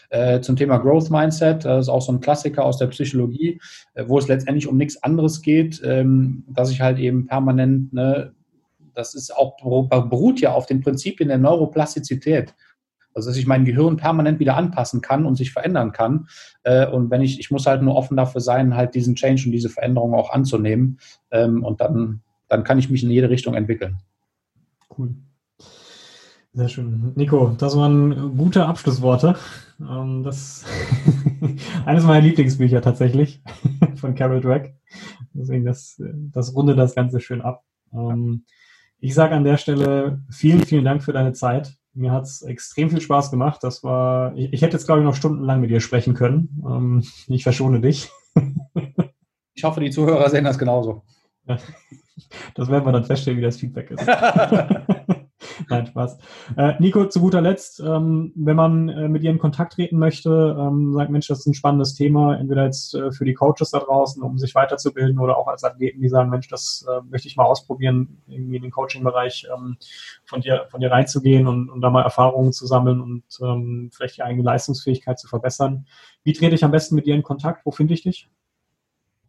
äh, 0.10 0.42
zum 0.42 0.56
Thema 0.56 0.78
Growth 0.78 1.10
Mindset. 1.10 1.66
Das 1.66 1.86
ist 1.86 1.90
auch 1.90 2.02
so 2.02 2.12
ein 2.12 2.20
Klassiker 2.20 2.66
aus 2.66 2.78
der 2.78 2.88
Psychologie, 2.88 3.60
äh, 3.94 4.06
wo 4.08 4.18
es 4.18 4.28
letztendlich 4.28 4.68
um 4.68 4.78
nichts 4.78 5.02
anderes 5.04 5.42
geht, 5.42 5.82
ähm, 5.84 6.44
dass 6.48 6.72
ich 6.72 6.82
halt 6.82 7.00
eben 7.00 7.28
permanent, 7.28 7.94
ne, 7.94 8.34
das 8.96 9.14
ist 9.14 9.36
auch 9.36 9.56
beruht 9.58 10.42
ja 10.42 10.54
auf 10.54 10.66
den 10.66 10.82
Prinzipien 10.82 11.30
der 11.30 11.38
Neuroplastizität. 11.38 12.54
Also 13.14 13.30
dass 13.30 13.38
ich 13.38 13.48
mein 13.48 13.66
Gehirn 13.66 13.98
permanent 13.98 14.40
wieder 14.40 14.56
anpassen 14.56 15.02
kann 15.02 15.26
und 15.26 15.36
sich 15.36 15.52
verändern 15.52 15.92
kann. 15.92 16.28
Äh, 16.64 16.88
und 16.88 17.10
wenn 17.12 17.22
ich, 17.22 17.40
ich 17.40 17.52
muss 17.52 17.66
halt 17.66 17.82
nur 17.82 17.96
offen 17.96 18.18
dafür 18.18 18.42
sein, 18.42 18.76
halt 18.76 18.96
diesen 18.96 19.16
Change 19.16 19.44
und 19.46 19.52
diese 19.52 19.70
Veränderung 19.70 20.14
auch 20.14 20.32
anzunehmen. 20.32 21.00
Ähm, 21.32 21.64
und 21.64 21.82
dann, 21.82 22.22
dann 22.48 22.64
kann 22.64 22.80
ich 22.80 22.90
mich 22.90 23.04
in 23.04 23.10
jede 23.10 23.30
Richtung 23.30 23.56
entwickeln. 23.56 23.98
Cool. 24.98 25.16
Sehr 26.54 26.68
schön. 26.68 27.12
Nico, 27.16 27.56
das 27.58 27.78
waren 27.78 28.36
gute 28.36 28.66
Abschlussworte. 28.66 29.36
Ähm, 29.80 30.24
das 30.24 30.66
eines 31.86 32.04
meiner 32.04 32.22
Lieblingsbücher 32.22 32.82
tatsächlich 32.82 33.42
von 33.96 34.16
Carol 34.16 34.42
Dweck. 34.42 34.76
Deswegen 35.34 35.64
das, 35.64 36.02
das 36.32 36.56
runde 36.56 36.76
das 36.76 36.96
Ganze 36.96 37.20
schön 37.22 37.42
ab. 37.42 37.64
Ähm, 37.94 38.46
ich 39.00 39.14
sage 39.14 39.36
an 39.36 39.44
der 39.44 39.58
Stelle 39.58 40.22
vielen, 40.30 40.64
vielen 40.66 40.86
Dank 40.86 41.04
für 41.04 41.14
deine 41.14 41.34
Zeit. 41.34 41.78
Mir 42.00 42.14
hat 42.14 42.24
es 42.24 42.42
extrem 42.42 42.90
viel 42.90 43.02
Spaß 43.02 43.30
gemacht. 43.30 43.62
Das 43.62 43.84
war, 43.84 44.34
ich, 44.36 44.54
ich 44.54 44.62
hätte 44.62 44.78
jetzt 44.78 44.86
glaube 44.86 45.02
ich 45.02 45.06
noch 45.06 45.16
stundenlang 45.16 45.60
mit 45.60 45.70
dir 45.70 45.82
sprechen 45.82 46.14
können. 46.14 46.64
Ähm, 46.66 47.04
ich 47.28 47.44
verschone 47.44 47.82
dich. 47.82 48.10
ich 49.54 49.64
hoffe, 49.66 49.82
die 49.82 49.90
Zuhörer 49.90 50.30
sehen 50.30 50.46
das 50.46 50.58
genauso. 50.58 51.04
Das 52.56 52.70
werden 52.70 52.86
wir 52.86 52.92
dann 52.92 53.06
feststellen, 53.06 53.40
wie 53.40 53.44
das 53.44 53.58
Feedback 53.58 53.92
ist. 53.92 54.06
Nein, 55.70 55.88
Spaß. 55.88 56.18
Äh, 56.58 56.74
Nico, 56.80 57.06
zu 57.06 57.20
guter 57.22 57.42
Letzt, 57.42 57.80
ähm, 57.80 58.32
wenn 58.36 58.56
man 58.56 58.90
äh, 58.90 59.08
mit 59.08 59.24
dir 59.24 59.32
in 59.32 59.40
Kontakt 59.40 59.74
treten 59.74 59.98
möchte, 59.98 60.58
ähm, 60.60 60.94
sagt, 60.94 61.12
Mensch, 61.12 61.28
das 61.28 61.40
ist 61.40 61.48
ein 61.48 61.54
spannendes 61.54 61.94
Thema, 61.96 62.38
entweder 62.38 62.66
jetzt 62.66 62.94
äh, 62.94 63.12
für 63.12 63.26
die 63.26 63.34
Coaches 63.34 63.72
da 63.72 63.80
draußen, 63.80 64.22
um 64.22 64.38
sich 64.38 64.56
weiterzubilden 64.56 65.20
oder 65.20 65.38
auch 65.38 65.48
als 65.48 65.64
Athleten, 65.64 66.02
die 66.02 66.10
sagen, 66.10 66.30
Mensch, 66.30 66.48
das 66.48 66.86
äh, 66.90 67.02
möchte 67.10 67.28
ich 67.28 67.36
mal 67.38 67.46
ausprobieren, 67.46 68.22
irgendwie 68.28 68.58
in 68.58 68.64
den 68.64 68.72
Coaching-Bereich 68.72 69.48
ähm, 69.54 69.78
von 70.26 70.42
dir, 70.42 70.68
von 70.70 70.82
dir 70.82 70.92
reinzugehen 70.92 71.48
und, 71.48 71.70
und 71.70 71.82
da 71.82 71.90
mal 71.90 72.04
Erfahrungen 72.04 72.52
zu 72.52 72.66
sammeln 72.66 73.02
und 73.02 73.24
ähm, 73.42 73.90
vielleicht 73.94 74.18
die 74.18 74.24
eigene 74.24 74.44
Leistungsfähigkeit 74.44 75.20
zu 75.20 75.28
verbessern. 75.28 75.86
Wie 76.24 76.34
trete 76.34 76.56
ich 76.56 76.64
am 76.64 76.72
besten 76.72 76.96
mit 76.96 77.06
dir 77.06 77.16
in 77.16 77.24
Kontakt? 77.24 77.66
Wo 77.66 77.72
finde 77.72 77.94
ich 77.94 78.04
dich? 78.04 78.30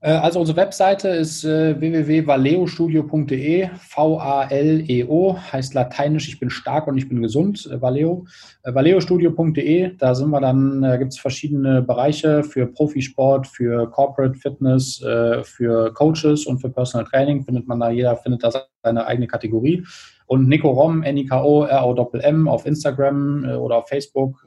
Äh, 0.02 0.12
also 0.12 0.40
unsere 0.40 0.56
Webseite 0.56 1.08
ist 1.08 1.44
äh, 1.44 1.78
www.valeostudio.de, 1.78 3.68
V-A-L-E-O, 3.76 5.36
heißt 5.52 5.74
lateinisch, 5.74 6.28
ich 6.28 6.40
bin 6.40 6.48
stark 6.48 6.86
und 6.86 6.96
ich 6.96 7.08
bin 7.08 7.20
gesund, 7.20 7.68
äh, 7.70 7.80
Valeo. 7.80 8.24
Valeostudio.de, 8.64 9.96
da 9.96 10.14
sind 10.14 10.30
wir 10.30 10.40
dann, 10.40 10.82
äh, 10.82 10.98
gibt 10.98 11.12
es 11.12 11.18
verschiedene 11.18 11.82
Bereiche 11.82 12.42
für 12.42 12.66
Profisport, 12.66 13.46
für 13.46 13.90
Corporate 13.90 14.38
Fitness, 14.38 15.02
für 15.44 15.92
Coaches 15.94 16.46
und 16.46 16.60
für 16.60 16.70
Personal 16.70 17.06
Training, 17.06 17.42
findet 17.42 17.66
man 17.66 17.80
da, 17.80 17.90
jeder 17.90 18.16
findet 18.16 18.42
da 18.44 18.52
seine 18.82 19.06
eigene 19.06 19.26
Kategorie. 19.26 19.84
Und 20.26 20.48
Nico 20.48 20.70
Rom, 20.70 21.02
N-I-K-O, 21.02 21.64
R-O-M-M 21.64 22.48
auf 22.48 22.66
Instagram 22.66 23.44
oder 23.58 23.76
auf 23.78 23.88
Facebook, 23.88 24.46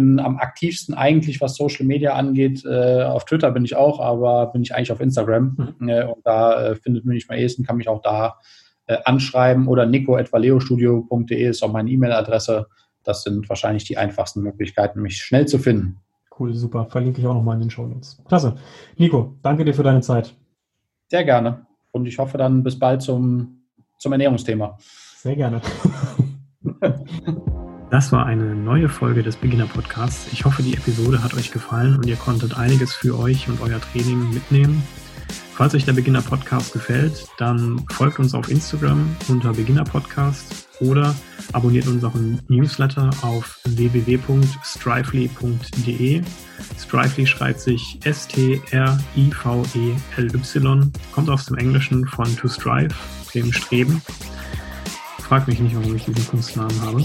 bin 0.00 0.18
am 0.18 0.38
aktivsten 0.38 0.94
eigentlich, 0.94 1.42
was 1.42 1.56
Social 1.56 1.84
Media 1.84 2.14
angeht. 2.14 2.64
Äh, 2.64 3.02
auf 3.02 3.26
Twitter 3.26 3.50
bin 3.50 3.66
ich 3.66 3.76
auch, 3.76 4.00
aber 4.00 4.46
bin 4.46 4.62
ich 4.62 4.74
eigentlich 4.74 4.92
auf 4.92 5.00
Instagram. 5.00 5.74
Mhm. 5.78 5.88
Äh, 5.88 6.04
und 6.04 6.24
da 6.24 6.70
äh, 6.70 6.74
findet 6.74 7.04
mich 7.04 7.28
am 7.28 7.36
ehesten, 7.36 7.64
kann 7.64 7.76
mich 7.76 7.88
auch 7.88 8.00
da 8.00 8.38
äh, 8.86 8.96
anschreiben 9.04 9.68
oder 9.68 9.84
nico.valeostudio.de 9.84 11.44
ist 11.44 11.62
auch 11.62 11.72
meine 11.72 11.90
E-Mail-Adresse. 11.90 12.66
Das 13.04 13.22
sind 13.22 13.48
wahrscheinlich 13.48 13.84
die 13.84 13.98
einfachsten 13.98 14.40
Möglichkeiten, 14.40 15.02
mich 15.02 15.18
schnell 15.18 15.46
zu 15.46 15.58
finden. 15.58 15.98
Cool, 16.38 16.54
super. 16.54 16.86
Verlinke 16.86 17.20
ich 17.20 17.26
auch 17.26 17.34
nochmal 17.34 17.56
in 17.56 17.62
den 17.62 17.70
Show 17.70 17.86
Notes. 17.86 18.22
Klasse. 18.26 18.56
Nico, 18.96 19.36
danke 19.42 19.66
dir 19.66 19.74
für 19.74 19.82
deine 19.82 20.00
Zeit. 20.00 20.34
Sehr 21.08 21.24
gerne. 21.24 21.66
Und 21.90 22.06
ich 22.06 22.18
hoffe 22.18 22.38
dann 22.38 22.62
bis 22.62 22.78
bald 22.78 23.02
zum, 23.02 23.64
zum 23.98 24.12
Ernährungsthema. 24.12 24.78
Sehr 25.16 25.36
gerne. 25.36 25.60
Das 27.90 28.12
war 28.12 28.24
eine 28.24 28.54
neue 28.54 28.88
Folge 28.88 29.24
des 29.24 29.34
Beginner 29.34 29.66
Podcasts. 29.66 30.32
Ich 30.32 30.44
hoffe, 30.44 30.62
die 30.62 30.74
Episode 30.74 31.24
hat 31.24 31.34
euch 31.34 31.50
gefallen 31.50 31.96
und 31.96 32.06
ihr 32.06 32.14
konntet 32.14 32.56
einiges 32.56 32.94
für 32.94 33.18
euch 33.18 33.48
und 33.48 33.60
euer 33.60 33.80
Training 33.80 34.32
mitnehmen. 34.32 34.80
Falls 35.54 35.74
euch 35.74 35.86
der 35.86 35.94
Beginner 35.94 36.22
Podcast 36.22 36.72
gefällt, 36.72 37.26
dann 37.36 37.84
folgt 37.90 38.20
uns 38.20 38.32
auf 38.32 38.48
Instagram 38.48 39.16
unter 39.28 39.52
Beginner 39.52 39.82
Podcast 39.82 40.68
oder 40.80 41.16
abonniert 41.52 41.88
unseren 41.88 42.40
Newsletter 42.46 43.10
auf 43.22 43.58
www.strively.de. 43.64 46.22
Strively 46.78 47.26
schreibt 47.26 47.58
sich 47.60 47.98
S-T-R-I-V-E-L-Y, 48.04 48.62
kommt 51.12 51.28
aus 51.28 51.46
dem 51.46 51.58
Englischen 51.58 52.06
von 52.06 52.36
to 52.36 52.46
strive, 52.46 52.94
dem 53.34 53.52
Streben. 53.52 54.00
Frag 55.18 55.48
mich 55.48 55.58
nicht, 55.58 55.74
warum 55.74 55.96
ich 55.96 56.04
diesen 56.04 56.24
Kunstnamen 56.28 56.80
habe. 56.80 57.04